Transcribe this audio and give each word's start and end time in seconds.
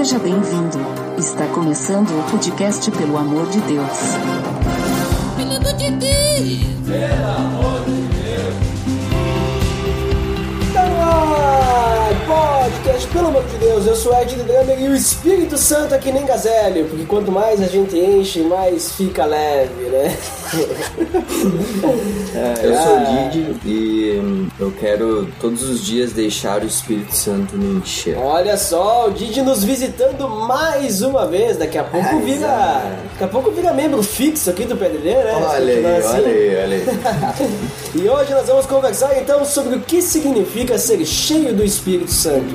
Seja 0.00 0.18
bem-vindo. 0.18 0.78
Está 1.18 1.46
começando 1.48 2.08
o 2.08 2.30
podcast 2.30 2.90
Pelo 2.90 3.18
Amor 3.18 3.46
de 3.50 3.60
Deus. 3.60 3.98
Pelo 5.36 5.56
amor 5.56 5.74
de 5.74 5.90
Deus! 5.90 7.59
Pelo 13.12 13.28
amor 13.28 13.44
de 13.44 13.56
Deus, 13.58 13.86
eu 13.86 13.96
sou 13.96 14.16
Ed 14.20 14.34
Drummer 14.36 14.80
e 14.80 14.88
o 14.88 14.94
Espírito 14.94 15.58
Santo 15.58 15.94
aqui 15.94 16.12
nem 16.12 16.24
gazélio, 16.24 16.86
porque 16.86 17.04
quanto 17.04 17.32
mais 17.32 17.60
a 17.60 17.66
gente 17.66 17.96
enche, 17.98 18.40
mais 18.42 18.92
fica 18.92 19.24
leve, 19.24 19.84
né? 19.84 20.16
É, 22.32 22.66
eu 22.66 22.74
sou 22.76 22.96
o 22.96 23.30
Didi 23.30 23.56
e 23.64 24.20
hum, 24.20 24.48
eu 24.58 24.70
quero 24.78 25.28
todos 25.40 25.68
os 25.68 25.84
dias 25.84 26.12
deixar 26.12 26.62
o 26.62 26.66
Espírito 26.66 27.14
Santo 27.14 27.56
me 27.56 27.80
encher. 27.80 28.16
Olha 28.16 28.56
só, 28.56 29.08
o 29.08 29.10
Didi 29.10 29.42
nos 29.42 29.64
visitando 29.64 30.28
mais 30.28 31.02
uma 31.02 31.26
vez. 31.26 31.56
Daqui 31.56 31.76
a 31.76 31.82
pouco 31.82 32.06
Ai, 32.06 32.20
vira. 32.22 32.38
Zé. 32.38 32.96
Daqui 33.12 33.24
a 33.24 33.28
pouco 33.28 33.50
vira 33.50 33.72
membro 33.72 34.02
fixo 34.02 34.50
aqui 34.50 34.64
do 34.64 34.76
PDD, 34.76 35.12
né? 35.12 35.34
Olha 35.34 35.58
aí, 35.58 35.82
continuar 35.82 35.98
assim. 35.98 36.08
olha 36.08 36.26
aí, 36.28 36.56
olha 36.56 36.76
aí. 36.76 37.70
E 37.92 38.08
hoje 38.08 38.32
nós 38.32 38.46
vamos 38.46 38.66
conversar 38.66 39.18
então 39.18 39.44
sobre 39.44 39.74
o 39.74 39.80
que 39.80 40.00
significa 40.00 40.78
ser 40.78 41.04
cheio 41.04 41.52
do 41.52 41.64
Espírito 41.64 42.12
Santo. 42.12 42.54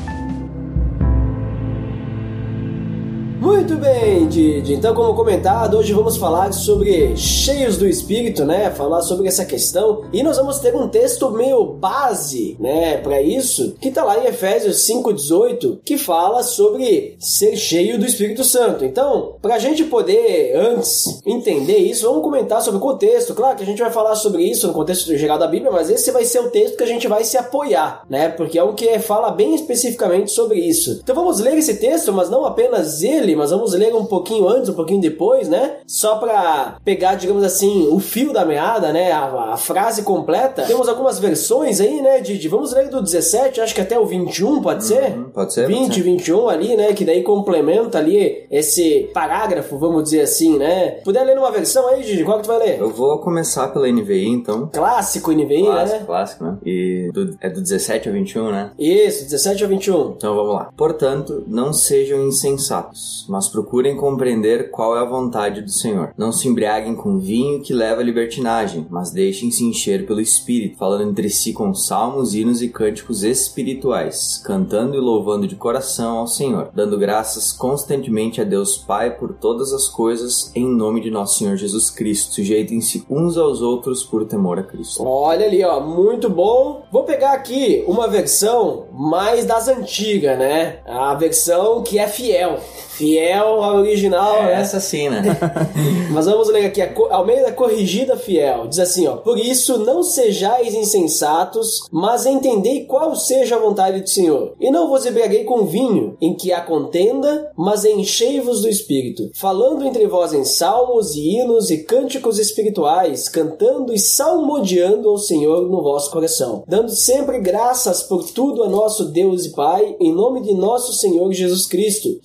Muito 3.41 3.75
bem, 3.75 4.27
Didi. 4.27 4.75
Então, 4.75 4.93
como 4.93 5.15
comentado, 5.15 5.75
hoje 5.75 5.91
vamos 5.93 6.15
falar 6.15 6.53
sobre 6.53 7.17
cheios 7.17 7.75
do 7.75 7.87
Espírito, 7.87 8.45
né? 8.45 8.69
Falar 8.69 9.01
sobre 9.01 9.27
essa 9.27 9.43
questão. 9.43 10.03
E 10.13 10.21
nós 10.21 10.37
vamos 10.37 10.59
ter 10.59 10.75
um 10.75 10.87
texto 10.87 11.27
meio 11.31 11.65
base, 11.65 12.55
né, 12.59 12.97
para 12.97 13.19
isso, 13.19 13.75
que 13.81 13.89
tá 13.89 14.03
lá 14.03 14.19
em 14.19 14.27
Efésios 14.27 14.85
5:18, 14.85 15.79
que 15.83 15.97
fala 15.97 16.43
sobre 16.43 17.15
ser 17.17 17.55
cheio 17.57 17.97
do 17.97 18.05
Espírito 18.05 18.43
Santo. 18.43 18.85
Então, 18.85 19.37
pra 19.41 19.57
gente 19.57 19.85
poder 19.85 20.55
antes 20.55 21.19
entender 21.25 21.77
isso, 21.77 22.05
vamos 22.05 22.21
comentar 22.21 22.61
sobre 22.61 22.77
o 22.77 22.83
contexto. 22.83 23.33
Claro 23.33 23.57
que 23.57 23.63
a 23.63 23.65
gente 23.65 23.81
vai 23.81 23.89
falar 23.89 24.13
sobre 24.13 24.43
isso 24.43 24.67
no 24.67 24.73
contexto 24.73 25.17
geral 25.17 25.39
da 25.39 25.47
Bíblia, 25.47 25.71
mas 25.71 25.89
esse 25.89 26.11
vai 26.11 26.25
ser 26.25 26.41
o 26.41 26.51
texto 26.51 26.77
que 26.77 26.83
a 26.83 26.87
gente 26.87 27.07
vai 27.07 27.23
se 27.23 27.37
apoiar, 27.37 28.03
né? 28.07 28.29
Porque 28.29 28.59
é 28.59 28.63
o 28.63 28.75
que 28.75 28.99
fala 28.99 29.31
bem 29.31 29.55
especificamente 29.55 30.29
sobre 30.29 30.59
isso. 30.59 30.99
Então 31.03 31.15
vamos 31.15 31.39
ler 31.39 31.57
esse 31.57 31.77
texto, 31.77 32.13
mas 32.13 32.29
não 32.29 32.45
apenas 32.45 33.01
ele, 33.01 33.30
mas 33.35 33.51
vamos 33.51 33.73
ler 33.73 33.93
um 33.95 34.05
pouquinho 34.05 34.47
antes, 34.47 34.69
um 34.69 34.73
pouquinho 34.73 35.01
depois, 35.01 35.47
né? 35.47 35.77
Só 35.87 36.15
pra 36.17 36.77
pegar, 36.83 37.15
digamos 37.15 37.43
assim, 37.43 37.87
o 37.91 37.99
fio 37.99 38.31
da 38.33 38.45
meada, 38.45 38.91
né? 38.91 39.11
A, 39.11 39.53
a 39.53 39.57
frase 39.57 40.03
completa. 40.03 40.63
Temos 40.63 40.87
algumas 40.87 41.19
versões 41.19 41.79
aí, 41.81 42.01
né, 42.01 42.19
Didi? 42.21 42.47
Vamos 42.47 42.73
ler 42.73 42.89
do 42.89 43.01
17, 43.01 43.61
acho 43.61 43.75
que 43.75 43.81
até 43.81 43.99
o 43.99 44.05
21, 44.05 44.61
pode 44.61 44.85
ser? 44.85 45.11
Uhum, 45.15 45.29
pode 45.31 45.53
ser, 45.53 45.67
20, 45.67 45.79
pode 45.79 45.93
ser. 45.95 46.01
21 46.03 46.49
ali, 46.49 46.75
né? 46.75 46.93
Que 46.93 47.05
daí 47.05 47.23
complementa 47.23 47.97
ali 47.97 48.45
esse 48.49 49.09
parágrafo, 49.13 49.77
vamos 49.77 50.03
dizer 50.03 50.21
assim, 50.21 50.57
né? 50.57 50.99
Puder 51.03 51.23
ler 51.25 51.35
numa 51.35 51.51
versão 51.51 51.87
aí, 51.87 52.03
Didi? 52.03 52.23
Qual 52.23 52.37
que 52.37 52.43
tu 52.43 52.47
vai 52.47 52.59
ler? 52.59 52.79
Eu 52.79 52.89
vou 52.89 53.19
começar 53.19 53.67
pela 53.69 53.87
NVI, 53.87 54.27
então. 54.27 54.69
Clássico 54.71 55.31
NVI, 55.31 55.63
Clássico, 55.63 55.99
né? 55.99 56.05
clássico, 56.05 56.43
né? 56.43 56.57
E 56.65 57.09
do- 57.13 57.37
é 57.41 57.49
do 57.49 57.61
17 57.61 58.07
ao 58.07 58.13
21, 58.13 58.51
né? 58.51 58.71
Isso, 58.77 59.23
17 59.25 59.63
a 59.63 59.67
21. 59.67 60.11
Então 60.17 60.35
vamos 60.35 60.53
lá. 60.55 60.69
Portanto, 60.75 61.43
não 61.47 61.71
sejam 61.73 62.27
insensatos, 62.27 63.20
mas 63.27 63.47
procurem 63.47 63.95
compreender 63.95 64.69
qual 64.71 64.97
é 64.97 65.01
a 65.01 65.05
vontade 65.05 65.61
do 65.61 65.71
Senhor. 65.71 66.13
Não 66.17 66.31
se 66.31 66.47
embriaguem 66.47 66.95
com 66.95 67.19
vinho 67.19 67.61
que 67.61 67.73
leva 67.73 68.01
à 68.01 68.03
libertinagem, 68.03 68.85
mas 68.89 69.11
deixem-se 69.11 69.63
encher 69.63 70.05
pelo 70.05 70.21
Espírito, 70.21 70.77
falando 70.77 71.09
entre 71.09 71.29
si 71.29 71.53
com 71.53 71.73
salmos, 71.73 72.33
hinos 72.33 72.61
e 72.61 72.69
cânticos 72.69 73.23
espirituais, 73.23 74.41
cantando 74.45 74.95
e 74.95 74.99
louvando 74.99 75.47
de 75.47 75.55
coração 75.55 76.19
ao 76.19 76.27
Senhor, 76.27 76.69
dando 76.73 76.97
graças 76.97 77.51
constantemente 77.51 78.41
a 78.41 78.43
Deus 78.43 78.77
Pai 78.77 79.17
por 79.17 79.33
todas 79.33 79.73
as 79.73 79.87
coisas, 79.87 80.51
em 80.55 80.65
nome 80.65 81.01
de 81.01 81.11
nosso 81.11 81.39
Senhor 81.39 81.55
Jesus 81.55 81.89
Cristo. 81.89 82.35
Sujeitem-se 82.35 83.05
uns 83.09 83.37
aos 83.37 83.61
outros 83.61 84.03
por 84.03 84.25
temor 84.25 84.59
a 84.59 84.63
Cristo. 84.63 85.03
Olha 85.05 85.45
ali, 85.45 85.63
ó, 85.63 85.79
muito 85.79 86.29
bom. 86.29 86.85
Vou 86.91 87.03
pegar 87.03 87.33
aqui 87.33 87.83
uma 87.87 88.07
versão 88.07 88.87
mais 88.93 89.45
das 89.45 89.67
antigas, 89.67 90.37
né? 90.37 90.79
A 90.85 91.13
versão 91.15 91.83
que 91.83 91.99
é 91.99 92.07
fiel. 92.07 92.59
Fiel 92.89 93.10
ao 93.19 93.77
original, 93.77 94.43
É 94.43 94.53
essa 94.53 94.79
sim, 94.79 95.09
né? 95.09 95.37
Mas 96.11 96.25
vamos 96.25 96.49
ler 96.49 96.65
aqui, 96.65 96.81
a 96.81 96.91
Almeida 97.09 97.51
Corrigida 97.51 98.17
Fiel. 98.17 98.67
Diz 98.67 98.79
assim, 98.79 99.07
ó. 99.07 99.17
Por 99.17 99.37
isso, 99.37 99.79
não 99.79 100.03
sejais 100.03 100.73
insensatos, 100.73 101.87
mas 101.91 102.25
entendei 102.25 102.85
qual 102.85 103.15
seja 103.15 103.55
a 103.55 103.59
vontade 103.59 104.01
do 104.01 104.09
Senhor. 104.09 104.55
E 104.59 104.69
não 104.71 104.89
vos 104.89 105.05
embriaguei 105.05 105.43
com 105.43 105.65
vinho, 105.65 106.17
em 106.21 106.35
que 106.35 106.51
há 106.51 106.61
contenda, 106.61 107.51
mas 107.55 107.85
enchei-vos 107.85 108.61
do 108.61 108.69
Espírito. 108.69 109.31
Falando 109.35 109.85
entre 109.85 110.07
vós 110.07 110.33
em 110.33 110.43
salmos 110.43 111.15
e 111.15 111.37
hinos 111.37 111.69
e 111.69 111.79
cânticos 111.79 112.39
espirituais, 112.39 113.29
cantando 113.29 113.93
e 113.93 113.99
salmodiando 113.99 115.09
ao 115.09 115.17
Senhor 115.17 115.69
no 115.69 115.81
vosso 115.81 116.11
coração. 116.11 116.63
Dando 116.67 116.91
sempre 116.91 117.39
graças 117.39 118.03
por 118.03 118.23
tudo 118.23 118.63
a 118.63 118.69
nosso 118.69 119.05
Deus 119.05 119.45
e 119.45 119.51
Pai, 119.51 119.95
em 119.99 120.13
nome 120.13 120.41
de 120.41 120.53
nosso 120.53 120.93
Senhor 120.93 121.31
Jesus 121.31 121.65
Cristo, 121.65 122.19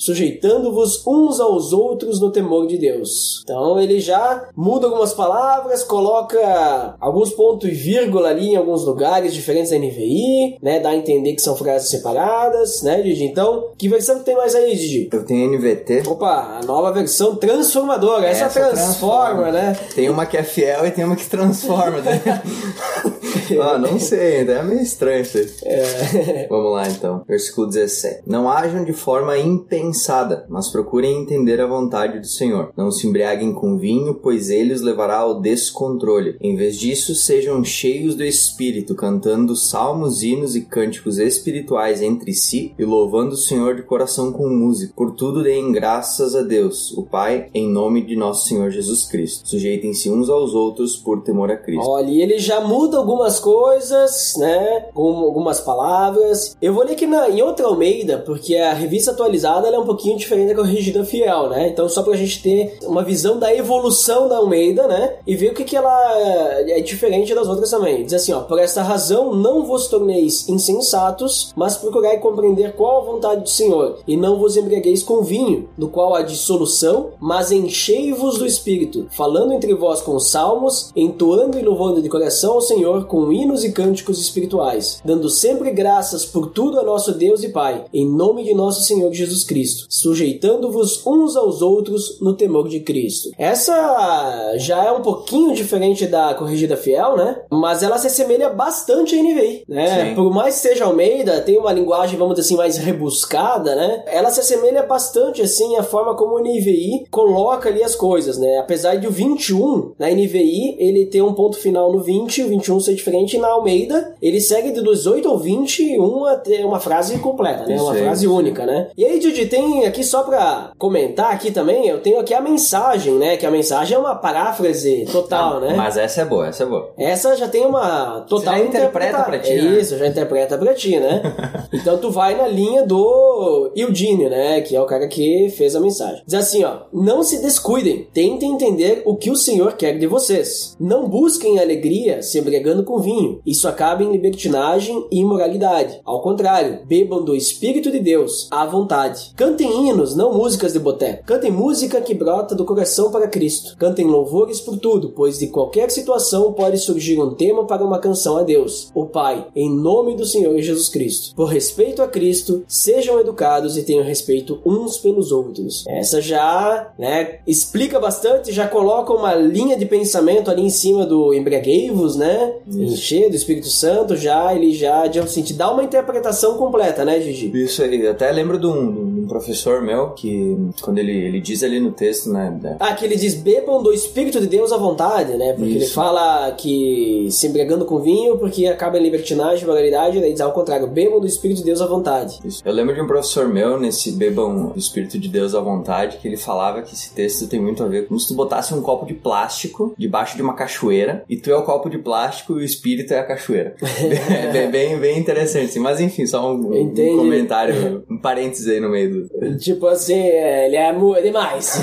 sujeitando-vos 0.76 1.03
uns 1.06 1.41
aos 1.41 1.72
outros 1.72 2.20
no 2.20 2.31
temor 2.31 2.66
de 2.66 2.76
Deus. 2.78 3.41
Então 3.42 3.81
ele 3.81 3.98
já 4.00 4.48
muda 4.54 4.87
algumas 4.87 5.14
palavras, 5.14 5.82
coloca 5.82 6.94
alguns 7.00 7.31
pontos 7.31 7.69
e 7.69 7.72
vírgula 7.72 8.28
ali 8.28 8.50
em 8.50 8.56
alguns 8.56 8.84
lugares 8.84 9.32
diferentes 9.32 9.70
da 9.70 9.78
NVI, 9.78 10.59
né? 10.62 10.81
Dá 10.81 10.91
a 10.91 10.97
entender 10.97 11.32
que 11.34 11.42
são 11.42 11.56
frases 11.56 11.88
separadas, 11.91 12.82
né, 12.82 13.00
Didi? 13.03 13.25
Então, 13.25 13.69
que 13.78 13.88
versão 13.88 14.19
que 14.19 14.25
tem 14.25 14.37
mais 14.37 14.54
aí, 14.54 14.76
Didi? 14.76 15.09
Eu 15.12 15.25
tenho 15.25 15.50
NVT. 15.53 16.03
Opa, 16.06 16.60
a 16.62 16.66
nova 16.66 16.93
versão 16.93 17.34
transformadora. 17.37 18.26
Essa, 18.26 18.47
Essa 18.47 18.60
transforma, 18.60 19.44
transforma. 19.44 19.53
né? 19.53 19.76
Tem 19.94 20.10
uma 20.10 20.26
que 20.26 20.37
é 20.37 20.43
fiel 20.43 20.87
e 20.87 20.91
tem 20.91 21.04
uma 21.04 21.16
que 21.16 21.28
transforma, 21.28 22.00
né? 22.00 22.20
ah, 23.62 23.78
não 23.78 23.98
sei, 23.98 24.38
ainda 24.38 24.52
é 24.52 24.62
meio 24.62 24.80
estranho 24.80 25.22
isso 25.22 25.38
aí. 25.38 25.46
É. 25.64 26.46
Vamos 26.50 26.72
lá 26.72 26.88
então. 26.88 27.24
Versículo 27.26 27.66
17. 27.68 28.22
Não 28.26 28.48
ajam 28.50 28.84
de 28.84 28.92
forma 28.92 29.38
impensada, 29.38 30.46
mas 30.48 30.68
procurem 30.68 31.20
entender 31.20 31.60
a 31.60 31.66
vontade 31.66 32.18
do 32.18 32.26
Senhor. 32.26 32.72
Não 32.76 32.90
se 32.90 33.06
embriaguem 33.06 33.52
com 33.52 33.78
vinho, 33.78 34.14
pois 34.14 34.50
ele 34.50 34.72
os 34.72 34.80
levará 34.80 35.18
ao 35.18 35.40
descontrole. 35.40 36.36
Em 36.40 36.56
vez 36.56 36.78
disso, 36.78 37.14
sejam 37.14 37.62
cheios 37.64 38.14
do 38.14 38.24
Espírito, 38.24 38.94
cantando 38.94 39.56
salmos, 39.56 40.22
hinos 40.22 40.56
e 40.56 40.62
cânticos 40.62 41.18
espirituais 41.18 42.02
entre 42.02 42.32
si 42.32 42.74
e 42.78 42.84
louvando 42.84 43.34
o 43.34 43.38
Senhor 43.38 43.76
de 43.76 43.82
coração 43.82 44.32
com 44.32 44.48
música. 44.48 44.92
Por 44.96 45.12
tudo 45.12 45.42
deem 45.42 45.72
graças 45.72 46.34
a 46.34 46.42
Deus, 46.42 46.92
o 46.96 47.02
Pai, 47.02 47.49
em 47.54 47.69
nome 47.69 48.04
de 48.04 48.16
nosso 48.16 48.49
Senhor 48.49 48.70
Jesus 48.70 49.04
Cristo. 49.04 49.49
Sujeitem-se 49.49 50.10
uns 50.10 50.28
aos 50.28 50.54
outros 50.54 50.96
por 50.96 51.22
temor 51.22 51.50
a 51.50 51.56
Cristo. 51.56 51.88
Olha, 51.88 52.10
e 52.10 52.20
ele 52.20 52.38
já 52.38 52.60
muda 52.60 52.96
algumas 52.96 53.36
coisas, 53.38 54.35
né? 54.37 54.87
Com 54.94 55.17
algumas 55.19 55.61
palavras. 55.61 56.56
Eu 56.61 56.73
vou 56.73 56.85
ler 56.85 56.93
aqui 56.93 57.06
na, 57.06 57.29
em 57.29 57.43
outra 57.43 57.67
Almeida, 57.67 58.19
porque 58.19 58.56
a 58.56 58.73
revista 58.73 59.11
atualizada 59.11 59.69
é 59.69 59.79
um 59.79 59.87
pouquinho 59.87 60.17
diferente 60.17 60.49
da 60.49 60.55
corrigida 60.55 61.05
fiel, 61.05 61.49
né? 61.49 61.69
Então, 61.69 61.88
só 61.88 62.03
pra 62.03 62.17
gente 62.17 62.43
ter 62.43 62.79
uma 62.85 63.03
visão 63.03 63.38
da 63.38 63.55
evolução 63.55 64.29
da 64.29 64.38
Almeida, 64.38 64.87
né? 64.87 65.17
E 65.27 65.35
ver 65.35 65.50
o 65.50 65.55
que, 65.55 65.65
que 65.65 65.77
ela 65.77 66.21
é 66.69 66.81
diferente 66.81 67.35
das 67.35 67.49
outras 67.49 67.71
também. 67.71 68.05
Diz 68.05 68.15
assim, 68.15 68.33
ó: 68.33 68.41
Por 68.41 68.59
esta 68.59 68.83
razão 68.83 69.35
não 69.35 69.65
vos 69.65 69.88
torneis 69.88 70.49
insensatos, 70.49 71.53
mas 71.56 71.77
procurai 71.77 72.19
compreender 72.19 72.75
qual 72.75 73.03
a 73.03 73.05
vontade 73.05 73.43
do 73.43 73.49
Senhor, 73.49 73.99
e 74.06 74.17
não 74.17 74.38
vos 74.38 74.56
embriagueis 74.56 75.03
com 75.03 75.23
vinho, 75.23 75.69
no 75.77 75.88
qual 75.88 76.15
há 76.15 76.23
dissolução, 76.23 77.11
mas 77.21 77.50
enchei-vos 77.50 78.38
do 78.38 78.47
Espírito, 78.47 79.06
falando 79.11 79.53
entre 79.53 79.75
vós 79.75 80.00
com 80.00 80.19
salmos, 80.19 80.91
entoando 80.94 81.59
e 81.59 81.62
louvando 81.62 82.03
de 82.03 82.09
coração 82.09 82.55
ao 82.55 82.61
Senhor 82.61 83.06
com 83.06 83.25
com 83.26 83.32
hinos 83.32 83.64
e 83.64 83.73
cânticos 83.73 84.20
espirituais, 84.20 85.00
dando 85.05 85.28
sempre 85.28 85.73
graças 85.73 86.25
por 86.25 86.50
tudo 86.50 86.78
a 86.78 86.84
nosso 86.84 87.11
Deus 87.12 87.43
e 87.43 87.49
Pai, 87.49 87.84
em 87.93 88.08
nome 88.08 88.44
de 88.44 88.55
nosso 88.55 88.84
Senhor 88.84 89.12
Jesus 89.12 89.43
Cristo, 89.43 89.87
sujeitando-vos 89.90 91.05
uns 91.05 91.34
aos 91.34 91.61
outros 91.61 92.20
no 92.20 92.34
temor 92.34 92.69
de 92.69 92.78
Cristo. 92.78 93.31
Essa 93.37 94.55
já 94.58 94.84
é 94.84 94.93
um 94.93 95.02
pouquinho 95.02 95.56
diferente 95.56 96.06
da 96.06 96.34
Corrigida 96.34 96.76
Fiel, 96.76 97.17
né? 97.17 97.43
Mas 97.50 97.82
ela 97.82 97.99
se 97.99 98.06
assemelha 98.06 98.49
bastante 98.49 99.17
à 99.17 99.20
NVI, 99.20 99.64
né? 99.69 100.11
Sim. 100.11 100.14
Por 100.14 100.32
mais 100.32 100.55
que 100.55 100.69
seja 100.69 100.84
Almeida, 100.84 101.40
tem 101.40 101.58
uma 101.58 101.73
linguagem, 101.73 102.17
vamos 102.17 102.37
dizer 102.37 102.46
assim, 102.46 102.56
mais 102.56 102.76
rebuscada, 102.76 103.75
né? 103.75 104.05
Ela 104.06 104.31
se 104.31 104.38
assemelha 104.38 104.84
bastante, 104.84 105.43
assim, 105.43 105.75
à 105.75 105.82
forma 105.82 106.14
como 106.14 106.37
a 106.37 106.43
NVI 106.43 107.06
coloca 107.11 107.70
ali 107.70 107.82
as 107.82 107.96
coisas, 107.96 108.38
né? 108.38 108.58
Apesar 108.58 108.94
de 108.94 109.08
o 109.08 109.11
21, 109.11 109.94
na 109.99 110.08
NVI, 110.11 110.76
ele 110.78 111.06
ter 111.06 111.23
um 111.23 111.34
ponto 111.34 111.56
final 111.56 111.93
no 111.93 111.99
20, 111.99 112.44
o 112.44 112.49
21 112.49 112.78
ser 112.78 112.94
diferente, 112.94 113.15
na 113.38 113.48
Almeida, 113.48 114.14
ele 114.20 114.40
segue 114.40 114.70
de 114.72 114.82
18 114.82 115.28
ao 115.28 115.38
21 115.38 116.24
até 116.26 116.64
uma 116.64 116.78
frase 116.80 117.18
completa, 117.18 117.66
né? 117.66 117.80
Uma 117.80 117.94
frase 117.94 118.26
única, 118.26 118.64
né? 118.66 118.88
E 118.96 119.04
aí, 119.04 119.18
Didi, 119.18 119.46
tem 119.46 119.86
aqui 119.86 120.02
só 120.04 120.22
pra 120.22 120.72
comentar 120.78 121.32
aqui 121.32 121.50
também, 121.50 121.86
eu 121.88 122.00
tenho 122.00 122.18
aqui 122.20 122.34
a 122.34 122.40
mensagem, 122.40 123.14
né? 123.14 123.36
Que 123.36 123.46
a 123.46 123.50
mensagem 123.50 123.96
é 123.96 123.98
uma 123.98 124.14
paráfrase 124.14 125.06
total, 125.10 125.60
né? 125.60 125.74
Mas 125.76 125.96
essa 125.96 126.22
é 126.22 126.24
boa, 126.24 126.46
essa 126.48 126.62
é 126.62 126.66
boa. 126.66 126.92
Essa 126.98 127.36
já 127.36 127.48
tem 127.48 127.64
uma 127.66 128.20
total 128.28 128.54
Você 128.54 128.60
já 128.60 128.66
interpreta 128.66 129.22
pra 129.22 129.38
ti, 129.38 129.52
É 129.52 129.62
né? 129.62 129.78
isso, 129.80 129.98
já 129.98 130.06
interpreta 130.06 130.58
pra 130.58 130.74
ti, 130.74 130.98
né? 130.98 131.22
então 131.72 131.98
tu 131.98 132.10
vai 132.10 132.36
na 132.36 132.46
linha 132.46 132.84
do 132.84 133.70
Eugene, 133.74 134.28
né? 134.28 134.60
Que 134.60 134.76
é 134.76 134.80
o 134.80 134.86
cara 134.86 135.06
que 135.08 135.48
fez 135.56 135.74
a 135.74 135.80
mensagem. 135.80 136.22
Diz 136.26 136.34
assim, 136.38 136.64
ó: 136.64 136.78
Não 136.92 137.22
se 137.22 137.40
descuidem, 137.42 138.06
tentem 138.12 138.52
entender 138.52 139.02
o 139.04 139.16
que 139.16 139.30
o 139.30 139.36
Senhor 139.36 139.74
quer 139.74 139.98
de 139.98 140.06
vocês. 140.06 140.76
Não 140.80 141.08
busquem 141.08 141.58
alegria 141.58 142.22
se 142.22 142.38
embriagando 142.38 142.84
com 142.84 142.98
vinho. 143.06 143.41
Isso 143.47 143.69
acaba 143.69 144.03
em 144.03 144.11
libertinagem 144.11 145.06
e 145.12 145.20
imoralidade. 145.20 146.00
Ao 146.05 146.20
contrário, 146.20 146.81
bebam 146.87 147.25
do 147.25 147.37
Espírito 147.37 147.91
de 147.91 148.00
Deus 148.00 148.49
à 148.50 148.67
vontade. 148.67 149.32
Cantem 149.37 149.88
hinos, 149.88 150.17
não 150.17 150.35
músicas 150.35 150.73
de 150.73 150.81
boteco. 150.81 151.25
Cantem 151.25 151.53
música 151.53 152.00
que 152.00 152.14
brota 152.14 152.55
do 152.55 152.64
coração 152.64 153.12
para 153.12 153.29
Cristo. 153.29 153.76
Cantem 153.79 154.06
louvores 154.06 154.61
por 154.61 154.76
tudo, 154.79 155.11
pois 155.11 155.38
de 155.38 155.47
qualquer 155.47 155.91
situação 155.91 156.53
pode 156.53 156.79
surgir 156.79 157.20
um 157.20 157.35
tema 157.35 157.64
para 157.64 157.85
uma 157.85 158.00
canção 158.00 158.37
a 158.37 158.43
Deus, 158.43 158.91
o 158.94 159.06
Pai, 159.06 159.47
em 159.55 159.70
nome 159.70 160.17
do 160.17 160.26
Senhor 160.26 160.59
Jesus 160.61 160.88
Cristo. 160.88 161.35
Por 161.37 161.47
respeito 161.47 162.02
a 162.02 162.09
Cristo, 162.09 162.64
sejam 162.67 163.20
educados 163.20 163.76
e 163.79 163.85
tenham 163.85 164.05
respeito 164.05 164.59
uns 164.67 164.99
pelos 164.99 165.31
outros. 165.31 165.85
Essa 165.87 166.20
já, 166.20 166.93
né, 166.99 167.38
explica 167.47 168.00
bastante, 168.00 168.52
já 168.52 168.67
coloca 168.67 169.12
uma 169.12 169.35
linha 169.35 169.76
de 169.76 169.87
pensamento 169.87 170.50
ali 170.50 170.62
em 170.62 170.70
cima 170.70 171.06
do 171.06 171.32
embriaguei-vos, 171.32 172.17
né? 172.17 172.55
Encher 172.96 173.31
do 173.31 173.37
Espírito 173.37 173.69
Santo, 173.69 174.16
já 174.16 174.54
ele 174.54 174.75
já, 174.75 175.06
de 175.06 175.19
assim, 175.19 175.44
dá 175.54 175.70
uma 175.70 175.84
interpretação 175.84 176.56
completa, 176.56 177.04
né, 177.04 177.20
Gigi? 177.20 177.50
Isso 177.54 177.82
aí, 177.82 178.06
até 178.06 178.31
lembro 178.32 178.58
de 178.58 178.66
um, 178.66 179.15
um 179.26 179.28
professor 179.28 179.82
meu 179.82 180.11
que, 180.11 180.56
quando 180.81 180.99
ele, 180.99 181.12
ele 181.12 181.40
diz 181.40 181.62
ali 181.62 181.81
no 181.81 181.90
texto, 181.90 182.31
né? 182.31 182.56
da- 182.61 182.76
Ah, 182.78 182.94
que 182.94 183.05
ele 183.05 183.17
diz 183.17 183.34
bebam 183.34 183.82
do 183.82 183.93
Espírito 183.93 184.40
de 184.40 184.46
Deus 184.46 184.70
à 184.73 184.76
vontade, 184.76 185.34
né? 185.37 185.52
Porque 185.52 185.70
ele 185.70 185.84
Isso. 185.84 185.94
fala 185.94 186.52
que 186.52 187.26
se 187.31 187.46
embriagando 187.46 187.84
com 187.84 188.00
vinho, 188.00 188.38
porque 188.38 188.67
acaba 188.67 188.99
em 188.99 189.02
libertinagem, 189.02 189.67
moralidade, 189.67 190.20
daí 190.20 190.32
diz 190.32 190.40
ao 190.40 190.52
contrário, 190.52 190.87
bebam 190.87 191.20
do 191.20 191.26
Espírito 191.26 191.58
de 191.58 191.64
Deus 191.64 191.81
à 191.81 191.87
vontade. 191.87 192.38
Isso. 192.44 192.62
Eu 192.64 192.73
lembro 192.73 192.94
de 192.94 193.00
um 193.00 193.06
professor 193.06 193.49
meu, 193.49 193.78
nesse 193.78 194.12
Bebam 194.12 194.73
o 194.75 194.78
Espírito 194.78 195.19
de 195.19 195.28
Deus 195.28 195.55
à 195.55 195.61
vontade, 195.61 196.19
que 196.19 196.28
ele 196.28 196.37
falava 196.37 196.82
que 196.82 196.94
esse 196.94 197.12
texto 197.12 197.46
tem 197.49 197.61
muito 197.61 197.82
a 197.82 197.87
ver 197.88 198.06
como 198.06 198.19
se 198.20 198.28
tu 198.28 198.34
botasse 198.34 198.73
um 198.75 198.81
copo 198.81 199.05
de 199.06 199.14
plástico 199.14 199.94
debaixo 199.99 200.37
de 200.37 200.43
uma 200.43 200.55
cachoeira, 200.55 201.25
e 201.28 201.37
tu 201.37 201.50
é 201.50 201.56
o 201.56 201.62
copo 201.62 201.88
de 201.90 201.99
plástico 201.99 202.52
e 202.55 202.56
o 202.56 202.64
Espírito 202.64 203.12
é 203.12 203.19
a 203.19 203.25
cachoeira. 203.25 203.75
é 203.82 204.52
bem, 204.52 204.70
bem, 204.70 204.99
bem 204.99 205.19
interessante, 205.19 205.78
mas 205.78 206.00
enfim, 206.00 206.26
só 206.26 206.52
um, 206.55 206.73
um 206.73 207.17
comentário, 207.17 208.05
um 208.11 208.19
parênteses 208.19 208.69
aí 208.69 208.81
no 208.81 208.88
meio 208.90 209.11
do... 209.11 209.15
Tipo 209.58 209.86
assim, 209.86 210.18
é, 210.18 210.66
ele 210.66 210.76
é, 210.76 210.88
é 210.88 211.22
demais. 211.22 211.80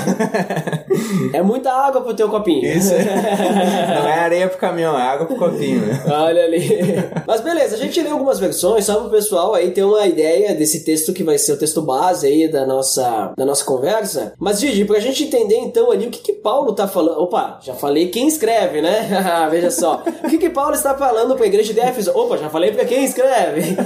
é 1.32 1.42
muita 1.42 1.72
água 1.72 2.00
pro 2.00 2.14
teu 2.14 2.28
copinho. 2.28 2.64
Isso. 2.64 2.94
Não 2.94 4.08
é 4.08 4.18
areia 4.20 4.48
pro 4.48 4.58
caminhão, 4.58 4.98
é 4.98 5.02
água 5.02 5.26
pro 5.26 5.36
copinho, 5.36 5.80
né? 5.80 6.02
Olha 6.06 6.44
ali. 6.44 6.60
Mas 7.26 7.40
beleza, 7.40 7.76
a 7.76 7.78
gente 7.78 8.00
leu 8.00 8.12
algumas 8.12 8.38
versões 8.38 8.84
só 8.84 8.96
pro 9.00 9.10
pessoal 9.10 9.54
aí 9.54 9.70
ter 9.70 9.82
uma 9.82 10.06
ideia 10.06 10.54
desse 10.54 10.84
texto 10.84 11.12
que 11.12 11.22
vai 11.22 11.38
ser 11.38 11.52
o 11.52 11.58
texto 11.58 11.82
base 11.82 12.26
aí 12.26 12.48
da 12.48 12.66
nossa, 12.66 13.32
da 13.36 13.44
nossa 13.44 13.64
conversa. 13.64 14.32
Mas, 14.38 14.60
Gigi, 14.60 14.84
pra 14.84 15.00
gente 15.00 15.24
entender 15.24 15.56
então 15.56 15.90
ali 15.90 16.06
o 16.06 16.10
que 16.10 16.20
que 16.20 16.32
Paulo 16.32 16.72
tá 16.72 16.86
falando. 16.86 17.20
Opa, 17.20 17.58
já 17.62 17.74
falei 17.74 18.08
quem 18.08 18.28
escreve, 18.28 18.80
né? 18.80 19.08
Veja 19.50 19.70
só. 19.70 20.02
O 20.22 20.28
que 20.28 20.38
que 20.38 20.50
Paulo 20.50 20.74
está 20.74 20.94
falando 20.94 21.34
pra 21.34 21.46
igreja 21.46 21.72
de 21.72 21.80
Éfeso? 21.80 22.12
Opa, 22.14 22.36
já 22.36 22.48
falei 22.48 22.72
pra 22.72 22.84
quem 22.84 23.04
escreve. 23.04 23.76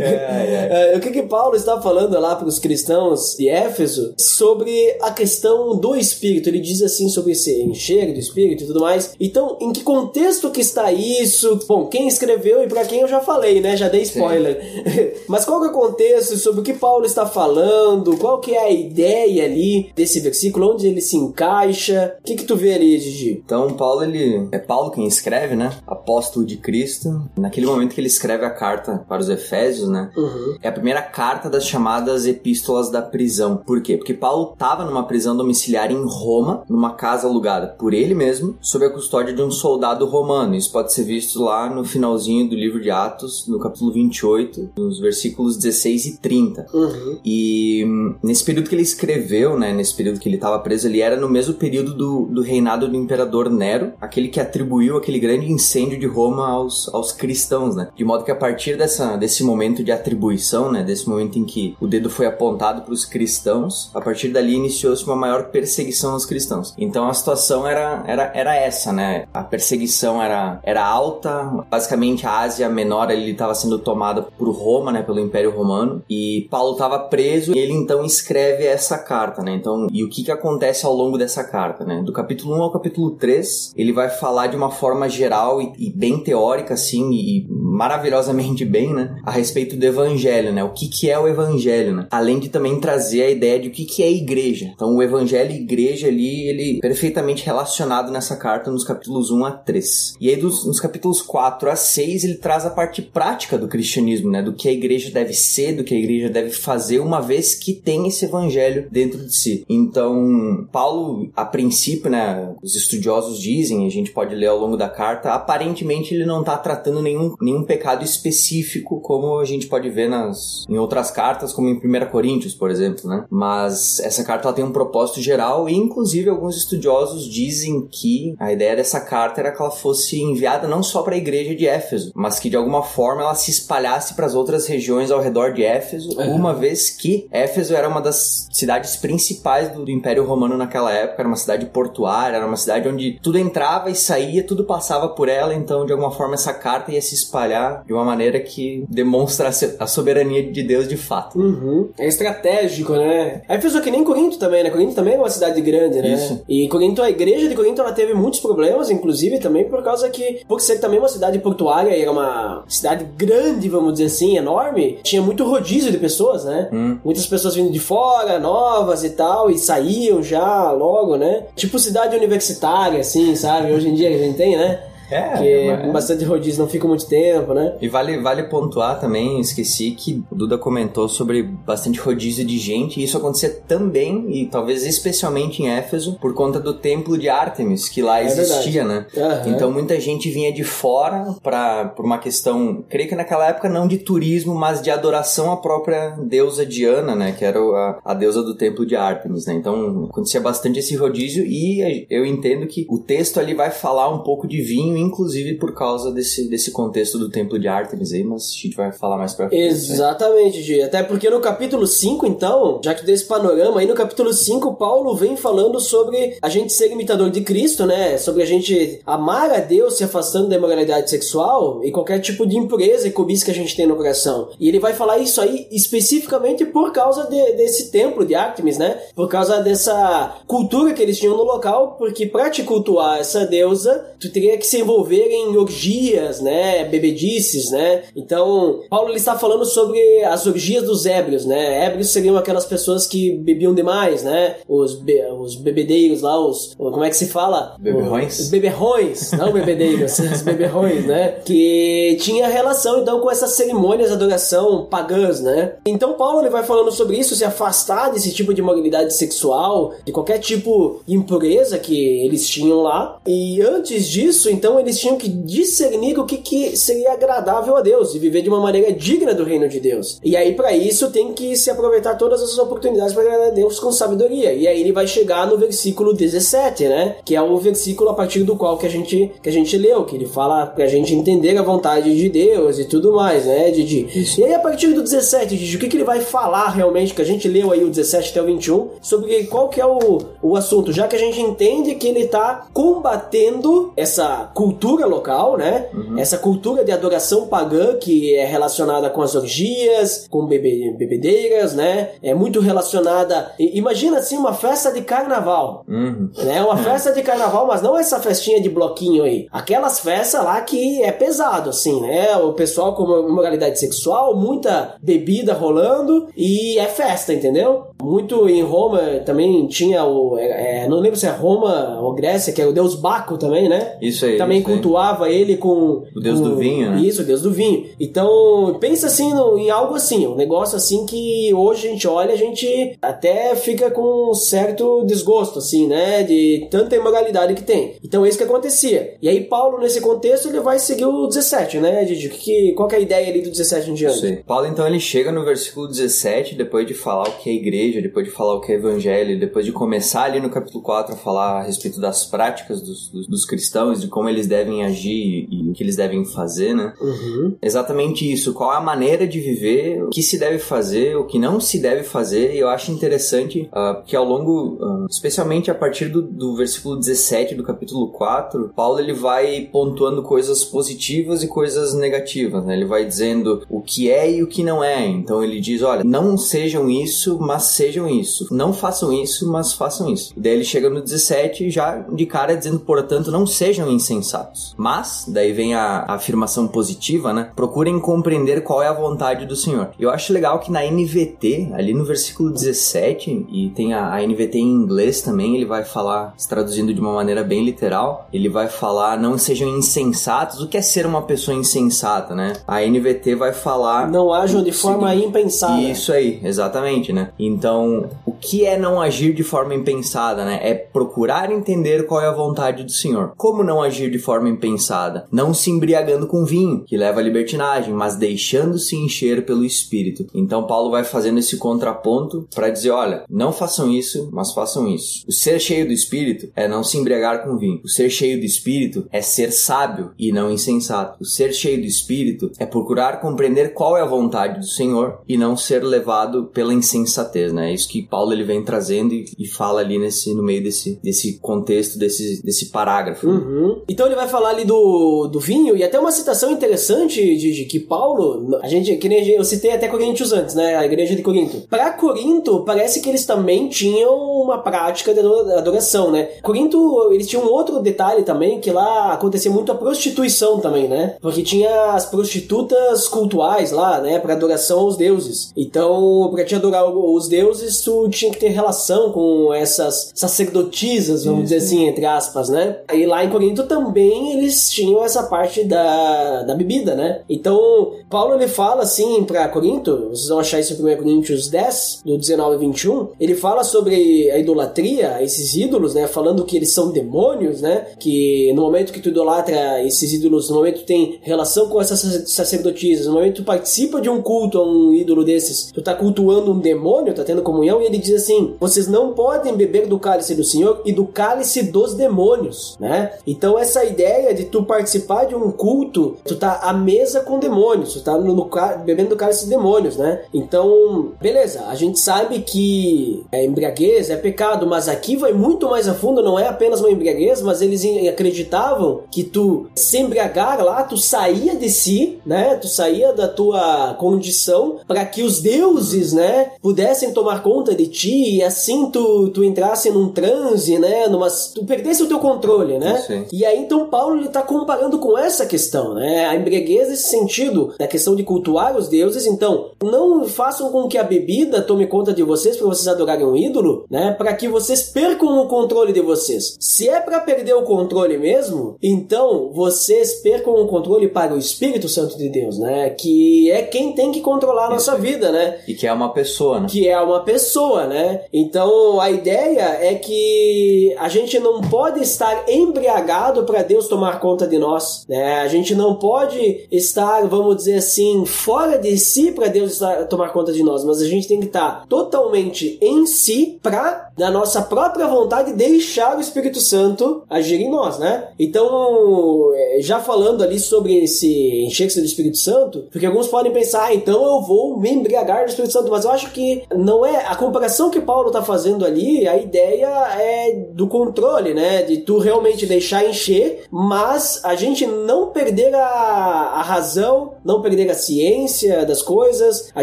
É, 0.00 0.94
o 0.96 1.00
que 1.00 1.10
que 1.10 1.22
Paulo 1.22 1.56
está 1.56 1.80
falando 1.80 2.18
lá 2.18 2.36
pros 2.42 2.58
cristãos 2.58 3.34
de 3.36 3.48
Éfeso 3.48 4.14
sobre 4.18 4.96
a 5.00 5.10
questão 5.10 5.76
do 5.76 5.96
Espírito? 5.96 6.48
Ele 6.48 6.60
diz 6.60 6.82
assim 6.82 7.08
sobre 7.08 7.32
esse 7.32 7.62
enxergo 7.62 8.12
do 8.12 8.18
Espírito 8.18 8.64
e 8.64 8.66
tudo 8.66 8.80
mais. 8.80 9.14
Então, 9.18 9.56
em 9.60 9.72
que 9.72 9.82
contexto 9.82 10.50
que 10.50 10.60
está 10.60 10.92
isso? 10.92 11.60
Bom, 11.66 11.86
quem 11.86 12.08
escreveu 12.08 12.62
e 12.62 12.68
pra 12.68 12.84
quem 12.84 13.00
eu 13.00 13.08
já 13.08 13.20
falei, 13.20 13.60
né? 13.60 13.76
Já 13.76 13.88
dei 13.88 14.02
spoiler. 14.02 14.60
Mas 15.28 15.44
qual 15.44 15.60
que 15.60 15.68
é 15.68 15.70
o 15.70 15.72
contexto 15.72 16.36
sobre 16.36 16.60
o 16.60 16.64
que 16.64 16.72
Paulo 16.72 17.04
está 17.04 17.26
falando? 17.26 18.16
Qual 18.16 18.40
que 18.40 18.54
é 18.54 18.64
a 18.64 18.70
ideia 18.70 19.44
ali 19.44 19.90
desse 19.94 20.20
versículo? 20.20 20.72
Onde 20.72 20.86
ele 20.86 21.00
se 21.00 21.16
encaixa? 21.16 22.16
O 22.20 22.22
que 22.22 22.36
que 22.36 22.44
tu 22.44 22.56
vê 22.56 22.74
ali, 22.74 22.98
Gigi? 22.98 23.42
Então, 23.44 23.72
Paulo, 23.74 24.02
ele 24.02 24.48
é 24.52 24.58
Paulo 24.58 24.90
quem 24.90 25.06
escreve, 25.06 25.54
né? 25.54 25.70
Apóstolo 25.86 26.44
de 26.44 26.56
Cristo. 26.56 27.28
Naquele 27.36 27.66
momento 27.66 27.94
que 27.94 28.00
ele 28.00 28.08
escreve 28.08 28.44
a 28.44 28.50
carta 28.50 29.04
para 29.08 29.20
os 29.20 29.28
Efésios, 29.28 29.88
né? 29.88 30.10
Uhum. 30.16 30.56
É 30.62 30.68
a 30.68 30.72
primeira 30.72 31.02
carta 31.02 31.48
das 31.48 31.66
chamadas 31.66 32.26
epístolas 32.32 32.90
da 32.90 33.00
prisão. 33.00 33.56
Por 33.56 33.80
quê? 33.80 33.96
Porque 33.96 34.14
Paulo 34.14 34.52
estava 34.52 34.84
numa 34.84 35.04
prisão 35.04 35.36
domiciliar 35.36 35.90
em 35.90 36.04
Roma, 36.04 36.64
numa 36.68 36.94
casa 36.94 37.26
alugada 37.26 37.68
por 37.68 37.94
ele 37.94 38.14
mesmo, 38.14 38.56
sob 38.60 38.84
a 38.84 38.90
custódia 38.90 39.34
de 39.34 39.42
um 39.42 39.50
soldado 39.50 40.06
romano. 40.06 40.54
Isso 40.54 40.72
pode 40.72 40.92
ser 40.92 41.04
visto 41.04 41.42
lá 41.42 41.68
no 41.68 41.84
finalzinho 41.84 42.48
do 42.48 42.56
livro 42.56 42.80
de 42.80 42.90
Atos, 42.90 43.46
no 43.46 43.58
capítulo 43.58 43.92
28, 43.92 44.70
nos 44.76 44.98
versículos 44.98 45.56
16 45.56 46.06
e 46.06 46.16
30. 46.18 46.66
Uhum. 46.72 47.18
E 47.24 47.84
hum, 47.86 48.14
nesse 48.22 48.44
período 48.44 48.68
que 48.68 48.74
ele 48.74 48.82
escreveu, 48.82 49.58
né, 49.58 49.72
nesse 49.72 49.94
período 49.94 50.18
que 50.18 50.28
ele 50.28 50.36
estava 50.36 50.58
preso, 50.58 50.88
ele 50.88 51.00
era 51.00 51.16
no 51.16 51.28
mesmo 51.28 51.54
período 51.54 51.94
do, 51.94 52.26
do 52.26 52.42
reinado 52.42 52.88
do 52.88 52.96
imperador 52.96 53.50
Nero, 53.50 53.92
aquele 54.00 54.28
que 54.28 54.40
atribuiu 54.40 54.96
aquele 54.96 55.18
grande 55.18 55.50
incêndio 55.50 55.98
de 55.98 56.06
Roma 56.06 56.48
aos, 56.48 56.88
aos 56.92 57.12
cristãos, 57.12 57.76
né? 57.76 57.88
De 57.94 58.04
modo 58.04 58.24
que 58.24 58.30
a 58.30 58.36
partir 58.36 58.76
dessa, 58.76 59.16
desse 59.16 59.44
momento 59.44 59.84
de 59.84 59.92
atribuição, 59.92 60.70
né, 60.70 60.82
desse 60.82 61.08
momento 61.08 61.38
em 61.38 61.44
que 61.44 61.76
o 61.80 61.86
dedo 61.86 62.08
foi 62.10 62.21
apontado 62.26 62.82
para 62.82 62.92
os 62.92 63.04
cristãos, 63.04 63.90
a 63.94 64.00
partir 64.00 64.28
dali 64.28 64.54
iniciou-se 64.54 65.04
uma 65.04 65.16
maior 65.16 65.44
perseguição 65.50 66.12
aos 66.12 66.26
cristãos. 66.26 66.74
Então 66.78 67.08
a 67.08 67.14
situação 67.14 67.66
era, 67.66 68.04
era, 68.06 68.30
era 68.34 68.56
essa, 68.56 68.92
né? 68.92 69.26
A 69.32 69.42
perseguição 69.42 70.22
era, 70.22 70.60
era 70.62 70.84
alta, 70.84 71.64
basicamente 71.70 72.26
a 72.26 72.40
Ásia 72.40 72.68
Menor 72.68 73.10
ele 73.10 73.30
estava 73.30 73.54
sendo 73.54 73.78
tomada 73.78 74.22
por 74.22 74.50
Roma, 74.50 74.92
né, 74.92 75.02
pelo 75.02 75.20
Império 75.20 75.50
Romano, 75.50 76.02
e 76.08 76.46
Paulo 76.50 76.72
estava 76.72 76.98
preso 76.98 77.54
e 77.54 77.58
ele 77.58 77.72
então 77.72 78.04
escreve 78.04 78.64
essa 78.64 78.98
carta, 78.98 79.42
né? 79.42 79.54
Então, 79.54 79.86
e 79.92 80.04
o 80.04 80.08
que 80.08 80.24
que 80.24 80.30
acontece 80.30 80.86
ao 80.86 80.94
longo 80.94 81.18
dessa 81.18 81.44
carta, 81.44 81.84
né? 81.84 82.02
Do 82.02 82.12
capítulo 82.12 82.56
1 82.56 82.62
ao 82.62 82.72
capítulo 82.72 83.12
3, 83.12 83.72
ele 83.76 83.92
vai 83.92 84.08
falar 84.08 84.48
de 84.48 84.56
uma 84.56 84.70
forma 84.70 85.08
geral 85.08 85.60
e, 85.60 85.72
e 85.78 85.90
bem 85.90 86.22
teórica, 86.22 86.74
assim, 86.74 87.10
e 87.12 87.46
maravilhosamente 87.50 88.64
bem, 88.64 88.92
né? 88.92 89.16
A 89.24 89.30
respeito 89.30 89.76
do 89.76 89.84
evangelho, 89.84 90.52
né? 90.52 90.62
O 90.62 90.72
que 90.72 90.88
que 90.88 91.10
é 91.10 91.18
o 91.18 91.28
evangelho, 91.28 91.94
né? 91.94 92.06
Além 92.12 92.38
de 92.38 92.50
também 92.50 92.78
trazer 92.78 93.22
a 93.22 93.30
ideia 93.30 93.58
de 93.58 93.68
o 93.68 93.70
que 93.70 93.86
que 93.86 94.02
é 94.02 94.12
igreja. 94.12 94.70
Então, 94.74 94.94
o 94.94 95.02
evangelho 95.02 95.50
e 95.50 95.62
igreja 95.62 96.08
ali, 96.08 96.46
ele 96.46 96.76
é 96.76 96.80
perfeitamente 96.80 97.42
relacionado 97.46 98.12
nessa 98.12 98.36
carta 98.36 98.70
nos 98.70 98.84
capítulos 98.84 99.30
1 99.30 99.44
a 99.46 99.50
3. 99.50 100.16
E 100.20 100.28
aí, 100.28 100.36
dos, 100.36 100.66
nos 100.66 100.78
capítulos 100.78 101.22
4 101.22 101.70
a 101.70 101.74
6, 101.74 102.24
ele 102.24 102.34
traz 102.34 102.66
a 102.66 102.70
parte 102.70 103.00
prática 103.00 103.56
do 103.56 103.66
cristianismo, 103.66 104.30
né? 104.30 104.42
Do 104.42 104.52
que 104.52 104.68
a 104.68 104.72
igreja 104.72 105.10
deve 105.10 105.32
ser, 105.32 105.74
do 105.74 105.84
que 105.84 105.94
a 105.94 105.98
igreja 105.98 106.28
deve 106.28 106.50
fazer, 106.50 106.98
uma 106.98 107.20
vez 107.20 107.54
que 107.54 107.72
tem 107.72 108.06
esse 108.06 108.26
evangelho 108.26 108.88
dentro 108.90 109.18
de 109.24 109.34
si. 109.34 109.64
Então, 109.66 110.68
Paulo, 110.70 111.30
a 111.34 111.46
princípio, 111.46 112.10
né? 112.10 112.54
Os 112.62 112.76
estudiosos 112.76 113.40
dizem, 113.40 113.86
a 113.86 113.90
gente 113.90 114.10
pode 114.10 114.34
ler 114.34 114.48
ao 114.48 114.58
longo 114.58 114.76
da 114.76 114.88
carta, 114.88 115.32
aparentemente 115.32 116.14
ele 116.14 116.26
não 116.26 116.40
está 116.40 116.58
tratando 116.58 117.00
nenhum, 117.00 117.34
nenhum 117.40 117.62
pecado 117.62 118.04
específico, 118.04 119.00
como 119.00 119.38
a 119.38 119.44
gente 119.46 119.66
pode 119.66 119.88
ver 119.88 120.10
nas, 120.10 120.66
em 120.68 120.76
outras 120.76 121.10
cartas, 121.10 121.54
como 121.54 121.68
em 121.68 121.76
1 121.76 122.01
Coríntios, 122.06 122.54
por 122.54 122.70
exemplo, 122.70 123.08
né? 123.08 123.24
Mas 123.30 124.00
essa 124.00 124.24
carta 124.24 124.48
ela 124.48 124.54
tem 124.54 124.64
um 124.64 124.72
propósito 124.72 125.20
geral 125.20 125.68
e, 125.68 125.74
inclusive, 125.74 126.28
alguns 126.30 126.56
estudiosos 126.56 127.24
dizem 127.26 127.86
que 127.90 128.34
a 128.38 128.52
ideia 128.52 128.76
dessa 128.76 129.00
carta 129.00 129.40
era 129.40 129.52
que 129.52 129.60
ela 129.60 129.70
fosse 129.70 130.20
enviada 130.20 130.66
não 130.68 130.82
só 130.82 131.02
para 131.02 131.14
a 131.14 131.18
igreja 131.18 131.54
de 131.54 131.66
Éfeso, 131.66 132.12
mas 132.14 132.38
que 132.38 132.48
de 132.50 132.56
alguma 132.56 132.82
forma 132.82 133.22
ela 133.22 133.34
se 133.34 133.50
espalhasse 133.50 134.14
para 134.14 134.26
as 134.26 134.34
outras 134.34 134.66
regiões 134.66 135.10
ao 135.10 135.20
redor 135.20 135.52
de 135.52 135.62
Éfeso, 135.64 136.10
Uhum. 136.18 136.34
uma 136.36 136.54
vez 136.54 136.90
que 136.90 137.26
Éfeso 137.30 137.74
era 137.74 137.88
uma 137.88 138.00
das 138.00 138.48
cidades 138.52 138.96
principais 138.96 139.70
do, 139.70 139.84
do 139.84 139.90
Império 139.90 140.24
Romano 140.24 140.56
naquela 140.56 140.92
época, 140.92 141.22
era 141.22 141.28
uma 141.28 141.36
cidade 141.36 141.66
portuária, 141.66 142.36
era 142.36 142.46
uma 142.46 142.56
cidade 142.56 142.88
onde 142.88 143.18
tudo 143.22 143.38
entrava 143.38 143.90
e 143.90 143.94
saía, 143.94 144.42
tudo 144.46 144.64
passava 144.64 145.08
por 145.08 145.28
ela, 145.28 145.54
então 145.54 145.84
de 145.86 145.92
alguma 145.92 146.10
forma 146.10 146.34
essa 146.34 146.52
carta 146.52 146.92
ia 146.92 147.00
se 147.02 147.14
espalhar 147.14 147.84
de 147.86 147.92
uma 147.92 148.04
maneira 148.04 148.40
que 148.40 148.84
demonstra 148.88 149.48
a 149.48 149.52
so- 149.52 149.74
a 149.78 149.86
soberania 149.86 150.50
de 150.50 150.62
Deus 150.62 150.86
de 150.88 150.96
fato. 150.96 151.38
Uhum. 151.38 151.81
É 151.98 152.06
estratégico, 152.06 152.92
né? 152.94 153.42
Aí 153.48 153.60
fez 153.60 153.74
o 153.74 153.80
que 153.80 153.90
nem 153.90 154.04
Corinto 154.04 154.38
também, 154.38 154.62
né? 154.62 154.70
Corinto 154.70 154.94
também 154.94 155.14
é 155.14 155.18
uma 155.18 155.30
cidade 155.30 155.60
grande, 155.60 156.00
né? 156.00 156.14
Isso. 156.14 156.42
E 156.48 156.68
Corinto, 156.68 157.02
a 157.02 157.10
igreja 157.10 157.48
de 157.48 157.54
Corinto, 157.54 157.80
ela 157.80 157.92
teve 157.92 158.14
muitos 158.14 158.40
problemas, 158.40 158.90
inclusive 158.90 159.38
também 159.38 159.64
por 159.64 159.82
causa 159.82 160.08
que, 160.10 160.42
por 160.46 160.60
ser 160.60 160.78
também 160.78 160.98
uma 160.98 161.08
cidade 161.08 161.38
portuária, 161.38 161.96
e 161.96 162.02
era 162.02 162.10
uma 162.10 162.64
cidade 162.68 163.06
grande, 163.16 163.68
vamos 163.68 163.94
dizer 163.94 164.06
assim, 164.06 164.36
enorme, 164.36 164.98
tinha 165.02 165.22
muito 165.22 165.44
rodízio 165.44 165.90
de 165.90 165.98
pessoas, 165.98 166.44
né? 166.44 166.68
Hum. 166.72 166.98
Muitas 167.04 167.26
pessoas 167.26 167.54
vindo 167.54 167.70
de 167.70 167.80
fora, 167.80 168.38
novas 168.38 169.04
e 169.04 169.10
tal, 169.10 169.50
e 169.50 169.58
saíam 169.58 170.22
já 170.22 170.70
logo, 170.70 171.16
né? 171.16 171.44
Tipo 171.56 171.78
cidade 171.78 172.16
universitária, 172.16 173.00
assim, 173.00 173.34
sabe? 173.34 173.72
Hoje 173.72 173.88
em 173.88 173.94
dia 173.94 174.08
a 174.08 174.18
gente 174.18 174.36
tem, 174.36 174.56
né? 174.56 174.80
É, 175.12 175.32
que 175.36 175.82
mas- 175.84 175.92
bastante 175.92 176.24
rodízio 176.24 176.62
não 176.62 176.68
fica 176.68 176.86
muito 176.86 177.06
tempo, 177.06 177.54
né? 177.54 177.76
E 177.80 177.88
vale, 177.88 178.18
vale 178.18 178.44
pontuar 178.44 179.00
também, 179.00 179.40
esqueci 179.40 179.90
que 179.92 180.22
o 180.30 180.34
Duda 180.34 180.56
comentou 180.58 181.08
sobre 181.08 181.42
bastante 181.42 181.98
rodízio 182.00 182.44
de 182.44 182.58
gente, 182.58 183.00
e 183.00 183.04
isso 183.04 183.16
acontecia 183.16 183.50
também, 183.50 184.26
e 184.30 184.46
talvez 184.46 184.84
especialmente 184.84 185.62
em 185.62 185.68
Éfeso, 185.70 186.18
por 186.20 186.34
conta 186.34 186.58
do 186.60 186.74
templo 186.74 187.16
de 187.18 187.28
Ártemis, 187.28 187.88
que 187.88 188.02
lá 188.02 188.20
É 188.20 188.26
existia, 188.26 188.84
né? 188.84 189.06
Aham. 189.16 189.42
Então 189.48 189.70
muita 189.70 189.98
gente 190.00 190.30
vinha 190.30 190.52
de 190.52 190.64
fora 190.64 191.34
para 191.42 191.86
por 191.86 192.04
uma 192.04 192.18
questão, 192.18 192.84
creio 192.88 193.08
que 193.08 193.14
naquela 193.14 193.48
época 193.48 193.68
não 193.68 193.86
de 193.86 193.98
turismo, 193.98 194.54
mas 194.54 194.80
de 194.80 194.90
adoração 194.90 195.52
à 195.52 195.56
própria 195.56 196.10
deusa 196.22 196.64
Diana, 196.64 197.14
né, 197.14 197.32
que 197.36 197.44
era 197.44 197.58
a, 197.58 197.98
a 198.04 198.14
deusa 198.14 198.42
do 198.42 198.54
templo 198.56 198.86
de 198.86 198.96
Ártemis, 198.96 199.46
né? 199.46 199.54
Então 199.54 200.06
acontecia 200.10 200.40
bastante 200.40 200.78
esse 200.78 200.94
rodízio 200.96 201.44
e 201.46 202.06
eu 202.08 202.24
entendo 202.24 202.66
que 202.66 202.86
o 202.88 202.98
texto 202.98 203.38
ali 203.38 203.54
vai 203.54 203.70
falar 203.70 204.08
um 204.08 204.18
pouco 204.20 204.46
de 204.46 204.60
vinho, 204.62 204.96
inclusive 205.02 205.54
por 205.54 205.74
causa 205.74 206.10
desse, 206.12 206.48
desse 206.48 206.70
contexto 206.70 207.18
do 207.18 207.28
templo 207.30 207.58
de 207.58 207.68
Ártemis 207.68 208.12
aí, 208.12 208.22
mas 208.24 208.48
a 208.48 208.62
gente 208.62 208.76
vai 208.76 208.92
falar 208.92 209.18
mais 209.18 209.34
pra 209.34 209.48
frente. 209.48 209.60
né? 209.60 209.68
Exatamente, 209.68 210.62
Gi. 210.62 210.82
Até 210.82 211.02
porque 211.02 211.28
no 211.30 211.40
capítulo 211.40 211.86
5, 211.86 212.26
então, 212.26 212.80
já 212.84 212.94
que 212.94 213.04
desse 213.04 213.24
panorama, 213.24 213.80
aí 213.80 213.86
no 213.86 213.94
capítulo 213.94 214.32
5, 214.32 214.74
Paulo 214.74 215.14
vem 215.14 215.36
falando 215.36 215.78
sobre 215.80 216.36
a 216.40 216.48
gente 216.48 216.72
ser 216.72 216.90
imitador 216.90 217.30
de 217.30 217.40
Cristo, 217.42 217.86
né? 217.86 218.16
Sobre 218.18 218.42
a 218.42 218.46
gente 218.46 219.00
amar 219.06 219.50
a 219.50 219.58
Deus 219.58 219.94
se 219.96 220.04
afastando 220.04 220.48
da 220.48 220.56
imoralidade 220.56 221.10
sexual 221.10 221.80
e 221.84 221.90
qualquer 221.90 222.20
tipo 222.20 222.46
de 222.46 222.56
impureza 222.56 223.06
e 223.06 223.10
cobiça 223.10 223.44
que 223.44 223.50
a 223.50 223.54
gente 223.54 223.76
tem 223.76 223.86
no 223.86 223.96
coração. 223.96 224.48
E 224.58 224.68
ele 224.68 224.78
vai 224.78 224.92
falar 224.94 225.18
isso 225.18 225.40
aí 225.40 225.66
especificamente 225.70 226.64
por 226.64 226.92
causa 226.92 227.24
de- 227.28 227.52
desse 227.52 227.90
templo 227.90 228.24
de 228.24 228.34
Artemis, 228.34 228.78
né? 228.78 228.98
Por 229.14 229.28
causa 229.28 229.60
dessa 229.62 230.36
cultura 230.46 230.92
que 230.92 231.02
eles 231.02 231.18
tinham 231.18 231.36
no 231.36 231.44
local, 231.44 231.96
porque 231.98 232.26
pra 232.26 232.50
te 232.50 232.62
cultuar 232.62 233.18
essa 233.18 233.44
deusa, 233.46 234.04
tu 234.20 234.30
teria 234.30 234.56
que 234.56 234.66
se 234.66 234.78
envolver 234.78 234.91
em 235.00 235.56
orgias, 235.56 236.40
né? 236.40 236.84
Bebedices, 236.84 237.70
né? 237.70 238.02
Então, 238.16 238.80
Paulo 238.90 239.08
ele 239.08 239.16
está 239.18 239.38
falando 239.38 239.64
sobre 239.64 239.98
as 240.24 240.46
orgias 240.46 240.84
dos 240.84 241.06
ébrios, 241.06 241.44
né? 241.46 241.84
Ébrios 241.86 242.08
seriam 242.10 242.36
aquelas 242.36 242.64
pessoas 242.66 243.06
que 243.06 243.32
bebiam 243.38 243.74
demais, 243.74 244.22
né? 244.22 244.56
Os, 244.68 244.94
be- 244.94 245.24
os 245.38 245.54
bebedeiros 245.56 246.22
lá, 246.22 246.38
os. 246.38 246.74
Como 246.76 247.04
é 247.04 247.10
que 247.10 247.16
se 247.16 247.26
fala? 247.26 247.76
Beberrões? 247.78 248.38
Os 248.38 248.48
beberrões, 248.48 249.32
não 249.32 249.52
bebedeiros, 249.52 250.18
os 250.20 250.42
beberrões, 250.42 251.06
né? 251.06 251.36
Que 251.44 252.16
tinha 252.20 252.48
relação 252.48 253.00
então 253.02 253.20
com 253.20 253.30
essas 253.30 253.52
cerimônias 253.52 254.08
de 254.08 254.14
adoração 254.14 254.86
pagãs, 254.90 255.40
né? 255.40 255.74
Então 255.86 256.14
Paulo 256.14 256.40
ele 256.40 256.50
vai 256.50 256.62
falando 256.64 256.90
sobre 256.92 257.16
isso, 257.18 257.34
se 257.34 257.44
afastar 257.44 258.10
desse 258.12 258.32
tipo 258.32 258.52
de 258.54 258.62
moralidade 258.62 259.14
sexual, 259.14 259.94
de 260.04 260.12
qualquer 260.12 260.38
tipo 260.38 261.00
de 261.06 261.14
impureza 261.14 261.78
que 261.78 261.96
eles 262.24 262.48
tinham 262.48 262.82
lá. 262.82 263.18
E 263.26 263.60
antes 263.62 264.08
disso, 264.08 264.50
então 264.50 264.71
eles 264.78 264.98
tinham 264.98 265.16
que 265.16 265.28
discernir 265.28 266.18
o 266.18 266.24
que, 266.24 266.38
que 266.38 266.76
seria 266.76 267.12
agradável 267.12 267.76
a 267.76 267.80
Deus 267.80 268.14
e 268.14 268.18
viver 268.18 268.42
de 268.42 268.48
uma 268.48 268.60
maneira 268.60 268.92
digna 268.92 269.34
do 269.34 269.44
reino 269.44 269.68
de 269.68 269.80
Deus. 269.80 270.18
E 270.22 270.36
aí 270.36 270.54
para 270.54 270.72
isso 270.72 271.10
tem 271.10 271.32
que 271.32 271.56
se 271.56 271.70
aproveitar 271.70 272.16
todas 272.16 272.42
as 272.42 272.58
oportunidades 272.58 273.12
para 273.12 273.22
agradar 273.22 273.48
a 273.48 273.50
Deus 273.50 273.78
com 273.78 273.92
sabedoria. 273.92 274.52
E 274.52 274.66
aí 274.66 274.80
ele 274.80 274.92
vai 274.92 275.06
chegar 275.06 275.46
no 275.46 275.56
versículo 275.56 276.12
17, 276.12 276.84
né? 276.88 277.16
Que 277.24 277.36
é 277.36 277.42
o 277.42 277.56
versículo 277.58 278.10
a 278.10 278.14
partir 278.14 278.42
do 278.42 278.56
qual 278.56 278.78
que 278.78 278.86
a 278.86 278.90
gente 278.90 279.32
que 279.42 279.48
a 279.48 279.52
gente 279.52 279.76
leu, 279.76 280.04
que 280.04 280.16
ele 280.16 280.26
fala 280.26 280.66
pra 280.66 280.86
gente 280.86 281.14
entender 281.14 281.56
a 281.56 281.62
vontade 281.62 282.16
de 282.16 282.28
Deus 282.28 282.78
e 282.78 282.84
tudo 282.84 283.12
mais, 283.12 283.46
né, 283.46 283.70
Didi? 283.70 284.06
E 284.38 284.44
aí 284.44 284.54
a 284.54 284.58
partir 284.58 284.92
do 284.92 285.02
17, 285.02 285.56
Didi, 285.56 285.76
o 285.76 285.80
que 285.80 285.88
que 285.88 285.96
ele 285.96 286.04
vai 286.04 286.20
falar 286.20 286.68
realmente 286.70 287.14
que 287.14 287.22
a 287.22 287.24
gente 287.24 287.48
leu 287.48 287.70
aí 287.70 287.84
o 287.84 287.90
17 287.90 288.30
até 288.30 288.42
o 288.42 288.46
21 288.46 288.88
sobre 289.00 289.44
qual 289.44 289.68
que 289.68 289.80
é 289.80 289.86
o, 289.86 290.18
o 290.42 290.56
assunto, 290.56 290.92
já 290.92 291.06
que 291.06 291.16
a 291.16 291.18
gente 291.18 291.40
entende 291.40 291.94
que 291.94 292.06
ele 292.06 292.26
tá 292.26 292.66
combatendo 292.72 293.92
essa 293.96 294.50
cultura 294.62 295.06
local, 295.06 295.56
né? 295.56 295.88
Essa 296.16 296.38
cultura 296.38 296.84
de 296.84 296.92
adoração 296.92 297.48
pagã 297.48 297.96
que 297.96 298.36
é 298.36 298.44
relacionada 298.44 299.10
com 299.10 299.20
as 299.20 299.34
orgias, 299.34 300.28
com 300.30 300.46
bebe, 300.46 300.94
bebedeiras, 300.96 301.74
né? 301.74 302.10
É 302.22 302.32
muito 302.32 302.60
relacionada. 302.60 303.50
Imagina 303.58 304.18
assim 304.18 304.36
uma 304.36 304.54
festa 304.54 304.92
de 304.92 305.00
carnaval. 305.00 305.84
Uhum. 305.88 306.30
Né? 306.44 306.62
Uma 306.62 306.76
festa 306.76 307.10
de 307.10 307.22
carnaval, 307.22 307.66
mas 307.66 307.82
não 307.82 307.98
essa 307.98 308.20
festinha 308.20 308.60
de 308.60 308.68
bloquinho 308.68 309.24
aí. 309.24 309.48
Aquelas 309.50 309.98
festas 309.98 310.44
lá 310.44 310.60
que 310.60 311.02
é 311.02 311.10
pesado, 311.10 311.70
assim, 311.70 312.00
né? 312.00 312.36
O 312.36 312.52
pessoal 312.52 312.94
com 312.94 313.04
moralidade 313.28 313.80
sexual, 313.80 314.36
muita 314.36 314.94
bebida 315.02 315.54
rolando 315.54 316.28
e 316.36 316.78
é 316.78 316.86
festa, 316.86 317.34
entendeu? 317.34 317.88
Muito 318.02 318.48
em 318.48 318.62
Roma 318.62 319.00
também 319.24 319.66
tinha 319.66 320.04
o. 320.04 320.36
é, 320.38 320.84
é, 320.84 320.88
não 320.88 320.98
lembro 321.00 321.18
se 321.18 321.26
é 321.26 321.30
Roma 321.30 322.00
ou 322.00 322.12
Grécia, 322.14 322.52
que 322.52 322.60
é 322.60 322.66
o 322.66 322.72
deus 322.72 322.94
Baco 322.94 323.38
também, 323.38 323.68
né? 323.68 323.96
Isso 324.00 324.24
aí. 324.24 324.36
também 324.36 324.58
isso 324.58 324.68
aí. 324.68 324.74
cultuava 324.74 325.30
ele 325.30 325.56
com 325.56 326.04
O 326.14 326.20
deus 326.20 326.38
com- 326.40 326.48
do 326.50 326.56
vinho, 326.56 326.90
né? 326.90 327.00
Isso, 327.00 327.22
o 327.22 327.24
deus 327.24 327.42
do 327.42 327.52
vinho. 327.52 327.86
Então, 327.98 328.76
pensa 328.80 329.06
assim 329.06 329.32
no- 329.32 329.58
em 329.58 329.70
algo 329.70 329.94
assim, 329.94 330.26
um 330.26 330.34
negócio 330.34 330.76
assim 330.76 331.06
que 331.06 331.52
hoje 331.54 331.86
a 331.88 331.90
gente 331.90 332.06
olha, 332.08 332.32
a 332.32 332.36
gente 332.36 332.96
até 333.00 333.54
fica 333.54 333.90
com 333.90 334.30
um 334.30 334.34
certo 334.34 335.04
desgosto, 335.04 335.58
assim, 335.58 335.86
né? 335.86 336.22
De 336.22 336.66
tanta 336.70 336.96
imoralidade 336.96 337.54
que 337.54 337.62
tem. 337.62 337.94
Então, 338.04 338.24
é 338.24 338.28
isso 338.28 338.38
que 338.38 338.44
acontecia. 338.44 339.14
E 339.22 339.28
aí, 339.28 339.40
Paulo, 339.42 339.78
nesse 339.78 340.00
contexto, 340.00 340.48
ele 340.48 340.60
vai 340.60 340.78
seguir 340.78 341.04
o 341.06 341.26
17, 341.26 341.78
né, 341.78 342.04
Didi? 342.04 342.28
Que, 342.28 342.72
qual 342.72 342.88
que 342.88 342.94
é 342.94 342.98
a 342.98 343.02
ideia 343.02 343.28
ali 343.28 343.40
do 343.42 343.50
17 343.50 343.90
em 343.90 343.94
diante? 343.94 344.26
Aí. 344.26 344.36
Paulo 344.46 344.66
então 344.66 344.86
ele 344.86 345.00
chega 345.00 345.30
no 345.30 345.44
versículo 345.44 345.86
17, 345.88 346.54
depois 346.54 346.86
de 346.86 346.94
falar 346.94 347.28
o 347.28 347.32
que 347.38 347.50
é 347.50 347.52
igreja, 347.54 347.91
depois 348.00 348.26
de 348.26 348.32
falar 348.32 348.54
o 348.54 348.60
que 348.60 348.72
é 348.72 348.76
evangelho, 348.76 349.38
depois 349.38 349.66
de 349.66 349.72
começar 349.72 350.24
ali 350.24 350.40
no 350.40 350.50
capítulo 350.50 350.82
4 350.82 351.14
a 351.14 351.18
falar 351.18 351.60
a 351.60 351.62
respeito 351.62 352.00
das 352.00 352.24
práticas 352.24 352.80
dos, 352.80 353.08
dos, 353.08 353.26
dos 353.26 353.44
cristãos, 353.44 354.00
de 354.00 354.08
como 354.08 354.28
eles 354.28 354.46
devem 354.46 354.84
agir 354.84 355.46
e 355.50 355.70
o 355.70 355.72
que 355.72 355.82
eles 355.82 355.96
devem 355.96 356.24
fazer, 356.24 356.74
né? 356.74 356.92
Uhum. 357.00 357.56
Exatamente 357.60 358.30
isso. 358.30 358.54
Qual 358.54 358.70
a 358.70 358.80
maneira 358.80 359.26
de 359.26 359.40
viver, 359.40 360.02
o 360.04 360.10
que 360.10 360.22
se 360.22 360.38
deve 360.38 360.58
fazer, 360.58 361.16
o 361.16 361.24
que 361.24 361.38
não 361.38 361.60
se 361.60 361.78
deve 361.78 362.02
fazer. 362.02 362.54
E 362.54 362.58
eu 362.58 362.68
acho 362.68 362.92
interessante 362.92 363.68
ah, 363.72 364.02
que 364.06 364.16
ao 364.16 364.24
longo, 364.24 364.78
ah, 364.80 365.06
especialmente 365.10 365.70
a 365.70 365.74
partir 365.74 366.08
do, 366.08 366.22
do 366.22 366.54
versículo 366.56 366.96
17 366.96 367.54
do 367.54 367.62
capítulo 367.62 368.08
4, 368.08 368.72
Paulo 368.74 368.98
ele 368.98 369.12
vai 369.12 369.68
pontuando 369.72 370.22
coisas 370.22 370.64
positivas 370.64 371.42
e 371.42 371.48
coisas 371.48 371.94
negativas. 371.94 372.64
Né? 372.64 372.76
Ele 372.76 372.84
vai 372.84 373.04
dizendo 373.04 373.64
o 373.68 373.80
que 373.80 374.10
é 374.10 374.30
e 374.30 374.42
o 374.42 374.46
que 374.46 374.62
não 374.62 374.82
é. 374.82 375.06
Então 375.06 375.42
ele 375.42 375.60
diz: 375.60 375.82
olha, 375.82 376.04
não 376.04 376.36
sejam 376.36 376.88
isso, 376.88 377.38
mas 377.40 377.64
sejam 377.82 378.08
isso. 378.08 378.46
Não 378.52 378.72
façam 378.72 379.12
isso, 379.12 379.50
mas 379.50 379.72
façam 379.72 380.08
isso. 380.08 380.32
E 380.36 380.40
daí 380.40 380.52
ele 380.52 380.64
chega 380.64 380.88
no 380.88 381.02
17 381.02 381.68
já 381.68 381.98
de 382.12 382.26
cara 382.26 382.56
dizendo, 382.56 382.78
portanto, 382.78 383.30
não 383.32 383.44
sejam 383.44 383.90
insensatos. 383.90 384.72
Mas, 384.76 385.24
daí 385.26 385.52
vem 385.52 385.74
a, 385.74 386.04
a 386.06 386.14
afirmação 386.14 386.68
positiva, 386.68 387.32
né? 387.32 387.50
Procurem 387.56 387.98
compreender 387.98 388.62
qual 388.62 388.80
é 388.82 388.86
a 388.86 388.92
vontade 388.92 389.46
do 389.46 389.56
Senhor. 389.56 389.90
Eu 389.98 390.10
acho 390.10 390.32
legal 390.32 390.60
que 390.60 390.70
na 390.70 390.84
NVT, 390.84 391.70
ali 391.72 391.92
no 391.92 392.04
versículo 392.04 392.50
17, 392.50 393.46
e 393.50 393.70
tem 393.70 393.94
a, 393.94 394.14
a 394.14 394.24
NVT 394.24 394.58
em 394.58 394.70
inglês 394.70 395.22
também, 395.22 395.56
ele 395.56 395.64
vai 395.64 395.84
falar, 395.84 396.34
se 396.36 396.48
traduzindo 396.48 396.94
de 396.94 397.00
uma 397.00 397.12
maneira 397.12 397.42
bem 397.42 397.64
literal, 397.64 398.28
ele 398.32 398.48
vai 398.48 398.68
falar, 398.68 399.18
não 399.18 399.36
sejam 399.36 399.68
insensatos. 399.68 400.60
O 400.60 400.68
que 400.68 400.76
é 400.76 400.82
ser 400.82 401.04
uma 401.04 401.22
pessoa 401.22 401.56
insensata, 401.56 402.34
né? 402.34 402.52
A 402.66 402.80
NVT 402.80 403.34
vai 403.34 403.52
falar 403.52 404.08
Não 404.08 404.32
ajam 404.32 404.62
de 404.62 404.72
forma 404.72 405.12
impensada. 405.14 405.80
Isso 405.80 406.12
aí, 406.12 406.40
exatamente, 406.44 407.12
né? 407.12 407.30
Então, 407.38 407.71
o 407.76 408.31
que 408.42 408.66
é 408.66 408.76
não 408.76 409.00
agir 409.00 409.32
de 409.32 409.44
forma 409.44 409.74
impensada, 409.74 410.44
né? 410.44 410.58
É 410.62 410.74
procurar 410.74 411.52
entender 411.52 412.06
qual 412.06 412.20
é 412.20 412.26
a 412.26 412.32
vontade 412.32 412.82
do 412.82 412.90
Senhor. 412.90 413.32
Como 413.36 413.62
não 413.62 413.80
agir 413.80 414.10
de 414.10 414.18
forma 414.18 414.48
impensada? 414.48 415.26
Não 415.30 415.54
se 415.54 415.70
embriagando 415.70 416.26
com 416.26 416.44
vinho, 416.44 416.84
que 416.84 416.96
leva 416.96 417.20
à 417.20 417.22
libertinagem, 417.22 417.94
mas 417.94 418.16
deixando-se 418.16 418.96
encher 418.96 419.46
pelo 419.46 419.64
Espírito. 419.64 420.26
Então 420.34 420.66
Paulo 420.66 420.90
vai 420.90 421.04
fazendo 421.04 421.38
esse 421.38 421.56
contraponto 421.56 422.48
para 422.54 422.70
dizer, 422.70 422.90
olha, 422.90 423.24
não 423.30 423.52
façam 423.52 423.88
isso, 423.88 424.28
mas 424.32 424.52
façam 424.52 424.88
isso. 424.88 425.24
O 425.28 425.32
ser 425.32 425.60
cheio 425.60 425.86
do 425.86 425.92
Espírito 425.92 426.50
é 426.56 426.66
não 426.66 426.82
se 426.82 426.98
embriagar 426.98 427.44
com 427.44 427.56
vinho. 427.56 427.80
O 427.84 427.88
ser 427.88 428.10
cheio 428.10 428.38
do 428.38 428.44
Espírito 428.44 429.06
é 429.12 429.22
ser 429.22 429.52
sábio 429.52 430.10
e 430.18 430.32
não 430.32 430.50
insensato. 430.50 431.18
O 431.20 431.24
ser 431.24 431.52
cheio 431.52 431.80
do 431.80 431.86
Espírito 431.86 432.50
é 432.58 432.66
procurar 432.66 433.20
compreender 433.20 433.72
qual 433.72 433.96
é 433.96 434.00
a 434.00 434.06
vontade 434.06 434.58
do 434.58 434.66
Senhor 434.66 435.20
e 435.28 435.36
não 435.36 435.56
ser 435.56 435.84
levado 435.84 436.46
pela 436.46 436.74
insensatez, 436.74 437.52
né? 437.52 437.70
É 437.70 437.74
isso 437.74 437.88
que 437.88 438.02
Paulo 438.02 438.31
ele 438.32 438.44
vem 438.44 438.64
trazendo 438.64 439.12
e, 439.14 439.26
e 439.38 439.46
fala 439.46 439.80
ali 439.80 439.98
nesse 439.98 440.34
no 440.34 440.42
meio 440.42 440.62
desse, 440.62 440.98
desse 441.02 441.38
contexto 441.38 441.98
desse, 441.98 442.42
desse 442.42 442.70
parágrafo. 442.70 443.28
Uhum. 443.28 443.82
Então 443.88 444.06
ele 444.06 444.14
vai 444.14 444.28
falar 444.28 444.50
ali 444.50 444.64
do, 444.64 445.28
do 445.28 445.40
vinho 445.40 445.76
e 445.76 445.82
até 445.82 445.98
uma 445.98 446.12
citação 446.12 446.50
interessante 446.50 447.20
de, 447.36 447.52
de 447.52 447.64
que 447.64 447.80
Paulo, 447.80 448.58
a 448.62 448.68
gente, 448.68 448.96
que 448.96 449.08
nem 449.08 449.26
eu 449.28 449.44
citei 449.44 449.72
até 449.72 449.88
Coríntios 449.88 450.32
antes, 450.32 450.54
né? 450.54 450.76
A 450.76 450.84
igreja 450.84 451.14
de 451.14 451.22
Corinto. 451.22 451.62
Para 451.68 451.92
Corinto, 451.92 452.64
parece 452.64 453.00
que 453.00 453.08
eles 453.08 453.24
também 453.24 453.68
tinham 453.68 454.14
uma 454.14 454.58
prática 454.58 455.12
de 455.14 455.20
adoração, 455.20 456.10
né? 456.10 456.28
Corinto, 456.42 457.10
eles 457.12 457.26
tinham 457.26 457.44
um 457.44 457.50
outro 457.50 457.80
detalhe 457.80 458.22
também, 458.22 458.60
que 458.60 458.70
lá 458.70 459.12
acontecia 459.12 459.50
muito 459.50 459.70
a 459.70 459.74
prostituição 459.74 460.60
também, 460.60 460.88
né? 460.88 461.16
Porque 461.20 461.42
tinha 461.42 461.92
as 461.92 462.06
prostitutas 462.06 463.08
cultuais 463.08 463.72
lá, 463.72 464.00
né? 464.00 464.18
Para 464.18 464.34
adoração 464.34 464.80
aos 464.80 464.96
deuses. 464.96 465.52
Então, 465.56 466.30
pra 466.32 466.44
te 466.44 466.54
adorar 466.54 466.88
os 466.88 467.28
deuses, 467.28 467.80
tu 467.80 468.08
tinha 468.22 468.32
que 468.32 468.38
ter 468.38 468.48
relação 468.48 469.10
com 469.10 469.52
essas 469.52 470.12
sacerdotisas, 470.14 471.24
vamos 471.24 471.44
dizer 471.44 471.56
assim, 471.56 471.88
entre 471.88 472.06
aspas, 472.06 472.48
né? 472.48 472.78
E 472.92 473.04
lá 473.04 473.24
em 473.24 473.30
Corinto 473.30 473.64
também 473.64 474.32
eles 474.32 474.70
tinham 474.70 475.04
essa 475.04 475.24
parte 475.24 475.64
da, 475.64 476.42
da 476.42 476.54
bebida, 476.54 476.94
né? 476.94 477.22
Então, 477.28 477.92
Paulo 478.08 478.34
ele 478.34 478.46
fala 478.46 478.82
assim 478.82 479.24
para 479.24 479.48
Corinto, 479.48 480.10
vocês 480.10 480.28
vão 480.28 480.38
achar 480.38 480.60
isso 480.60 480.74
em 480.74 480.94
1 480.94 480.96
Coríntios 480.96 481.48
10, 481.48 482.02
do 482.04 482.16
19 482.16 482.54
a 482.54 482.58
21, 482.58 483.08
ele 483.18 483.34
fala 483.34 483.64
sobre 483.64 484.30
a 484.30 484.38
idolatria, 484.38 485.22
esses 485.22 485.54
ídolos, 485.54 485.94
né? 485.94 486.06
Falando 486.06 486.44
que 486.44 486.56
eles 486.56 486.72
são 486.72 486.92
demônios, 486.92 487.60
né? 487.60 487.86
Que 487.98 488.52
no 488.54 488.62
momento 488.62 488.92
que 488.92 489.00
tu 489.00 489.08
idolatra 489.08 489.82
esses 489.84 490.12
ídolos, 490.12 490.48
no 490.48 490.56
momento 490.56 490.80
que 490.80 490.86
tem 490.86 491.18
relação 491.22 491.68
com 491.68 491.80
essas 491.80 492.30
sacerdotisas, 492.30 493.06
no 493.06 493.14
momento 493.14 493.34
que 493.34 493.42
tu 493.42 493.46
participa 493.46 494.00
de 494.00 494.08
um 494.08 494.22
culto 494.22 494.58
a 494.58 494.66
um 494.66 494.94
ídolo 494.94 495.24
desses, 495.24 495.72
tu 495.72 495.82
tá 495.82 495.94
cultuando 495.94 496.52
um 496.52 496.58
demônio, 496.58 497.14
tá 497.14 497.24
tendo 497.24 497.42
comunhão, 497.42 497.80
e 497.80 497.86
ele 497.86 497.98
diz 497.98 498.11
assim: 498.14 498.54
vocês 498.60 498.86
não 498.86 499.12
podem 499.12 499.54
beber 499.54 499.86
do 499.86 499.98
cálice 499.98 500.34
do 500.34 500.44
Senhor 500.44 500.82
e 500.84 500.92
do 500.92 501.04
cálice 501.06 501.62
dos 501.62 501.94
demônios, 501.94 502.76
né? 502.78 503.12
Então 503.26 503.58
essa 503.58 503.84
ideia 503.84 504.34
de 504.34 504.44
tu 504.44 504.62
participar 504.64 505.24
de 505.24 505.34
um 505.34 505.50
culto, 505.50 506.16
tu 506.24 506.36
tá 506.36 506.60
à 506.62 506.72
mesa 506.72 507.20
com 507.20 507.38
demônios, 507.38 507.94
tu 507.94 508.00
tá 508.00 508.16
no, 508.16 508.34
no 508.34 508.50
bebendo 508.84 509.10
do 509.10 509.16
cálice 509.16 509.40
dos 509.40 509.48
demônios, 509.48 509.96
né? 509.96 510.22
Então, 510.32 511.12
beleza, 511.20 511.64
a 511.66 511.74
gente 511.74 511.98
sabe 511.98 512.40
que 512.40 513.24
é 513.32 513.44
embriaguez 513.44 514.10
é 514.10 514.16
pecado, 514.16 514.66
mas 514.66 514.88
aqui 514.88 515.16
vai 515.16 515.32
muito 515.32 515.68
mais 515.68 515.88
a 515.88 515.94
fundo, 515.94 516.22
não 516.22 516.38
é 516.38 516.48
apenas 516.48 516.80
uma 516.80 516.90
embriaguez, 516.90 517.42
mas 517.42 517.62
eles 517.62 517.82
acreditavam 518.08 519.02
que 519.10 519.22
tu 519.22 519.66
se 519.74 519.98
embriagar 519.98 520.62
lá, 520.62 520.82
tu 520.82 520.96
saía 520.96 521.56
de 521.56 521.68
si, 521.68 522.18
né? 522.24 522.56
Tu 522.56 522.68
saía 522.68 523.12
da 523.12 523.28
tua 523.28 523.94
condição 523.94 524.76
para 524.86 525.04
que 525.04 525.22
os 525.22 525.40
deuses, 525.40 526.12
né, 526.12 526.52
pudessem 526.60 527.12
tomar 527.12 527.42
conta 527.42 527.74
de 527.74 527.86
ti 527.92 528.36
e 528.36 528.42
assim 528.42 528.90
tu, 528.90 529.28
tu 529.28 529.44
entrasse 529.44 529.90
num 529.90 530.08
transe, 530.08 530.78
né, 530.78 531.06
numa 531.06 531.28
tu 531.54 531.64
perdesse 531.64 532.02
o 532.02 532.08
teu 532.08 532.18
controle, 532.18 532.78
né? 532.78 532.98
Sim. 533.06 533.26
E 533.32 533.44
aí 533.44 533.58
então 533.58 533.88
Paulo 533.88 534.18
ele 534.18 534.28
tá 534.28 534.42
comparando 534.42 534.98
com 534.98 535.18
essa 535.18 535.46
questão, 535.46 535.94
né? 535.94 536.26
A 536.26 536.34
embriaguez 536.34 536.88
nesse 536.88 537.08
sentido, 537.08 537.74
da 537.78 537.86
questão 537.86 538.16
de 538.16 538.22
cultuar 538.22 538.76
os 538.76 538.88
deuses, 538.88 539.26
então, 539.26 539.70
não 539.82 540.24
façam 540.24 540.70
com 540.70 540.88
que 540.88 540.98
a 540.98 541.04
bebida 541.04 541.62
tome 541.62 541.86
conta 541.86 542.12
de 542.12 542.22
vocês 542.22 542.56
para 542.56 542.66
vocês 542.66 542.88
adorarem 542.88 543.26
um 543.26 543.36
ídolo, 543.36 543.84
né? 543.90 544.12
Para 544.12 544.34
que 544.34 544.48
vocês 544.48 544.82
percam 544.82 545.40
o 545.40 545.46
controle 545.46 545.92
de 545.92 546.00
vocês. 546.00 546.56
Se 546.58 546.88
é 546.88 547.00
para 547.00 547.20
perder 547.20 547.54
o 547.54 547.62
controle 547.62 548.16
mesmo, 548.16 548.76
então 548.82 549.50
vocês 549.52 550.14
percam 550.14 550.54
o 550.54 550.66
controle 550.66 551.08
para 551.08 551.34
o 551.34 551.38
Espírito 551.38 551.88
Santo 551.88 552.16
de 552.16 552.28
Deus, 552.28 552.58
né? 552.58 552.90
Que 552.90 553.50
é 553.50 553.62
quem 553.62 553.92
tem 553.92 554.10
que 554.10 554.20
controlar 554.20 554.66
a 554.66 554.70
nossa 554.70 554.96
vida, 554.96 555.30
né? 555.30 555.60
E 555.66 555.74
que 555.74 555.86
é 555.86 555.92
uma 555.92 556.12
pessoa, 556.12 556.60
né? 556.60 556.66
que 556.68 556.88
é 556.88 556.98
uma 557.00 557.20
pessoa, 557.20 557.81
né? 557.86 558.22
Então 558.32 559.00
a 559.00 559.10
ideia 559.10 559.78
é 559.80 559.94
que 559.94 560.94
a 560.98 561.08
gente 561.08 561.38
não 561.38 561.60
pode 561.60 562.00
estar 562.00 562.48
embriagado 562.48 563.44
para 563.44 563.62
Deus 563.62 563.88
tomar 563.88 564.20
conta 564.20 564.46
de 564.46 564.58
nós, 564.58 565.04
né? 565.08 565.40
A 565.40 565.48
gente 565.48 565.74
não 565.74 565.96
pode 565.96 566.66
estar, 566.70 567.26
vamos 567.26 567.56
dizer 567.56 567.76
assim, 567.76 568.24
fora 568.24 568.78
de 568.78 568.96
si 568.98 569.32
para 569.32 569.48
Deus 569.48 569.72
estar, 569.72 570.06
tomar 570.06 570.32
conta 570.32 570.52
de 570.52 570.62
nós, 570.62 570.84
mas 570.84 571.00
a 571.00 571.06
gente 571.06 571.28
tem 571.28 571.40
que 571.40 571.46
estar 571.46 571.86
totalmente 571.88 572.78
em 572.80 573.06
si 573.06 573.58
para 573.62 574.10
da 574.16 574.30
nossa 574.30 574.62
própria 574.62 575.06
vontade 575.06 575.52
deixar 575.52 576.16
o 576.16 576.20
Espírito 576.20 576.60
Santo 576.60 577.22
agir 577.28 577.60
em 577.60 577.70
nós, 577.70 577.98
né? 577.98 578.28
Então, 578.38 579.50
é, 579.54 579.78
já 579.80 580.00
falando 580.00 580.42
ali 580.42 580.58
sobre 580.58 581.04
esse 581.04 581.64
encher-se 581.64 582.00
do 582.00 582.06
Espírito 582.06 582.36
Santo, 582.36 582.86
porque 582.90 583.06
alguns 583.06 583.28
podem 583.28 583.52
pensar, 583.52 583.86
ah, 583.86 583.94
então 583.94 584.22
eu 584.24 584.42
vou 584.42 584.78
me 584.78 584.90
embriagar 584.90 585.44
do 585.44 585.48
Espírito 585.48 585.72
Santo, 585.72 585.90
mas 585.90 586.04
eu 586.04 586.10
acho 586.10 586.30
que 586.30 586.62
não 586.74 587.04
é 587.04 587.24
a 587.26 587.34
comparação 587.36 587.71
que 587.90 588.00
Paulo 588.00 588.30
tá 588.30 588.42
fazendo 588.42 588.84
ali, 588.84 589.26
a 589.26 589.36
ideia 589.36 589.86
é 590.18 590.66
do 590.72 590.86
controle, 590.86 591.54
né? 591.54 591.82
De 591.82 591.98
tu 591.98 592.18
realmente 592.18 592.66
deixar 592.66 593.04
encher, 593.04 593.64
mas 593.70 594.40
a 594.44 594.54
gente 594.54 594.86
não 594.86 595.28
perder 595.28 595.74
a, 595.74 595.80
a 595.80 596.62
razão, 596.62 597.34
não 597.44 597.60
perder 597.60 597.90
a 597.90 597.94
ciência 597.94 598.84
das 598.84 599.02
coisas, 599.02 599.70
a 599.74 599.82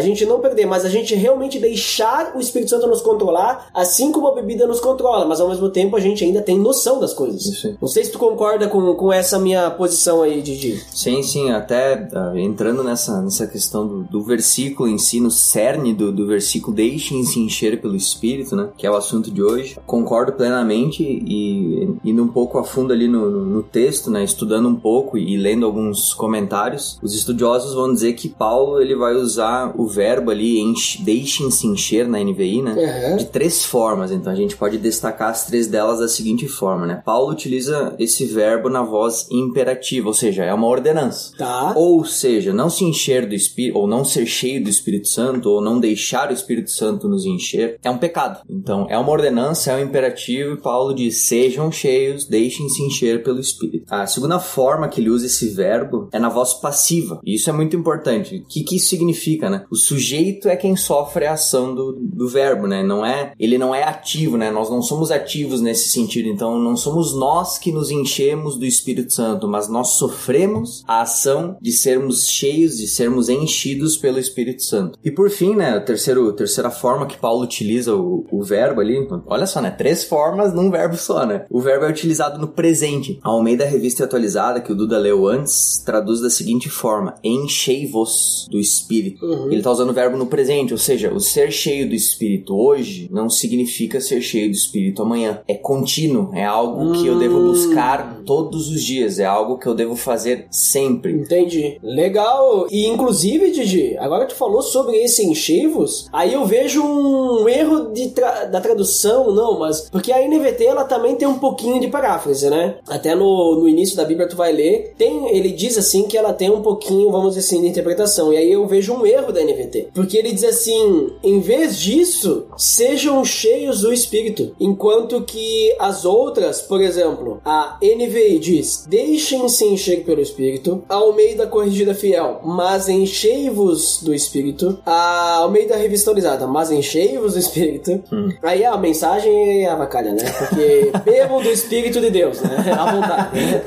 gente 0.00 0.24
não 0.24 0.40
perder, 0.40 0.66
mas 0.66 0.84
a 0.84 0.88
gente 0.88 1.14
realmente 1.14 1.58
deixar 1.58 2.32
o 2.34 2.40
Espírito 2.40 2.70
Santo 2.70 2.86
nos 2.86 3.00
controlar, 3.00 3.68
assim 3.74 4.12
como 4.12 4.28
a 4.28 4.34
bebida 4.34 4.66
nos 4.66 4.80
controla, 4.80 5.26
mas 5.26 5.40
ao 5.40 5.48
mesmo 5.48 5.70
tempo 5.70 5.96
a 5.96 6.00
gente 6.00 6.24
ainda 6.24 6.42
tem 6.42 6.58
noção 6.58 7.00
das 7.00 7.12
coisas. 7.12 7.44
Isso. 7.44 7.76
Não 7.80 7.88
sei 7.88 8.04
se 8.04 8.12
tu 8.12 8.18
concorda 8.18 8.68
com, 8.68 8.94
com 8.94 9.12
essa 9.12 9.38
minha 9.38 9.70
posição 9.70 10.22
aí, 10.22 10.42
Didi. 10.42 10.82
Sim, 10.94 11.22
sim, 11.22 11.50
até 11.50 12.08
ah, 12.14 12.32
entrando 12.36 12.82
nessa, 12.82 13.20
nessa 13.20 13.46
questão 13.46 13.86
do, 13.86 14.02
do 14.04 14.22
versículo 14.22 14.88
em 14.88 14.98
si, 14.98 15.20
no 15.20 15.30
cerne 15.30 15.92
do, 15.92 16.12
do 16.12 16.26
versículo, 16.26 16.74
deixem-se 16.74 17.38
encher 17.38 17.79
pelo 17.80 17.96
Espírito, 17.96 18.54
né? 18.54 18.68
Que 18.76 18.86
é 18.86 18.90
o 18.90 18.96
assunto 18.96 19.30
de 19.30 19.42
hoje. 19.42 19.76
Concordo 19.86 20.32
plenamente 20.32 21.02
e 21.02 21.96
indo 22.04 22.22
um 22.22 22.28
pouco 22.28 22.58
a 22.58 22.64
fundo 22.64 22.92
ali 22.92 23.08
no, 23.08 23.30
no, 23.30 23.62
texto, 23.62 24.10
né? 24.10 24.22
Estudando 24.24 24.68
um 24.68 24.74
pouco 24.74 25.16
e, 25.18 25.36
lendo 25.36 25.66
alguns 25.66 26.14
comentários, 26.14 26.98
os 27.02 27.14
estudiosos 27.14 27.74
vão 27.74 27.92
dizer 27.92 28.14
que 28.14 28.28
Paulo 28.28 28.80
ele 28.80 28.94
vai 28.94 29.14
usar 29.14 29.72
o 29.76 29.86
verbo 29.86 30.30
ali, 30.30 30.60
deixem-se 31.00 31.66
encher 31.66 32.08
na 32.08 32.18
NVI, 32.22 32.62
né? 32.62 33.10
Uhum. 33.10 33.16
De 33.16 33.26
três 33.26 33.64
formas, 33.64 34.10
então 34.10 34.32
a 34.32 34.36
gente 34.36 34.56
pode 34.56 34.78
destacar 34.78 35.30
as 35.30 35.46
três 35.46 35.66
delas 35.66 36.00
da 36.00 36.08
seguinte 36.08 36.48
forma, 36.48 36.86
né? 36.86 37.02
Paulo 37.04 37.32
utiliza 37.32 37.94
esse 37.98 38.24
verbo 38.26 38.68
na 38.68 38.82
voz 38.82 39.26
imperativa, 39.30 40.08
ou 40.08 40.14
seja, 40.14 40.44
é 40.44 40.52
uma 40.52 40.66
ordenança. 40.66 41.32
Tá. 41.36 41.72
Ou 41.76 42.04
seja, 42.04 42.52
não 42.52 42.68
se 42.70 42.84
encher 42.84 43.26
do 43.26 43.34
Espírito, 43.34 43.78
ou 43.78 43.86
não 43.86 44.04
ser 44.04 44.26
cheio 44.26 44.62
do 44.62 44.70
Espírito 44.70 45.08
Santo, 45.08 45.50
ou 45.50 45.60
não 45.60 45.80
deixar 45.80 46.30
o 46.30 46.32
Espírito 46.32 46.70
Santo 46.70 47.08
nos 47.08 47.24
encher, 47.24 47.69
é 47.82 47.90
um 47.90 47.98
pecado. 47.98 48.40
Então, 48.48 48.86
é 48.88 48.98
uma 48.98 49.10
ordenança, 49.10 49.72
é 49.72 49.76
um 49.76 49.86
imperativo, 49.86 50.54
e 50.54 50.60
Paulo 50.60 50.94
diz: 50.94 51.26
sejam 51.26 51.70
cheios, 51.70 52.26
deixem-se 52.26 52.82
encher 52.82 53.22
pelo 53.22 53.40
Espírito. 53.40 53.84
A 53.88 54.06
segunda 54.06 54.38
forma 54.38 54.88
que 54.88 55.00
ele 55.00 55.10
usa 55.10 55.26
esse 55.26 55.48
verbo 55.48 56.08
é 56.12 56.18
na 56.18 56.28
voz 56.28 56.54
passiva, 56.54 57.20
e 57.24 57.34
isso 57.34 57.50
é 57.50 57.52
muito 57.52 57.76
importante. 57.76 58.36
O 58.36 58.44
que, 58.46 58.62
que 58.62 58.76
isso 58.76 58.88
significa, 58.88 59.48
né? 59.50 59.64
O 59.70 59.76
sujeito 59.76 60.48
é 60.48 60.56
quem 60.56 60.76
sofre 60.76 61.26
a 61.26 61.32
ação 61.32 61.74
do, 61.74 61.92
do 61.92 62.28
verbo, 62.28 62.66
né? 62.66 62.82
Não 62.82 63.04
é, 63.04 63.32
ele 63.38 63.58
não 63.58 63.74
é 63.74 63.82
ativo, 63.82 64.36
né? 64.36 64.50
Nós 64.50 64.70
não 64.70 64.82
somos 64.82 65.10
ativos 65.10 65.60
nesse 65.60 65.90
sentido, 65.90 66.28
então 66.28 66.58
não 66.58 66.76
somos 66.76 67.14
nós 67.14 67.58
que 67.58 67.72
nos 67.72 67.90
enchemos 67.90 68.56
do 68.56 68.66
Espírito 68.66 69.12
Santo, 69.12 69.48
mas 69.48 69.68
nós 69.68 69.90
sofremos 69.90 70.82
a 70.86 71.02
ação 71.02 71.56
de 71.60 71.72
sermos 71.72 72.26
cheios, 72.26 72.76
de 72.76 72.88
sermos 72.88 73.28
enchidos 73.28 73.96
pelo 73.96 74.18
Espírito 74.18 74.62
Santo. 74.62 74.98
E 75.04 75.10
por 75.10 75.30
fim, 75.30 75.54
né, 75.54 75.70
a 75.76 75.80
terceiro, 75.80 76.32
terceira 76.32 76.70
forma 76.70 77.06
que 77.06 77.18
Paulo 77.18 77.46
utiliza 77.60 77.94
o, 77.94 78.24
o 78.30 78.42
verbo 78.42 78.80
ali, 78.80 79.06
olha 79.26 79.46
só, 79.46 79.60
né, 79.60 79.70
três 79.70 80.04
formas 80.04 80.54
num 80.54 80.70
verbo 80.70 80.96
só, 80.96 81.26
né? 81.26 81.44
O 81.50 81.60
verbo 81.60 81.84
é 81.84 81.90
utilizado 81.90 82.40
no 82.40 82.48
presente. 82.48 83.18
A 83.22 83.28
Almeida 83.28 83.64
Revista 83.64 84.04
Atualizada, 84.04 84.60
que 84.60 84.72
o 84.72 84.74
Duda 84.74 84.98
leu 84.98 85.28
antes, 85.28 85.82
traduz 85.84 86.20
da 86.20 86.30
seguinte 86.30 86.68
forma: 86.68 87.14
enchei-vos 87.22 88.46
do 88.50 88.58
Espírito. 88.58 89.24
Uhum. 89.24 89.52
Ele 89.52 89.62
tá 89.62 89.70
usando 89.70 89.90
o 89.90 89.94
verbo 89.94 90.16
no 90.16 90.26
presente, 90.26 90.72
ou 90.72 90.78
seja, 90.78 91.12
o 91.12 91.20
ser 91.20 91.52
cheio 91.52 91.88
do 91.88 91.94
Espírito 91.94 92.56
hoje 92.56 93.08
não 93.10 93.28
significa 93.28 94.00
ser 94.00 94.20
cheio 94.22 94.48
do 94.50 94.54
Espírito 94.54 95.02
amanhã. 95.02 95.40
É 95.46 95.54
contínuo, 95.54 96.30
é 96.34 96.44
algo 96.44 96.92
que 96.92 97.06
eu 97.06 97.18
devo 97.18 97.38
Hum. 97.40 97.50
buscar 97.52 98.22
todos 98.26 98.68
os 98.68 98.82
dias, 98.82 99.18
é 99.18 99.24
algo 99.24 99.58
que 99.58 99.66
eu 99.66 99.74
devo 99.74 99.94
fazer 99.96 100.46
sempre. 100.50 101.12
Entendi. 101.12 101.78
Legal. 101.82 102.66
E 102.70 102.86
inclusive, 102.86 103.50
Didi, 103.50 103.96
agora 103.98 104.26
tu 104.26 104.34
falou 104.34 104.62
sobre 104.62 104.96
esse 104.96 105.24
enchei-vos, 105.24 106.08
aí 106.12 106.32
eu 106.34 106.44
vejo 106.44 106.82
um 106.82 107.44
erro 107.50 107.92
de 107.92 108.08
tra- 108.10 108.44
da 108.44 108.60
tradução, 108.60 109.32
não, 109.32 109.58
mas. 109.58 109.88
Porque 109.90 110.12
a 110.12 110.20
NVT 110.26 110.64
ela 110.64 110.84
também 110.84 111.16
tem 111.16 111.26
um 111.28 111.38
pouquinho 111.38 111.80
de 111.80 111.88
paráfrase, 111.88 112.48
né? 112.48 112.76
Até 112.88 113.14
no, 113.14 113.56
no 113.60 113.68
início 113.68 113.96
da 113.96 114.04
Bíblia 114.04 114.28
tu 114.28 114.36
vai 114.36 114.52
ler, 114.52 114.94
tem, 114.96 115.28
ele 115.36 115.50
diz 115.50 115.76
assim 115.76 116.04
que 116.04 116.16
ela 116.16 116.32
tem 116.32 116.50
um 116.50 116.62
pouquinho, 116.62 117.10
vamos 117.10 117.34
dizer 117.34 117.46
assim, 117.46 117.62
de 117.62 117.68
interpretação. 117.68 118.32
E 118.32 118.36
aí 118.36 118.52
eu 118.52 118.66
vejo 118.66 118.92
um 118.94 119.04
erro 119.06 119.32
da 119.32 119.42
NVT. 119.42 119.88
Porque 119.94 120.16
ele 120.16 120.32
diz 120.32 120.44
assim: 120.44 121.10
em 121.22 121.40
vez 121.40 121.78
disso, 121.78 122.46
sejam 122.56 123.24
cheios 123.24 123.80
do 123.82 123.92
Espírito. 123.92 124.54
Enquanto 124.60 125.22
que 125.22 125.74
as 125.78 126.04
outras, 126.04 126.62
por 126.62 126.80
exemplo, 126.80 127.40
a 127.44 127.78
NVI 127.82 128.38
diz: 128.38 128.84
deixem-se 128.88 129.64
encher 129.64 130.04
pelo 130.04 130.20
Espírito. 130.20 130.82
A 130.88 130.94
Almeida 130.96 131.46
Corrigida 131.46 131.94
Fiel, 131.94 132.40
mas 132.44 132.88
enchei-vos 132.88 134.02
do 134.02 134.14
Espírito. 134.14 134.78
A 134.84 135.36
Almeida 135.36 135.76
Revistolizada, 135.76 136.46
mas 136.46 136.70
enchei-vos 136.70 137.34
do 137.34 137.38
Espírito. 137.40 138.02
Aí 138.42 138.64
a 138.64 138.76
mensagem 138.76 139.64
é 139.64 139.68
avacalha, 139.68 140.12
né? 140.12 140.22
Porque 140.38 140.92
bebam 141.04 141.42
do 141.42 141.48
Espírito 141.50 142.00
de 142.00 142.10
Deus, 142.10 142.40
né? 142.40 142.56
À 142.78 142.92
vontade. 142.92 143.36
Né? 143.40 143.62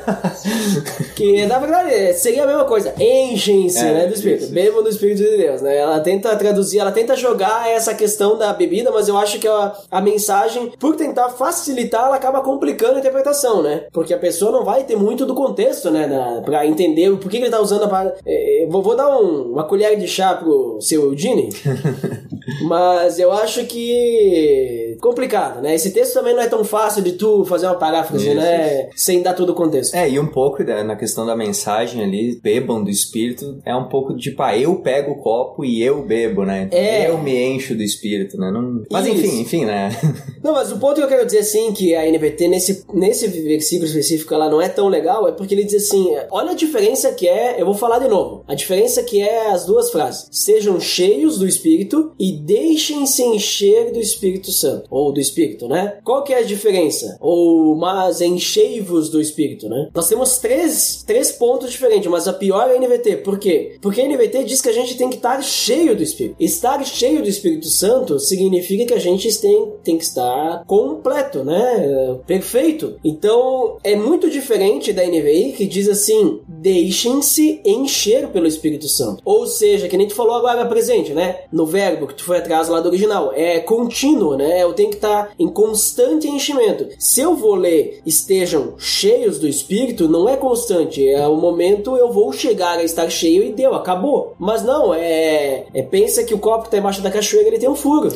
que 1.15 1.45
na 1.45 1.59
verdade 1.59 2.13
seria 2.13 2.43
a 2.43 2.47
mesma 2.47 2.65
coisa. 2.65 2.93
Enchem-se, 2.99 3.79
É, 3.79 3.93
né? 3.93 4.07
Do 4.07 4.13
Espírito. 4.13 4.43
isso. 4.45 4.53
Bebam 4.53 4.83
do 4.83 4.89
Espírito 4.89 5.17
de 5.23 5.37
Deus, 5.37 5.61
né? 5.61 5.77
Ela 5.77 5.99
tenta 5.99 6.35
traduzir, 6.35 6.79
ela 6.79 6.91
tenta 6.91 7.15
jogar 7.15 7.69
essa 7.69 7.93
questão 7.93 8.37
da 8.37 8.53
bebida, 8.53 8.91
mas 8.91 9.07
eu 9.07 9.17
acho 9.17 9.39
que 9.39 9.47
a, 9.47 9.73
a 9.91 10.01
mensagem, 10.01 10.71
por 10.79 10.95
tentar 10.95 11.29
facilitar, 11.29 12.05
ela 12.07 12.15
acaba 12.15 12.41
complicando 12.41 12.95
a 12.95 12.99
interpretação, 12.99 13.61
né? 13.61 13.85
Porque 13.91 14.13
a 14.13 14.17
pessoa 14.17 14.51
não 14.51 14.63
vai 14.63 14.83
ter 14.83 14.95
muito 14.95 15.25
do 15.25 15.33
contexto, 15.35 15.89
né? 15.91 16.07
Da, 16.07 16.41
pra 16.41 16.65
entender 16.65 17.09
o 17.09 17.17
porquê 17.17 17.37
que 17.37 17.43
ele 17.43 17.51
tá 17.51 17.61
usando 17.61 17.83
a. 17.83 18.13
É, 18.25 18.67
vou, 18.69 18.81
vou 18.81 18.95
dar 18.95 19.09
um- 19.17 19.51
uma 19.53 19.63
colher 19.63 19.97
de 19.97 20.07
chá 20.07 20.33
pro 20.35 20.77
seu 20.81 21.03
Eudine, 21.03 21.49
mas 22.61 23.19
eu 23.19 23.31
acho 23.31 23.65
que. 23.65 24.92
Complicado, 25.01 25.61
né? 25.61 25.75
Esse 25.75 25.91
texto 25.91 26.13
também 26.13 26.33
não 26.33 26.41
é 26.41 26.47
tão 26.47 26.63
fácil 26.63 27.01
de 27.01 27.13
tu 27.13 27.45
fazer 27.45 27.65
uma 27.67 27.75
paráfrase, 27.75 28.27
Isso, 28.27 28.35
né? 28.35 28.89
Sem 28.95 29.21
dar 29.21 29.33
todo 29.33 29.51
o 29.51 29.55
contexto. 29.55 29.93
É, 29.95 30.09
e 30.09 30.19
um 30.19 30.27
pouco 30.27 30.63
da- 30.63 30.83
na 30.83 30.95
questão 30.95 31.25
da 31.25 31.35
mensagem 31.35 32.03
ali, 32.03 32.39
bebam 32.41 32.83
do 32.83 32.89
espírito, 32.89 33.59
é 33.65 33.75
um 33.75 33.87
pouco 33.89 34.13
de, 34.13 34.29
tipo, 34.29 34.41
ah, 34.43 34.57
eu 34.57 34.75
pego 34.77 35.11
o 35.11 35.21
copo 35.21 35.63
e 35.65 35.81
eu 35.83 36.03
bebo, 36.05 36.43
né? 36.45 36.63
Então, 36.63 36.79
É. 36.79 37.09
Eu 37.09 37.17
me 37.17 37.35
encho 37.37 37.75
do 37.75 37.83
espírito, 37.83 38.37
né? 38.37 38.51
Não... 38.51 38.83
Mas 38.91 39.05
Isso. 39.05 39.15
enfim, 39.17 39.41
enfim, 39.41 39.65
né? 39.65 39.89
Não, 40.43 40.53
mas 40.53 40.71
o 40.71 40.77
ponto 40.77 40.95
que 40.95 41.01
eu 41.01 41.07
quero 41.07 41.25
dizer 41.25 41.39
assim, 41.39 41.71
que 41.71 41.95
a 41.95 42.05
NVT 42.05 42.47
nesse, 42.47 42.83
nesse 42.93 43.27
versículo 43.27 43.87
específico 43.87 44.33
ela 44.33 44.49
não 44.49 44.61
é 44.61 44.67
tão 44.67 44.87
legal, 44.89 45.27
é 45.27 45.31
porque 45.31 45.53
ele 45.53 45.63
diz 45.63 45.75
assim: 45.87 46.13
olha 46.31 46.51
a 46.51 46.55
diferença 46.55 47.11
que 47.13 47.27
é, 47.27 47.61
eu 47.61 47.65
vou 47.65 47.75
falar 47.75 47.99
de 47.99 48.07
novo, 48.07 48.43
a 48.47 48.53
diferença 48.55 49.03
que 49.03 49.21
é 49.21 49.51
as 49.51 49.65
duas 49.65 49.89
frases: 49.91 50.27
sejam 50.31 50.79
cheios 50.79 51.37
do 51.37 51.47
Espírito 51.47 52.11
e 52.19 52.33
deixem-se 52.33 53.23
encher 53.23 53.91
do 53.91 53.99
Espírito 53.99 54.51
Santo, 54.51 54.82
ou 54.89 55.11
do 55.11 55.19
Espírito, 55.19 55.67
né? 55.67 55.97
Qual 56.03 56.23
que 56.23 56.33
é 56.33 56.39
a 56.39 56.43
diferença? 56.43 57.17
Ou, 57.19 57.75
mas 57.75 58.21
enchei-vos 58.21 59.09
do 59.09 59.21
Espírito, 59.21 59.69
né? 59.69 59.89
Nós 59.93 60.07
temos 60.07 60.37
três, 60.37 61.03
três 61.05 61.31
pontos 61.31 61.71
diferentes, 61.71 62.09
mas 62.09 62.27
a 62.27 62.33
pior 62.33 62.69
é 62.69 62.75
a 62.75 62.79
NVT, 62.79 63.17
por 63.17 63.39
quê? 63.39 63.77
Porque 63.81 64.01
a 64.01 64.07
NVT 64.07 64.43
diz 64.43 64.61
que 64.61 64.69
a 64.69 64.73
gente 64.73 64.95
tem 64.95 65.09
que 65.09 65.15
estar 65.15 65.41
cheio 65.41 65.95
do 65.95 66.03
Espírito. 66.03 66.35
Estar 66.39 66.83
cheio 66.85 67.21
do 67.21 67.29
Espírito 67.29 67.67
Santo 67.67 68.19
significa 68.19 68.85
que 68.85 68.93
a 68.93 68.99
gente 68.99 69.33
tem, 69.39 69.73
tem 69.83 69.97
que 69.97 70.03
estar 70.03 70.63
completo, 70.65 71.43
né? 71.43 72.19
Perfeito. 72.25 72.97
Então, 73.03 73.77
é 73.83 73.95
muito 73.95 74.29
diferente 74.29 74.93
da 74.93 75.05
NVI 75.05 75.53
que 75.53 75.65
diz 75.65 75.87
assim: 75.87 76.41
deixem-se 76.47 77.61
encher 77.65 78.27
pelo 78.29 78.47
Espírito 78.47 78.87
Santo. 78.87 79.21
Ou 79.25 79.45
seja, 79.47 79.87
que 79.87 79.97
nem 79.97 80.07
tu 80.07 80.15
falou 80.15 80.35
agora 80.35 80.65
presente, 80.65 81.13
né? 81.13 81.41
No 81.51 81.65
verbo 81.65 82.07
que 82.07 82.15
tu 82.15 82.23
foi 82.23 82.37
atrás 82.37 82.67
lá 82.67 82.79
do 82.79 82.89
original. 82.89 83.31
É 83.35 83.59
contínuo, 83.59 84.35
né? 84.35 84.65
Eu 84.73 84.75
tenho 84.75 84.89
que 84.89 84.95
estar 84.95 85.31
em 85.37 85.47
constante 85.47 86.27
enchimento. 86.27 86.87
Se 86.97 87.21
eu 87.21 87.35
vou 87.35 87.53
ler 87.53 88.01
estejam 88.05 88.73
cheios 88.79 89.37
do 89.37 89.47
Espírito, 89.47 90.07
não 90.09 90.27
é 90.27 90.35
constante. 90.35 91.07
É 91.07 91.27
o 91.27 91.35
momento 91.35 91.95
eu 91.95 92.11
vou 92.11 92.33
chegar 92.33 92.79
a 92.79 92.83
estar 92.83 93.07
cheio 93.09 93.43
e 93.43 93.51
deu, 93.53 93.75
acabou. 93.75 94.33
Mas 94.39 94.63
não, 94.63 94.93
é, 94.93 95.65
é 95.73 95.83
pensa 95.83 96.23
que 96.23 96.33
o 96.33 96.39
copo 96.39 96.63
que 96.65 96.71
tá 96.71 96.77
embaixo 96.79 97.01
da 97.01 97.11
cachoeira 97.11 97.49
ele 97.49 97.59
tem 97.59 97.69
um 97.69 97.75
furo. 97.75 98.09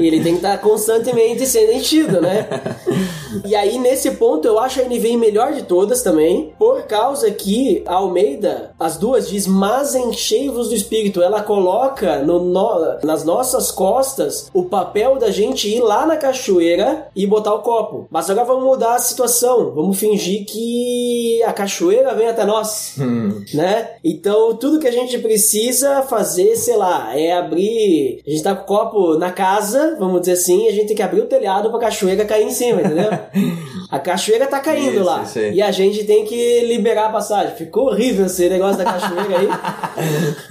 e 0.00 0.06
ele 0.06 0.22
tem 0.22 0.32
que 0.32 0.38
estar 0.38 0.56
constantemente 0.58 1.46
sendo 1.46 1.72
enchido, 1.72 2.20
né? 2.22 2.48
E 3.44 3.54
aí, 3.54 3.78
nesse 3.78 4.12
ponto, 4.12 4.48
eu 4.48 4.58
acho 4.58 4.80
a 4.80 4.84
NVI 4.84 5.16
melhor 5.16 5.52
de 5.52 5.62
todas 5.62 6.02
também, 6.02 6.54
por 6.58 6.82
causa 6.84 7.30
que 7.30 7.82
a 7.86 7.94
Almeida, 7.96 8.70
as 8.78 8.96
duas 8.96 9.28
diz, 9.28 9.46
mas 9.46 9.94
enchei-vos 9.94 10.68
do 10.70 10.74
Espírito. 10.74 11.20
Ela 11.22 11.42
coloca 11.42 12.22
no, 12.22 12.38
no- 12.42 12.96
nas 13.02 13.24
nossas 13.24 13.70
costas 13.70 14.50
o 14.54 14.64
papel 14.64 15.16
da 15.18 15.30
gente 15.30 15.65
ir 15.68 15.80
lá 15.80 16.06
na 16.06 16.16
cachoeira 16.16 17.08
e 17.14 17.26
botar 17.26 17.54
o 17.54 17.62
copo. 17.62 18.06
Mas 18.10 18.28
agora 18.30 18.46
vamos 18.46 18.64
mudar 18.64 18.94
a 18.94 18.98
situação. 18.98 19.72
Vamos 19.74 19.98
fingir 19.98 20.44
que 20.44 21.42
a 21.44 21.52
cachoeira 21.52 22.14
vem 22.14 22.28
até 22.28 22.44
nós, 22.44 22.94
né? 23.54 23.90
Então, 24.04 24.56
tudo 24.56 24.78
que 24.78 24.88
a 24.88 24.92
gente 24.92 25.18
precisa 25.18 26.02
fazer, 26.02 26.56
sei 26.56 26.76
lá, 26.76 27.16
é 27.16 27.32
abrir... 27.32 28.22
A 28.26 28.30
gente 28.30 28.42
tá 28.42 28.54
com 28.54 28.62
o 28.62 28.66
copo 28.66 29.18
na 29.18 29.30
casa, 29.30 29.96
vamos 29.98 30.20
dizer 30.20 30.32
assim, 30.32 30.66
e 30.66 30.68
a 30.68 30.72
gente 30.72 30.88
tem 30.88 30.96
que 30.96 31.02
abrir 31.02 31.20
o 31.20 31.26
telhado 31.26 31.70
pra 31.70 31.80
cachoeira 31.80 32.24
cair 32.24 32.46
em 32.46 32.50
cima, 32.50 32.80
entendeu? 32.80 33.10
A 33.90 33.98
cachoeira 33.98 34.46
tá 34.46 34.58
caindo 34.60 34.96
Isso, 34.96 35.04
lá. 35.04 35.22
isso. 35.22 35.38
E 35.38 35.62
a 35.62 35.70
gente 35.70 36.04
tem 36.04 36.24
que 36.24 36.60
liberar 36.62 37.06
a 37.06 37.12
passagem. 37.12 37.54
Ficou 37.54 37.86
horrível 37.86 38.26
esse 38.26 38.48
negócio 38.48 38.78
da 38.78 38.84
cachoeira 38.84 39.38
aí. 39.38 39.48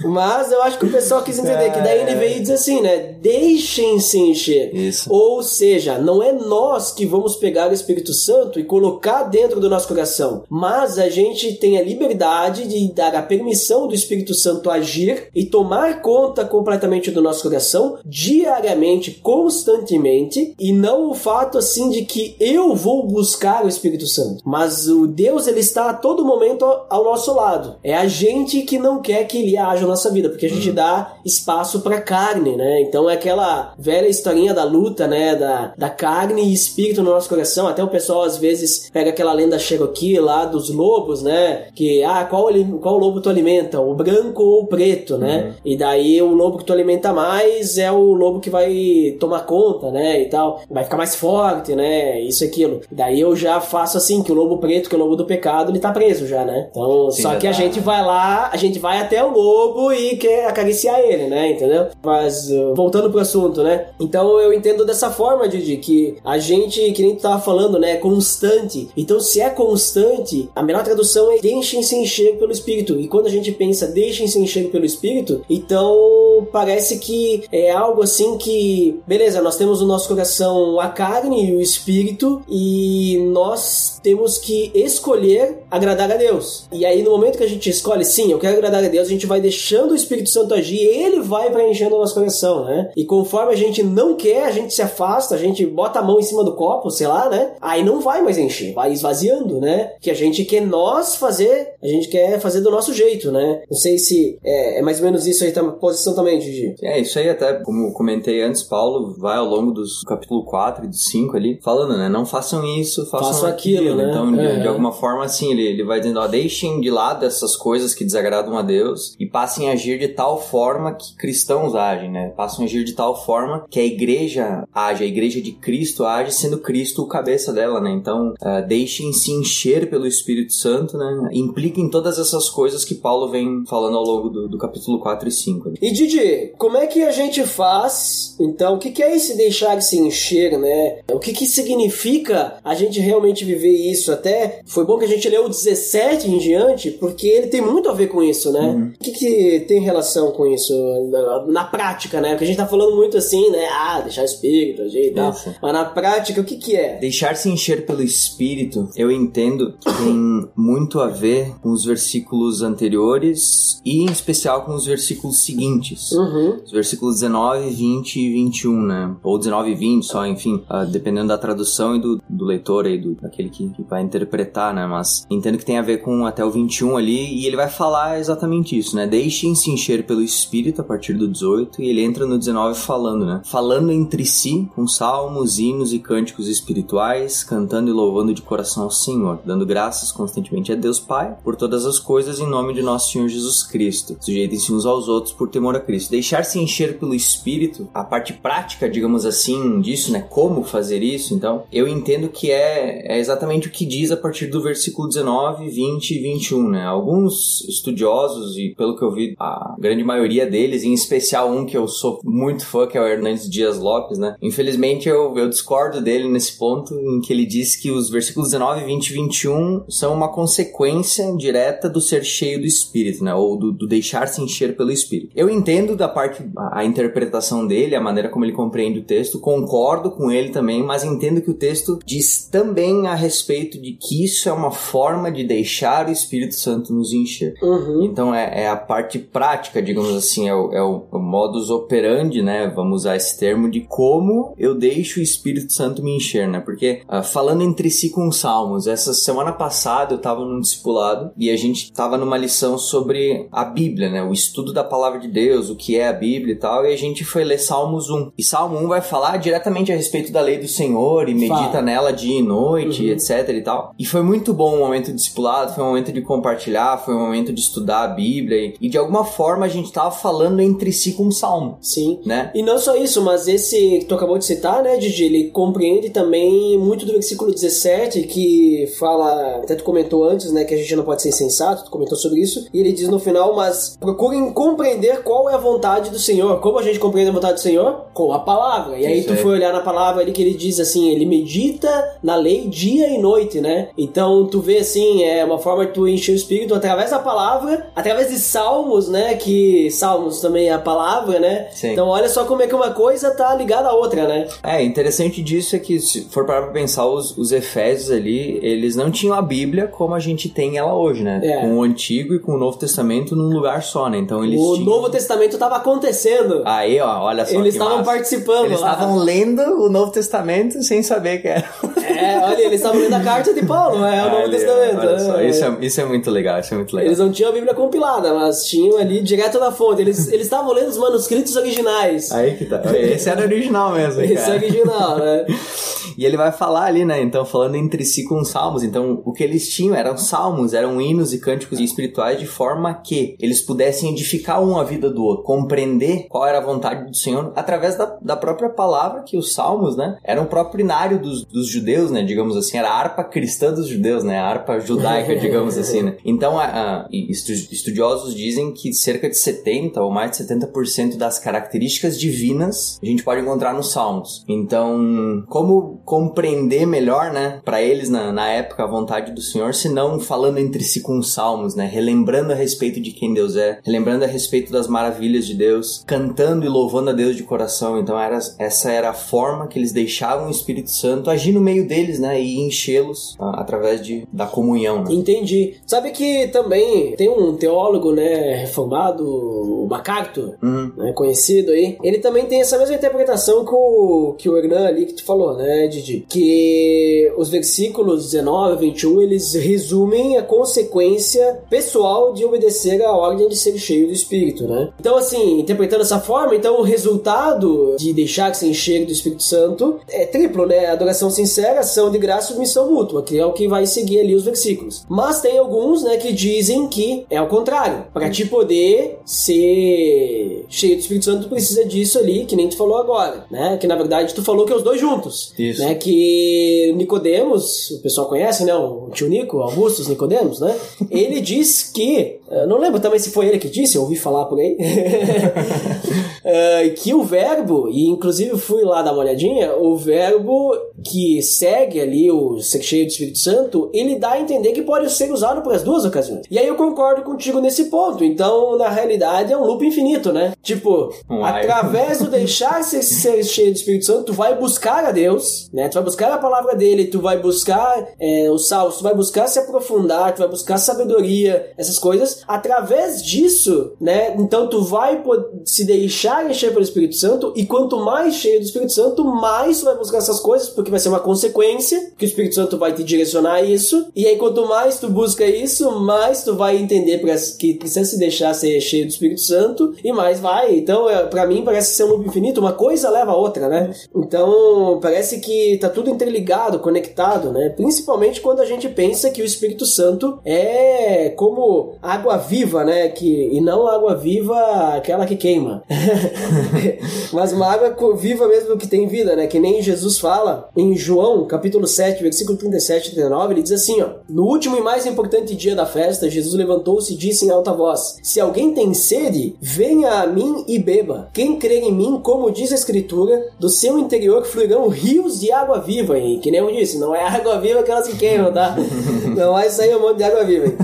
Mas 0.04 0.50
eu 0.50 0.62
acho 0.62 0.78
que 0.78 0.86
o 0.86 0.90
pessoal 0.90 1.22
quis 1.22 1.38
entender 1.38 1.70
que 1.70 1.80
daí 1.80 2.00
ele 2.00 2.14
veio 2.14 2.40
dizer 2.40 2.54
assim, 2.54 2.80
né? 2.80 3.14
Deixem-se 3.20 4.18
encher. 4.18 4.74
Isso. 4.74 5.12
Ou 5.12 5.42
seja, 5.42 5.98
não 5.98 6.22
é 6.22 6.32
nós 6.32 6.92
que 6.92 7.04
vamos 7.04 7.36
pegar 7.36 7.70
o 7.70 7.74
Espírito 7.74 8.12
Santo 8.14 8.58
e 8.58 8.64
colocar 8.64 9.24
dentro 9.24 9.60
do 9.60 9.68
nosso 9.68 9.88
coração, 9.88 10.44
mas 10.48 10.98
a 10.98 11.08
gente 11.08 11.52
tem 11.54 11.78
a 11.78 11.82
liberdade 11.82 12.66
de 12.66 12.92
dar 12.92 13.14
a 13.14 13.22
permissão 13.22 13.86
do 13.86 13.94
Espírito 13.94 14.34
Santo 14.34 14.70
agir 14.70 15.28
e 15.34 15.44
tomar 15.44 16.00
conta 16.00 16.44
completamente 16.44 17.10
do 17.10 17.22
nosso 17.22 17.42
coração 17.42 17.98
diariamente, 18.04 19.10
constantemente, 19.10 20.54
e 20.58 20.72
não 20.72 21.10
o 21.10 21.14
fato 21.14 21.58
assim 21.58 21.90
de 21.90 22.02
que 22.02 22.34
eu 22.40 22.74
vou 22.74 23.06
buscar 23.06 23.25
o 23.64 23.68
Espírito 23.68 24.06
Santo, 24.06 24.42
mas 24.44 24.88
o 24.88 25.06
Deus 25.06 25.46
ele 25.46 25.60
está 25.60 25.90
a 25.90 25.94
todo 25.94 26.24
momento 26.24 26.64
ao 26.64 27.04
nosso 27.04 27.34
lado. 27.34 27.76
É 27.82 27.94
a 27.94 28.06
gente 28.06 28.62
que 28.62 28.78
não 28.78 29.00
quer 29.00 29.24
que 29.24 29.38
ele 29.38 29.56
haja 29.56 29.82
na 29.82 29.88
nossa 29.88 30.10
vida, 30.10 30.28
porque 30.28 30.46
a 30.46 30.50
gente 30.50 30.70
dá 30.70 31.16
espaço 31.24 31.80
para 31.80 32.00
carne, 32.00 32.56
né? 32.56 32.82
Então 32.82 33.08
é 33.08 33.14
aquela 33.14 33.74
velha 33.78 34.08
historinha 34.08 34.54
da 34.54 34.64
luta, 34.64 35.06
né, 35.06 35.34
da, 35.34 35.72
da 35.76 35.90
carne 35.90 36.42
e 36.42 36.52
espírito 36.52 37.02
no 37.02 37.10
nosso 37.10 37.28
coração. 37.28 37.66
Até 37.66 37.82
o 37.82 37.88
pessoal 37.88 38.22
às 38.22 38.36
vezes 38.36 38.90
pega 38.90 39.10
aquela 39.10 39.32
lenda 39.32 39.58
Cherokee 39.58 40.18
lá 40.18 40.44
dos 40.44 40.70
lobos, 40.70 41.22
né? 41.22 41.68
Que 41.74 42.02
ah, 42.04 42.24
qual 42.24 42.46
qual 42.80 42.98
lobo 42.98 43.20
tu 43.20 43.28
alimenta? 43.28 43.80
O 43.80 43.94
branco 43.94 44.42
ou 44.42 44.62
o 44.62 44.66
preto, 44.66 45.18
né? 45.18 45.54
E 45.64 45.76
daí 45.76 46.20
o 46.22 46.32
lobo 46.32 46.58
que 46.58 46.64
tu 46.64 46.72
alimenta 46.72 47.12
mais 47.12 47.78
é 47.78 47.90
o 47.90 48.12
lobo 48.12 48.40
que 48.40 48.50
vai 48.50 49.16
tomar 49.18 49.40
conta, 49.40 49.90
né, 49.90 50.22
e 50.22 50.26
tal. 50.26 50.62
Vai 50.70 50.84
ficar 50.84 50.96
mais 50.96 51.14
forte, 51.14 51.74
né? 51.74 52.20
Isso 52.20 52.44
e 52.44 52.46
aquilo. 52.46 52.80
Daí 52.90 53.15
eu 53.20 53.34
já 53.36 53.60
faço 53.60 53.96
assim 53.96 54.22
que 54.22 54.32
o 54.32 54.34
lobo 54.34 54.58
preto, 54.58 54.88
que 54.88 54.94
é 54.94 54.98
o 54.98 55.00
lobo 55.00 55.16
do 55.16 55.24
pecado, 55.24 55.70
ele 55.70 55.78
tá 55.78 55.92
preso 55.92 56.26
já, 56.26 56.44
né? 56.44 56.68
Então, 56.70 57.10
Sim, 57.10 57.22
só 57.22 57.36
que 57.36 57.46
a 57.46 57.50
tá. 57.50 57.56
gente 57.56 57.80
vai 57.80 58.04
lá, 58.04 58.50
a 58.52 58.56
gente 58.56 58.78
vai 58.78 58.98
até 58.98 59.24
o 59.24 59.30
lobo 59.30 59.92
e 59.92 60.16
quer 60.16 60.46
acariciar 60.46 61.00
ele, 61.00 61.26
né? 61.26 61.52
Entendeu? 61.52 61.88
Mas 62.02 62.50
uh, 62.50 62.74
voltando 62.74 63.10
pro 63.10 63.20
assunto, 63.20 63.62
né? 63.62 63.86
Então 64.00 64.38
eu 64.40 64.52
entendo 64.52 64.84
dessa 64.84 65.10
forma, 65.10 65.48
Didi, 65.48 65.76
que 65.78 66.16
a 66.24 66.38
gente, 66.38 66.92
que 66.92 67.02
nem 67.02 67.14
tu 67.14 67.22
tava 67.22 67.40
falando, 67.40 67.78
né? 67.78 67.92
É 67.92 67.96
constante. 67.96 68.88
Então, 68.96 69.20
se 69.20 69.40
é 69.40 69.50
constante, 69.50 70.48
a 70.54 70.62
melhor 70.62 70.82
tradução 70.82 71.30
é 71.32 71.38
deixem-se 71.38 71.96
encher 71.96 72.36
pelo 72.38 72.52
Espírito. 72.52 72.98
E 72.98 73.08
quando 73.08 73.26
a 73.26 73.30
gente 73.30 73.52
pensa 73.52 73.86
deixem-se 73.86 74.38
encher 74.38 74.70
pelo 74.70 74.84
Espírito, 74.84 75.42
então 75.48 75.96
parece 76.44 76.98
que 76.98 77.44
é 77.52 77.70
algo 77.70 78.02
assim 78.02 78.36
que, 78.38 79.00
beleza, 79.06 79.42
nós 79.42 79.56
temos 79.56 79.80
no 79.80 79.86
nosso 79.86 80.08
coração 80.08 80.80
a 80.80 80.88
carne 80.88 81.50
e 81.50 81.54
o 81.54 81.60
Espírito 81.60 82.42
e 82.48 83.18
nós 83.32 83.98
temos 84.02 84.38
que 84.38 84.70
escolher 84.74 85.58
agradar 85.70 86.10
a 86.10 86.16
Deus. 86.16 86.66
E 86.72 86.84
aí, 86.84 87.02
no 87.02 87.10
momento 87.10 87.38
que 87.38 87.44
a 87.44 87.48
gente 87.48 87.68
escolhe, 87.68 88.04
sim, 88.04 88.30
eu 88.30 88.38
quero 88.38 88.56
agradar 88.56 88.84
a 88.84 88.88
Deus, 88.88 89.08
a 89.08 89.10
gente 89.10 89.26
vai 89.26 89.40
deixando 89.40 89.92
o 89.92 89.96
Espírito 89.96 90.28
Santo 90.28 90.54
agir, 90.54 90.78
ele 90.78 91.20
vai 91.20 91.50
preenchendo 91.50 91.96
o 91.96 91.98
nosso 91.98 92.14
coração, 92.14 92.64
né? 92.64 92.90
E 92.96 93.04
conforme 93.04 93.52
a 93.52 93.56
gente 93.56 93.82
não 93.82 94.14
quer, 94.14 94.44
a 94.44 94.50
gente 94.50 94.74
se 94.74 94.82
afasta, 94.82 95.34
a 95.34 95.38
gente 95.38 95.64
bota 95.66 95.98
a 95.98 96.02
mão 96.02 96.18
em 96.18 96.22
cima 96.22 96.44
do 96.44 96.54
copo, 96.54 96.90
sei 96.90 97.06
lá, 97.06 97.28
né? 97.28 97.52
Aí 97.60 97.84
não 97.84 98.00
vai 98.00 98.22
mais 98.22 98.38
encher, 98.38 98.72
vai 98.74 98.92
esvaziando, 98.92 99.60
né? 99.60 99.92
Que 100.00 100.10
a 100.10 100.14
gente 100.14 100.44
quer 100.44 100.60
nós 100.60 101.16
fazer, 101.16 101.74
a 101.82 101.86
gente 101.86 102.08
quer 102.08 102.40
fazer 102.40 102.60
do 102.60 102.70
nosso 102.70 102.92
jeito, 102.92 103.30
né? 103.30 103.62
Não 103.70 103.76
sei 103.76 103.98
se 103.98 104.38
é, 104.44 104.78
é 104.78 104.82
mais 104.82 104.98
ou 104.98 105.04
menos 105.04 105.26
isso 105.26 105.44
aí, 105.44 105.52
a 105.56 105.64
posição 105.64 106.14
também 106.14 106.25
também, 106.26 106.40
Gigi. 106.40 106.74
É, 106.82 107.00
isso 107.00 107.18
aí 107.18 107.28
até, 107.28 107.54
como 107.54 107.92
comentei 107.92 108.42
antes, 108.42 108.62
Paulo 108.62 109.14
vai 109.18 109.36
ao 109.36 109.46
longo 109.46 109.70
dos 109.70 110.02
capítulo 110.02 110.44
4 110.44 110.84
e 110.84 110.88
do 110.88 110.96
5 110.96 111.36
ali, 111.36 111.58
falando, 111.62 111.96
né, 111.96 112.08
não 112.08 112.26
façam 112.26 112.64
isso, 112.78 113.06
façam 113.06 113.28
Façam 113.28 113.48
aquilo, 113.48 113.94
né? 113.94 114.08
Então, 114.10 114.32
de, 114.32 114.40
É. 114.40 114.60
de 114.60 114.68
alguma 114.68 114.92
forma, 114.92 115.24
assim, 115.24 115.50
ele, 115.52 115.62
ele 115.62 115.84
vai 115.84 116.00
dizendo, 116.00 116.20
ó, 116.20 116.26
deixem 116.26 116.80
de 116.80 116.90
lado 116.90 117.24
essas 117.24 117.56
coisas 117.56 117.94
que 117.94 118.04
desagradam 118.04 118.56
a 118.56 118.62
Deus 118.62 119.14
e 119.18 119.26
passem 119.26 119.68
a 119.68 119.72
agir 119.72 119.98
de 119.98 120.08
tal 120.08 120.40
forma 120.40 120.92
que 120.94 121.16
cristãos 121.16 121.74
agem, 121.74 122.10
né? 122.10 122.32
Passem 122.36 122.64
a 122.64 122.68
agir 122.68 122.84
de 122.84 122.92
tal 122.92 123.24
forma 123.24 123.64
que 123.70 123.78
a 123.80 123.84
igreja 123.84 124.64
age, 124.74 125.04
a 125.04 125.06
igreja 125.06 125.40
de 125.40 125.52
Cristo 125.52 126.04
age, 126.04 126.32
sendo 126.32 126.58
Cristo 126.58 127.02
o 127.02 127.08
cabeça 127.08 127.52
dela, 127.52 127.80
né? 127.80 127.90
Então, 127.90 128.34
ah, 128.40 128.60
deixem 128.60 129.12
se 129.12 129.30
encher 129.32 129.88
pelo 129.88 130.06
Espírito 130.06 130.52
Santo, 130.52 130.96
né? 130.96 131.28
Impliquem 131.32 131.88
todas 131.90 132.18
essas 132.18 132.48
coisas 132.48 132.84
que 132.84 132.94
Paulo 132.94 133.28
vem 133.28 133.64
falando 133.66 133.96
ao 133.96 134.04
longo 134.04 134.28
do, 134.28 134.48
do 134.48 134.58
capítulo 134.58 134.98
4 134.98 135.28
e 135.28 135.32
5. 135.32 135.68
ali. 135.68 135.78
E 135.82 135.92
Didi, 135.92 136.15
como 136.58 136.76
é 136.76 136.86
que 136.86 137.02
a 137.02 137.12
gente 137.12 137.42
faz? 137.44 138.36
Então, 138.40 138.74
o 138.74 138.78
que, 138.78 138.90
que 138.90 139.02
é 139.02 139.14
esse 139.14 139.36
deixar 139.36 139.76
de 139.76 139.86
se 139.86 139.98
encher, 139.98 140.58
né? 140.58 140.98
O 141.12 141.18
que, 141.18 141.32
que 141.32 141.46
significa 141.46 142.54
a 142.64 142.74
gente 142.74 143.00
realmente 143.00 143.44
viver 143.44 143.70
isso? 143.70 144.12
Até 144.12 144.60
foi 144.66 144.84
bom 144.84 144.98
que 144.98 145.04
a 145.04 145.08
gente 145.08 145.28
leu 145.28 145.44
o 145.46 145.48
17 145.48 146.28
em 146.28 146.38
diante, 146.38 146.90
porque 146.90 147.26
ele 147.26 147.46
tem 147.48 147.60
muito 147.60 147.88
a 147.88 147.92
ver 147.92 148.08
com 148.08 148.22
isso, 148.22 148.52
né? 148.52 148.92
O 148.94 149.04
que, 149.04 149.12
que 149.12 149.60
tem 149.66 149.80
relação 149.80 150.32
com 150.32 150.46
isso 150.46 150.74
na, 151.10 151.46
na 151.46 151.64
prática, 151.64 152.20
né? 152.20 152.30
Porque 152.30 152.44
a 152.44 152.46
gente 152.46 152.56
tá 152.56 152.66
falando 152.66 152.96
muito 152.96 153.16
assim, 153.16 153.50
né? 153.50 153.66
Ah, 153.70 154.00
deixar 154.00 154.24
espírito, 154.24 154.82
e 154.82 155.10
tal. 155.10 155.30
Isso. 155.30 155.54
Mas 155.60 155.72
na 155.72 155.84
prática, 155.84 156.40
o 156.40 156.44
que, 156.44 156.56
que 156.56 156.76
é? 156.76 156.96
Deixar-se 156.98 157.48
encher 157.48 157.86
pelo 157.86 158.02
Espírito, 158.02 158.88
eu 158.96 159.10
entendo 159.10 159.74
que 159.80 159.92
tem 159.92 160.48
muito 160.56 161.00
a 161.00 161.08
ver 161.08 161.54
com 161.60 161.70
os 161.70 161.84
versículos 161.84 162.62
anteriores 162.62 163.80
e 163.84 164.02
em 164.02 164.06
especial 164.06 164.64
com 164.64 164.74
os 164.74 164.86
versículos 164.86 165.44
seguintes. 165.44 166.05
Uhum. 166.12 166.60
Os 166.64 166.72
versículos 166.72 167.20
19, 167.20 167.70
20 167.70 168.16
e 168.16 168.32
21, 168.32 168.82
né? 168.82 169.16
Ou 169.22 169.38
19 169.38 169.70
e 169.70 169.74
20 169.74 170.06
só, 170.06 170.26
enfim, 170.26 170.62
ah, 170.68 170.84
dependendo 170.84 171.28
da 171.28 171.38
tradução 171.38 171.96
e 171.96 172.00
do, 172.00 172.20
do 172.28 172.44
leitor 172.44 172.86
aí, 172.86 172.98
do, 172.98 173.14
daquele 173.14 173.48
que, 173.48 173.68
que 173.70 173.82
vai 173.82 174.02
interpretar, 174.02 174.74
né? 174.74 174.86
Mas 174.86 175.26
entendo 175.30 175.58
que 175.58 175.64
tem 175.64 175.78
a 175.78 175.82
ver 175.82 175.98
com 175.98 176.26
até 176.26 176.44
o 176.44 176.50
21 176.50 176.96
ali 176.96 177.34
e 177.34 177.46
ele 177.46 177.56
vai 177.56 177.68
falar 177.68 178.18
exatamente 178.18 178.76
isso, 178.76 178.96
né? 178.96 179.06
Deixem-se 179.06 179.70
encher 179.70 180.06
pelo 180.06 180.22
Espírito 180.22 180.80
a 180.80 180.84
partir 180.84 181.14
do 181.14 181.28
18 181.28 181.82
e 181.82 181.88
ele 181.88 182.02
entra 182.02 182.26
no 182.26 182.38
19 182.38 182.78
falando, 182.78 183.24
né? 183.24 183.40
Falando 183.44 183.90
entre 183.90 184.24
si 184.24 184.68
com 184.74 184.86
salmos, 184.86 185.58
hinos 185.58 185.92
e 185.92 185.98
cânticos 185.98 186.48
espirituais, 186.48 187.42
cantando 187.44 187.90
e 187.90 187.92
louvando 187.92 188.34
de 188.34 188.42
coração 188.42 188.84
ao 188.84 188.90
Senhor, 188.90 189.40
dando 189.44 189.66
graças 189.66 190.12
constantemente 190.12 190.72
a 190.72 190.76
Deus 190.76 191.00
Pai 191.00 191.36
por 191.42 191.56
todas 191.56 191.86
as 191.86 191.98
coisas 191.98 192.38
em 192.40 192.48
nome 192.48 192.74
de 192.74 192.82
nosso 192.82 193.12
Senhor 193.12 193.28
Jesus 193.28 193.62
Cristo. 193.62 194.16
Sujeitem-se 194.20 194.72
uns 194.72 194.86
aos 194.86 195.08
outros 195.08 195.32
por 195.32 195.48
temor 195.48 195.74
a 195.74 195.80
Cristo. 195.80 195.95
Deixar-se 196.08 196.58
encher 196.58 196.98
pelo 196.98 197.14
Espírito, 197.14 197.88
a 197.94 198.04
parte 198.04 198.32
prática, 198.32 198.88
digamos 198.88 199.24
assim, 199.24 199.80
disso, 199.80 200.12
né? 200.12 200.24
Como 200.28 200.62
fazer 200.62 201.02
isso, 201.02 201.34
então, 201.34 201.64
eu 201.72 201.88
entendo 201.88 202.28
que 202.28 202.50
é, 202.50 203.16
é 203.16 203.18
exatamente 203.18 203.68
o 203.68 203.70
que 203.70 203.86
diz 203.86 204.10
a 204.10 204.16
partir 204.16 204.46
do 204.46 204.62
versículo 204.62 205.08
19, 205.08 205.68
20 205.68 206.10
e 206.10 206.18
21, 206.18 206.68
né? 206.68 206.84
Alguns 206.84 207.62
estudiosos, 207.68 208.56
e 208.56 208.74
pelo 208.76 208.96
que 208.96 209.04
eu 209.04 209.12
vi, 209.12 209.34
a 209.38 209.74
grande 209.78 210.04
maioria 210.04 210.46
deles, 210.46 210.84
em 210.84 210.92
especial 210.92 211.50
um 211.50 211.64
que 211.64 211.76
eu 211.76 211.88
sou 211.88 212.20
muito 212.24 212.66
fã, 212.66 212.86
que 212.86 212.98
é 212.98 213.00
o 213.00 213.06
Hernandes 213.06 213.48
Dias 213.48 213.78
Lopes, 213.78 214.18
né? 214.18 214.36
Infelizmente 214.42 215.08
eu, 215.08 215.36
eu 215.36 215.48
discordo 215.48 216.00
dele 216.00 216.28
nesse 216.28 216.56
ponto 216.58 216.94
em 216.94 217.20
que 217.20 217.32
ele 217.32 217.46
diz 217.46 217.76
que 217.76 217.90
os 217.90 218.10
versículos 218.10 218.50
19, 218.50 218.84
20 218.84 219.08
e 219.08 219.12
21 219.12 219.84
são 219.88 220.14
uma 220.14 220.32
consequência 220.32 221.34
direta 221.36 221.88
do 221.88 222.00
ser 222.00 222.24
cheio 222.24 222.60
do 222.60 222.66
Espírito, 222.66 223.24
né? 223.24 223.34
Ou 223.34 223.56
do, 223.56 223.72
do 223.72 223.86
deixar-se 223.86 224.40
encher 224.40 224.76
pelo 224.76 224.92
Espírito. 224.92 225.32
Eu 225.34 225.48
entendo 225.86 225.96
da 225.98 226.08
parte, 226.08 226.44
a, 226.72 226.84
interpretação 226.84 227.66
dele, 227.66 227.94
a 227.94 228.00
maneira 228.00 228.28
como 228.28 228.44
ele 228.44 228.52
compreende 228.52 228.98
o 228.98 229.04
texto, 229.04 229.38
concordo 229.40 230.10
com 230.10 230.30
ele 230.30 230.50
também, 230.50 230.82
mas 230.82 231.04
entendo 231.04 231.40
que 231.40 231.50
o 231.50 231.54
texto 231.54 231.98
diz 232.04 232.48
também 232.50 233.06
a 233.06 233.14
respeito 233.14 233.80
de 233.80 233.92
que 233.92 234.24
isso 234.24 234.48
é 234.48 234.52
uma 234.52 234.70
forma 234.70 235.30
de 235.30 235.44
deixar 235.44 236.08
o 236.08 236.12
Espírito 236.12 236.54
Santo 236.54 236.92
nos 236.92 237.12
encher. 237.12 237.54
Uhum. 237.62 238.02
Então 238.02 238.34
é, 238.34 238.62
é 238.64 238.68
a 238.68 238.76
parte 238.76 239.18
prática, 239.18 239.80
digamos 239.80 240.14
assim, 240.14 240.48
é 240.48 240.54
o, 240.54 240.72
é 240.72 240.82
o- 240.82 241.04
o 241.12 241.18
modus 241.18 241.70
operandi, 241.70 242.42
né? 242.42 242.72
Vamos 242.74 243.02
usar 243.02 243.16
esse 243.16 243.38
termo 243.38 243.70
de 243.70 243.80
como 243.80 244.54
eu 244.58 244.74
deixo 244.74 245.20
o 245.20 245.22
Espírito 245.22 245.72
Santo 245.72 246.02
me 246.02 246.16
encher, 246.16 246.48
né? 246.48 246.60
Porque 246.60 247.02
ah, 247.08 247.22
falando 247.22 247.62
entre 247.62 247.90
si 247.90 248.10
com 248.10 248.28
os 248.28 248.36
salmos, 248.38 248.86
essa 248.86 249.14
semana 249.14 249.52
passada 249.52 250.14
eu 250.14 250.18
tava 250.18 250.44
num 250.44 250.60
discipulado 250.60 251.30
e 251.36 251.50
a 251.50 251.56
gente 251.56 251.92
tava 251.92 252.16
numa 252.16 252.36
lição 252.36 252.76
sobre 252.78 253.46
a 253.52 253.64
Bíblia, 253.64 254.10
né? 254.10 254.22
O 254.22 254.32
estudo 254.32 254.72
da 254.72 254.82
palavra 254.84 255.20
de 255.20 255.28
Deus, 255.28 255.70
o 255.70 255.75
que 255.76 255.96
é 255.96 256.08
a 256.08 256.12
Bíblia 256.12 256.54
e 256.54 256.58
tal, 256.58 256.84
e 256.84 256.92
a 256.92 256.96
gente 256.96 257.24
foi 257.24 257.44
ler 257.44 257.58
Salmos 257.58 258.10
1. 258.10 258.32
E 258.36 258.42
Salmo 258.42 258.78
1 258.78 258.88
vai 258.88 259.00
falar 259.00 259.36
diretamente 259.36 259.92
a 259.92 259.96
respeito 259.96 260.32
da 260.32 260.40
lei 260.40 260.58
do 260.58 260.68
Senhor 260.68 261.28
e 261.28 261.34
medita 261.34 261.56
Fala. 261.56 261.82
nela 261.82 262.12
dia 262.12 262.40
e 262.40 262.42
noite, 262.42 263.08
etc 263.08 263.48
e 263.48 263.60
tal. 263.60 263.92
E 263.98 264.04
foi 264.04 264.22
muito 264.22 264.52
bom 264.52 264.74
o 264.74 264.78
momento 264.78 265.06
de 265.06 265.14
discipulado, 265.14 265.74
foi 265.74 265.84
um 265.84 265.88
momento 265.88 266.12
de 266.12 266.22
compartilhar, 266.22 266.98
foi 266.98 267.14
um 267.14 267.20
momento 267.20 267.52
de 267.52 267.60
estudar 267.60 268.02
a 268.04 268.08
Bíblia 268.08 268.58
e, 268.58 268.74
e 268.80 268.88
de 268.88 268.98
alguma 268.98 269.24
forma 269.24 269.66
a 269.66 269.68
gente 269.68 269.92
tava 269.92 270.10
falando 270.10 270.60
entre 270.60 270.92
si 270.92 271.12
com 271.12 271.26
o 271.26 271.32
Salmo, 271.32 271.78
Sim. 271.80 272.20
né? 272.24 272.50
E 272.54 272.62
não 272.62 272.78
só 272.78 272.96
isso, 272.96 273.22
mas 273.22 273.48
esse 273.48 273.98
que 273.98 274.04
tu 274.04 274.14
acabou 274.14 274.38
de 274.38 274.44
citar, 274.44 274.82
né, 274.82 274.96
Didi, 274.96 275.24
ele 275.24 275.50
compreende 275.50 276.10
também 276.10 276.78
muito 276.78 277.04
do 277.04 277.12
versículo 277.12 277.52
17, 277.52 278.22
que 278.24 278.92
fala, 278.98 279.56
até 279.56 279.74
tu 279.74 279.84
comentou 279.84 280.24
antes, 280.24 280.52
né, 280.52 280.64
que 280.64 280.74
a 280.74 280.76
gente 280.76 280.94
não 280.96 281.04
pode 281.04 281.22
ser 281.22 281.28
insensato, 281.28 281.84
tu 281.84 281.90
comentou 281.90 282.16
sobre 282.16 282.40
isso, 282.40 282.66
e 282.72 282.80
ele 282.80 282.92
diz 282.92 283.08
no 283.08 283.18
final, 283.18 283.54
mas 283.54 283.96
procurem 283.98 284.52
compreender 284.52 285.22
qual 285.22 285.50
é 285.50 285.54
a 285.54 285.58
vontade 285.72 286.10
do 286.10 286.18
Senhor. 286.18 286.60
Como 286.60 286.78
a 286.78 286.82
gente 286.82 286.98
compreende 286.98 287.30
a 287.30 287.34
vontade 287.34 287.54
do 287.54 287.60
Senhor? 287.60 288.06
Com 288.12 288.32
a 288.32 288.38
palavra. 288.38 288.98
E 288.98 289.06
aí 289.06 289.22
tu 289.22 289.34
foi 289.36 289.52
olhar 289.52 289.72
na 289.72 289.80
palavra 289.80 290.22
ali 290.22 290.32
que 290.32 290.42
ele 290.42 290.54
diz 290.54 290.80
assim, 290.80 291.10
ele 291.10 291.26
medita 291.26 292.16
na 292.22 292.36
lei 292.36 292.66
dia 292.66 293.08
e 293.08 293.18
noite, 293.18 293.60
né? 293.60 293.88
Então 293.96 294.46
tu 294.46 294.60
vê 294.60 294.78
assim, 294.78 295.22
é 295.22 295.44
uma 295.44 295.58
forma 295.58 295.86
de 295.86 295.92
tu 295.92 296.08
encher 296.08 296.32
o 296.32 296.36
espírito 296.36 296.74
através 296.74 297.10
da 297.10 297.18
palavra, 297.18 297.88
através 297.94 298.30
de 298.30 298.38
salmos, 298.38 299.08
né, 299.08 299.34
que 299.34 299.90
salmos 299.90 300.40
também 300.40 300.68
é 300.68 300.72
a 300.72 300.78
palavra, 300.78 301.38
né? 301.38 301.68
Sim. 301.72 301.92
Então 301.92 302.08
olha 302.08 302.28
só 302.28 302.44
como 302.44 302.62
é 302.62 302.66
que 302.66 302.74
uma 302.74 302.90
coisa 302.90 303.30
tá 303.30 303.54
ligada 303.54 303.88
à 303.88 303.92
outra, 303.92 304.26
né? 304.26 304.48
É, 304.62 304.82
interessante 304.82 305.42
disso 305.42 305.76
é 305.76 305.78
que 305.78 306.00
se 306.00 306.22
for 306.30 306.44
parar 306.44 306.62
pra 306.62 306.72
pensar, 306.72 307.06
os, 307.06 307.36
os 307.36 307.52
Efésios 307.52 308.10
ali, 308.10 308.58
eles 308.62 308.96
não 308.96 309.10
tinham 309.10 309.34
a 309.34 309.42
Bíblia 309.42 309.86
como 309.86 310.14
a 310.14 310.20
gente 310.20 310.48
tem 310.48 310.76
ela 310.76 310.94
hoje, 310.94 311.22
né? 311.22 311.40
É. 311.42 311.60
Com 311.60 311.78
o 311.78 311.82
Antigo 311.82 312.34
e 312.34 312.38
com 312.38 312.52
o 312.52 312.58
Novo 312.58 312.78
Testamento 312.78 313.36
num 313.36 313.52
lugar 313.52 313.82
só, 313.82 314.08
né? 314.08 314.18
Então 314.18 314.44
eles 314.44 314.60
o 314.60 314.74
tinham... 314.74 314.86
Novo 314.86 315.08
Testamento 315.08 315.45
tava 315.50 315.76
acontecendo. 315.76 316.62
Aí, 316.64 317.00
ó, 317.00 317.20
olha 317.22 317.44
só 317.46 317.58
Eles 317.58 317.74
estavam 317.74 318.02
participando 318.02 318.66
Eles 318.66 318.78
estavam 318.78 319.16
lendo 319.16 319.62
o 319.82 319.88
Novo 319.88 320.10
Testamento 320.10 320.82
sem 320.82 321.02
saber 321.02 321.40
que 321.40 321.48
era. 321.48 321.64
É, 322.06 322.38
olha, 322.38 322.62
eles 322.62 322.80
estavam 322.80 323.00
lendo 323.00 323.14
a 323.14 323.20
carta 323.20 323.52
de 323.52 323.64
Paulo, 323.64 324.04
é 324.04 324.22
o 324.22 324.30
Novo 324.30 324.42
Ali, 324.44 324.56
Testamento. 324.56 324.98
olha 324.98 325.18
só, 325.18 325.36
é. 325.38 325.48
Isso, 325.48 325.64
é, 325.64 325.76
isso 325.80 326.00
é 326.00 326.04
muito 326.04 326.30
legal, 326.30 326.60
isso 326.60 326.74
é 326.74 326.76
muito 326.76 326.94
legal. 326.94 327.08
Eles 327.08 327.18
não 327.18 327.30
tinham 327.30 327.50
a 327.50 327.52
Bíblia 327.52 327.74
compilada, 327.74 328.32
mas 328.34 328.64
tinham 328.64 328.98
ali 328.98 329.22
direto 329.22 329.58
na 329.58 329.70
fonte. 329.72 330.00
Eles 330.02 330.28
eles 330.28 330.46
estavam 330.46 330.72
lendo 330.72 330.88
os 330.88 330.96
manuscritos 330.96 331.56
originais. 331.56 332.32
Aí 332.32 332.56
que 332.56 332.64
tá. 332.64 332.80
Esse 332.96 333.28
era 333.28 333.42
original 333.42 333.92
mesmo, 333.92 334.22
Esse 334.22 334.34
cara. 334.34 334.52
é 334.52 334.56
original, 334.56 335.18
né? 335.18 335.46
E 336.16 336.24
ele 336.24 336.36
vai 336.36 336.52
falar 336.52 336.84
ali, 336.86 337.04
né? 337.04 337.20
Então, 337.22 337.44
falando 337.44 337.76
entre 337.76 338.04
si 338.04 338.24
com 338.24 338.44
salmos. 338.44 338.82
Então, 338.82 339.22
o 339.24 339.32
que 339.32 339.42
eles 339.44 339.68
tinham 339.68 339.94
eram 339.94 340.16
salmos, 340.16 340.72
eram 340.74 341.00
hinos 341.00 341.32
e 341.32 341.38
cânticos 341.40 341.78
espirituais 341.80 342.38
de 342.38 342.46
forma 342.46 342.94
que 342.94 343.36
eles 343.40 343.60
pudessem 343.60 344.10
edificar 344.10 344.62
um 344.62 344.78
a 344.78 344.84
vida 344.84 345.10
do 345.10 345.22
outro, 345.24 345.44
compreender 345.44 346.26
qual 346.28 346.46
era 346.46 346.58
a 346.58 346.64
vontade 346.64 347.10
do 347.10 347.16
Senhor 347.16 347.52
através 347.56 347.96
da, 347.96 348.16
da 348.22 348.36
própria 348.36 348.68
palavra 348.70 349.22
que 349.22 349.36
os 349.36 349.52
salmos, 349.52 349.96
né? 349.96 350.18
Eram 350.24 350.44
o 350.44 350.46
próprio 350.46 350.82
inário 350.82 351.18
dos, 351.20 351.44
dos 351.44 351.68
judeus, 351.68 352.10
né? 352.10 352.22
Digamos 352.22 352.56
assim, 352.56 352.78
era 352.78 352.88
a 352.88 352.94
harpa 352.98 353.24
cristã 353.24 353.72
dos 353.72 353.88
judeus, 353.88 354.22
né? 354.24 354.38
A 354.38 354.46
harpa 354.46 354.78
judaica, 354.80 355.36
digamos 355.38 355.76
assim, 355.78 356.02
né? 356.02 356.16
Então, 356.24 356.58
a, 356.58 356.64
a- 356.64 357.08
estu- 357.10 357.52
estudiosos 357.52 358.34
dizem 358.34 358.72
que 358.72 358.92
cerca 358.92 359.28
de 359.28 359.36
70 359.38 360.00
ou 360.02 360.10
mais 360.10 360.30
de 360.30 360.44
70% 360.44 361.16
das 361.16 361.38
características 361.38 362.18
divinas 362.18 362.98
a 363.02 363.06
gente 363.06 363.22
pode 363.22 363.40
encontrar 363.40 363.72
nos 363.74 363.90
salmos. 363.90 364.44
Então, 364.48 365.44
como 365.48 366.00
compreender 366.06 366.86
melhor, 366.86 367.32
né, 367.32 367.60
para 367.64 367.82
eles 367.82 368.08
na, 368.08 368.32
na 368.32 368.48
época 368.48 368.84
a 368.84 368.86
vontade 368.86 369.32
do 369.32 369.42
Senhor, 369.42 369.74
se 369.74 369.88
não 369.88 370.18
falando 370.20 370.58
entre 370.58 370.82
si 370.84 371.00
com 371.00 371.18
os 371.18 371.34
salmos, 371.34 371.74
né, 371.74 371.84
relembrando 371.84 372.52
a 372.52 372.56
respeito 372.56 373.00
de 373.00 373.10
quem 373.10 373.34
Deus 373.34 373.56
é, 373.56 373.80
relembrando 373.84 374.24
a 374.24 374.28
respeito 374.28 374.72
das 374.72 374.86
maravilhas 374.86 375.46
de 375.46 375.54
Deus, 375.54 376.04
cantando 376.06 376.64
e 376.64 376.68
louvando 376.68 377.10
a 377.10 377.12
Deus 377.12 377.34
de 377.36 377.42
coração. 377.42 377.98
Então, 377.98 378.18
era, 378.18 378.38
essa 378.58 378.90
era 378.90 379.10
a 379.10 379.14
forma 379.14 379.66
que 379.66 379.78
eles 379.78 379.92
deixavam 379.92 380.46
o 380.46 380.50
Espírito 380.50 380.90
Santo 380.90 381.28
agir 381.28 381.52
no 381.52 381.60
meio 381.60 381.86
deles, 381.86 382.18
né, 382.20 382.40
e 382.40 382.60
enchê-los 382.60 383.36
ah, 383.38 383.60
através 383.60 384.00
de, 384.00 384.26
da 384.32 384.46
comunhão. 384.46 385.02
Né? 385.02 385.12
Entendi. 385.12 385.74
Sabe 385.86 386.12
que 386.12 386.46
também 386.48 387.16
tem 387.16 387.28
um 387.28 387.56
teólogo, 387.56 388.12
né, 388.12 388.54
reformado, 388.54 389.26
o 389.26 389.88
MacArthur, 389.90 390.54
Uhum. 390.62 390.92
né, 390.96 391.12
conhecido 391.12 391.72
aí. 391.72 391.98
Ele 392.02 392.18
também 392.18 392.46
tem 392.46 392.60
essa 392.60 392.78
mesma 392.78 392.94
interpretação 392.94 393.64
que 393.64 393.74
o, 393.74 394.34
que 394.38 394.48
o 394.48 394.56
Hernan 394.56 394.86
ali 394.86 395.06
que 395.06 395.14
tu 395.14 395.24
falou, 395.24 395.56
né, 395.56 395.88
Didi? 396.00 396.26
Que 396.28 397.32
os 397.36 397.48
versículos 397.48 398.30
19 398.30 398.72
a 398.72 398.76
21 398.76 399.22
eles 399.22 399.54
resumem 399.54 400.36
a 400.36 400.42
consequência 400.42 401.60
pessoal 401.68 402.32
de 402.32 402.44
obedecer 402.44 403.02
à 403.02 403.12
ordem 403.12 403.48
de 403.48 403.56
ser 403.56 403.76
cheio 403.78 404.06
do 404.06 404.12
Espírito, 404.12 404.66
né? 404.66 404.90
Então, 404.98 405.16
assim, 405.16 405.60
interpretando 405.60 406.00
dessa 406.00 406.20
forma, 406.20 406.54
então 406.54 406.80
o 406.80 406.82
resultado 406.82 407.96
de 407.98 408.12
deixar 408.12 408.50
que 408.50 408.58
se 408.58 408.66
encher 408.66 409.04
do 409.04 409.12
Espírito 409.12 409.42
Santo 409.42 410.00
é 410.08 410.26
triplo, 410.26 410.66
né? 410.66 410.86
Adoração 410.86 411.30
sincera, 411.30 411.80
ação 411.80 412.10
de 412.10 412.18
graça 412.18 412.46
e 412.46 412.48
submissão 412.48 412.90
mútua, 412.90 413.22
que 413.22 413.38
é 413.38 413.44
o 413.44 413.52
que 413.52 413.68
vai 413.68 413.86
seguir 413.86 414.20
ali 414.20 414.34
os 414.34 414.44
versículos. 414.44 415.04
Mas 415.08 415.40
tem 415.40 415.58
alguns, 415.58 416.02
né, 416.02 416.16
que 416.16 416.32
dizem 416.32 416.88
que 416.88 417.26
é 417.30 417.40
o 417.40 417.48
contrário. 417.48 418.04
Para 418.12 418.30
te 418.30 418.44
poder 418.46 419.18
ser 419.24 420.64
cheio 420.68 420.96
do 420.96 421.00
Espírito 421.00 421.24
Santo, 421.24 421.44
tu 421.44 421.48
precisa 421.48 421.84
disso 421.84 422.18
ali, 422.18 422.44
que 422.44 422.56
nem 422.56 422.68
tu 422.68 422.76
falou 422.76 422.98
agora, 422.98 423.46
né? 423.50 423.76
Que 423.78 423.86
na 423.86 423.96
verdade 423.96 424.34
tu 424.34 424.42
falou 424.42 424.66
que 424.66 424.72
é 424.72 424.76
os 424.76 424.82
dois 424.82 425.00
juntos. 425.00 425.52
Isso. 425.58 425.80
Né? 425.80 425.85
Que 425.94 426.92
Nicodemos, 426.96 427.90
o 427.90 428.02
pessoal 428.02 428.28
conhece, 428.28 428.64
né? 428.64 428.74
O 428.74 429.08
tio 429.12 429.28
Nico, 429.28 429.58
Augustus 429.58 430.08
Nicodemos, 430.08 430.60
né? 430.60 430.74
Ele 431.10 431.40
diz 431.42 431.84
que, 431.84 432.38
eu 432.50 432.66
não 432.66 432.78
lembro 432.78 433.00
também 433.00 433.18
se 433.18 433.30
foi 433.30 433.46
ele 433.46 433.58
que 433.58 433.68
disse, 433.68 433.96
eu 433.96 434.02
ouvi 434.02 434.16
falar 434.16 434.46
por 434.46 434.58
aí, 434.58 434.76
eh, 436.44 436.88
que 436.96 437.14
o 437.14 437.22
verbo, 437.22 437.88
e 437.90 438.06
inclusive 438.08 438.56
fui 438.58 438.82
lá 438.84 439.02
dar 439.02 439.12
uma 439.12 439.22
olhadinha, 439.22 439.76
o 439.76 439.96
verbo 439.96 440.74
que 441.04 441.42
segue 441.42 442.00
ali 442.00 442.30
o 442.30 442.60
ser 442.60 442.82
cheio 442.82 443.04
do 443.04 443.10
Espírito 443.10 443.38
Santo, 443.38 443.90
ele 443.92 444.16
dá 444.16 444.32
a 444.32 444.40
entender 444.40 444.72
que 444.72 444.82
pode 444.82 445.10
ser 445.10 445.32
usado 445.32 445.62
para 445.62 445.76
as 445.76 445.82
duas 445.82 446.04
ocasiões. 446.04 446.46
E 446.50 446.58
aí 446.58 446.66
eu 446.66 446.76
concordo 446.76 447.22
contigo 447.22 447.60
nesse 447.60 447.86
ponto. 447.86 448.24
Então, 448.24 448.76
na 448.76 448.88
realidade, 448.88 449.52
é 449.52 449.56
um 449.56 449.64
loop 449.64 449.84
infinito, 449.86 450.32
né? 450.32 450.52
Tipo, 450.62 451.12
Um 451.30 451.44
através 451.44 452.18
do 452.18 452.30
deixar 452.30 452.82
ser, 452.82 453.02
ser 453.02 453.42
cheio 453.44 453.72
do 453.72 453.76
Espírito 453.76 454.04
Santo, 454.04 454.24
tu 454.24 454.32
vai 454.32 454.56
buscar 454.56 455.04
a 455.04 455.12
Deus, 455.12 455.68
né? 455.76 455.88
Tu 455.90 455.94
vai 455.94 456.02
buscar 456.02 456.32
a 456.32 456.38
palavra 456.38 456.74
dele, 456.74 457.04
tu 457.04 457.20
vai 457.20 457.38
buscar 457.38 458.08
é, 458.18 458.50
os 458.50 458.66
tu 458.66 459.02
vai 459.02 459.14
buscar 459.14 459.46
se 459.46 459.58
aprofundar, 459.58 460.34
tu 460.34 460.38
vai 460.38 460.48
buscar 460.48 460.78
sabedoria, 460.78 461.70
essas 461.76 461.98
coisas. 461.98 462.42
Através 462.48 463.22
disso, 463.22 463.92
né? 464.00 464.34
Então 464.38 464.68
tu 464.68 464.82
vai 464.82 465.22
se 465.66 465.84
deixar 465.84 466.50
encher 466.50 466.72
pelo 466.72 466.82
Espírito 466.82 467.14
Santo, 467.14 467.52
e 467.54 467.66
quanto 467.66 467.98
mais 467.98 468.36
cheio 468.36 468.58
do 468.58 468.64
Espírito 468.64 468.92
Santo, 468.92 469.22
mais 469.22 469.80
tu 469.80 469.84
vai 469.84 469.96
buscar 469.96 470.18
essas 470.18 470.40
coisas, 470.40 470.70
porque 470.70 470.90
vai 470.90 470.98
ser 470.98 471.10
uma 471.10 471.20
consequência, 471.20 472.12
que 472.16 472.24
o 472.24 472.26
Espírito 472.28 472.54
Santo 472.54 472.78
vai 472.78 472.94
te 472.94 473.04
direcionar 473.04 473.62
isso. 473.62 474.06
E 474.16 474.26
aí, 474.26 474.36
quanto 474.36 474.66
mais 474.66 474.98
tu 474.98 475.10
busca 475.10 475.44
isso, 475.44 475.90
mais 476.00 476.42
tu 476.42 476.56
vai 476.56 476.78
entender 476.78 477.20
que 477.58 477.74
precisa 477.74 478.04
se 478.04 478.18
deixar 478.18 478.54
ser 478.54 478.80
cheio 478.80 479.04
do 479.04 479.10
Espírito 479.10 479.42
Santo, 479.42 479.94
e 480.02 480.10
mais 480.10 480.40
vai. 480.40 480.74
Então, 480.74 481.10
é, 481.10 481.24
pra 481.24 481.46
mim, 481.46 481.62
parece 481.62 481.94
ser 481.94 482.04
um 482.04 482.12
loop 482.12 482.28
infinito, 482.28 482.60
uma 482.60 482.72
coisa 482.72 483.10
leva 483.10 483.32
a 483.32 483.36
outra, 483.36 483.68
né? 483.68 483.92
Então, 484.14 484.98
parece 485.02 485.40
que 485.40 485.65
tá 485.80 485.88
tudo 485.88 486.10
interligado, 486.10 486.78
conectado, 486.78 487.52
né? 487.52 487.68
Principalmente 487.70 488.40
quando 488.40 488.60
a 488.60 488.64
gente 488.64 488.88
pensa 488.88 489.30
que 489.30 489.42
o 489.42 489.44
Espírito 489.44 489.84
Santo 489.84 490.38
é 490.44 491.30
como 491.30 491.94
água 492.02 492.36
viva, 492.36 492.84
né? 492.84 493.08
Que, 493.08 493.50
e 493.52 493.60
não 493.60 493.86
água 493.86 494.14
viva 494.14 494.94
aquela 494.96 495.26
que 495.26 495.36
queima. 495.36 495.82
Mas 497.32 497.52
uma 497.52 497.66
água 497.66 497.94
viva 498.16 498.46
mesmo 498.46 498.76
que 498.76 498.86
tem 498.86 499.06
vida, 499.06 499.34
né? 499.34 499.46
Que 499.46 499.58
nem 499.58 499.82
Jesus 499.82 500.18
fala 500.18 500.68
em 500.76 500.96
João, 500.96 501.46
capítulo 501.46 501.86
7, 501.86 502.22
versículo 502.22 502.56
37 502.58 503.08
e 503.08 503.14
39, 503.14 503.54
ele 503.54 503.62
diz 503.62 503.72
assim, 503.72 504.00
ó: 504.02 504.08
No 504.28 504.44
último 504.44 504.76
e 504.76 504.80
mais 504.80 505.06
importante 505.06 505.54
dia 505.54 505.74
da 505.74 505.86
festa, 505.86 506.30
Jesus 506.30 506.54
levantou-se 506.54 507.12
e 507.12 507.16
disse 507.16 507.46
em 507.46 507.50
alta 507.50 507.72
voz: 507.72 508.18
Se 508.22 508.40
alguém 508.40 508.72
tem 508.72 508.94
sede, 508.94 509.56
venha 509.60 510.22
a 510.22 510.26
mim 510.26 510.64
e 510.68 510.78
beba. 510.78 511.28
Quem 511.32 511.56
crer 511.58 511.82
em 511.82 511.92
mim, 511.92 512.20
como 512.22 512.50
diz 512.50 512.72
a 512.72 512.74
escritura, 512.74 513.50
do 513.58 513.68
seu 513.68 513.98
interior 513.98 514.44
fluirão 514.44 514.88
rios 514.88 515.40
de 515.40 515.45
água 515.52 515.80
viva, 515.80 516.18
hein? 516.18 516.38
Que 516.40 516.50
nem 516.50 516.60
eu 516.60 516.70
disse, 516.72 516.98
não 516.98 517.14
é 517.14 517.22
água 517.22 517.60
viva 517.60 517.82
que 517.82 518.16
queimam, 518.16 518.52
tá? 518.52 518.76
Não 519.36 519.52
vai 519.52 519.68
sair 519.68 519.94
um 519.94 520.00
monte 520.00 520.18
de 520.18 520.24
água 520.24 520.44
viva, 520.44 520.66
hein? 520.66 520.76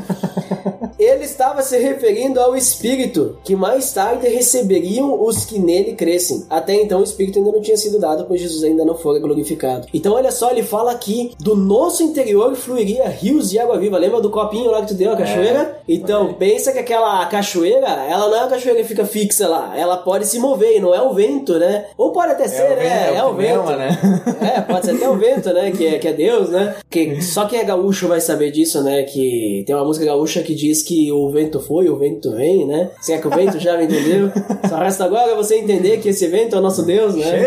Ele 1.02 1.24
estava 1.24 1.62
se 1.62 1.76
referindo 1.78 2.40
ao 2.40 2.56
Espírito, 2.56 3.36
que 3.44 3.56
mais 3.56 3.92
tarde 3.92 4.28
receberiam 4.28 5.22
os 5.22 5.44
que 5.44 5.58
nele 5.58 5.94
crescem. 5.94 6.44
Até 6.48 6.74
então 6.74 7.00
o 7.00 7.04
Espírito 7.04 7.38
ainda 7.38 7.52
não 7.52 7.60
tinha 7.60 7.76
sido 7.76 7.98
dado, 7.98 8.24
pois 8.26 8.40
Jesus 8.40 8.62
ainda 8.62 8.84
não 8.84 8.94
fora 8.96 9.18
glorificado. 9.18 9.86
Então 9.92 10.14
olha 10.14 10.30
só, 10.30 10.50
ele 10.50 10.62
fala 10.62 10.92
aqui, 10.92 11.32
do 11.40 11.56
nosso 11.56 12.02
interior 12.02 12.54
fluiria 12.54 13.08
rios 13.08 13.50
de 13.50 13.58
água 13.58 13.78
viva. 13.78 13.98
Lembra 13.98 14.20
do 14.20 14.30
copinho 14.30 14.70
lá 14.70 14.80
que 14.82 14.88
tu 14.88 14.94
deu, 14.94 15.12
a 15.12 15.16
cachoeira? 15.16 15.80
Então, 15.88 16.34
pensa 16.34 16.72
que 16.72 16.78
aquela 16.78 17.24
cachoeira, 17.26 17.86
ela 18.08 18.28
não 18.28 18.36
é 18.36 18.40
uma 18.40 18.48
cachoeira 18.48 18.82
que 18.82 18.88
fica 18.88 19.04
fixa 19.04 19.48
lá. 19.48 19.72
Ela 19.76 19.96
pode 19.96 20.26
se 20.26 20.38
mover, 20.38 20.76
e 20.76 20.80
não 20.80 20.94
é 20.94 21.02
o 21.02 21.12
vento, 21.12 21.58
né? 21.58 21.86
Ou 21.96 22.12
pode 22.12 22.32
até 22.32 22.46
ser, 22.48 22.64
o 22.72 22.76
né? 22.76 23.06
vento, 23.06 23.18
É 23.18 23.24
o 23.24 23.34
vento. 23.34 23.60
ama, 23.60 23.76
né? 23.76 23.98
É, 24.56 24.60
pode 24.60 24.86
ser 24.86 24.96
até 24.96 25.08
o 25.08 25.16
vento, 25.16 25.52
né? 25.52 25.70
Que 25.70 25.86
é, 25.86 25.98
que 25.98 26.08
é 26.08 26.12
Deus, 26.12 26.50
né? 26.50 26.74
Que 26.90 27.20
só 27.22 27.46
quem 27.46 27.60
é 27.60 27.64
gaúcho 27.64 28.08
vai 28.08 28.20
saber 28.20 28.50
disso, 28.50 28.82
né? 28.82 29.02
Que 29.04 29.64
tem 29.66 29.74
uma 29.74 29.84
música 29.84 30.06
gaúcha 30.06 30.42
que 30.42 30.54
diz 30.54 30.82
que 30.82 30.91
o 31.12 31.30
vento 31.30 31.60
foi, 31.60 31.88
o 31.88 31.96
vento 31.96 32.32
vem, 32.32 32.66
né? 32.66 32.90
Se 33.00 33.12
é 33.12 33.18
que 33.18 33.26
o 33.26 33.30
vento 33.30 33.58
já 33.58 33.76
me 33.76 33.84
entendeu. 33.84 34.30
Só 34.68 34.76
resta 34.76 35.04
agora 35.04 35.34
você 35.34 35.56
entender 35.56 35.98
que 35.98 36.08
esse 36.08 36.26
vento 36.26 36.56
é 36.56 36.58
o 36.58 36.62
nosso 36.62 36.84
Deus, 36.84 37.14
né? 37.14 37.42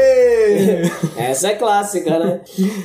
Essa 1.18 1.50
é 1.50 1.56
clássica, 1.56 2.20
né? 2.20 2.42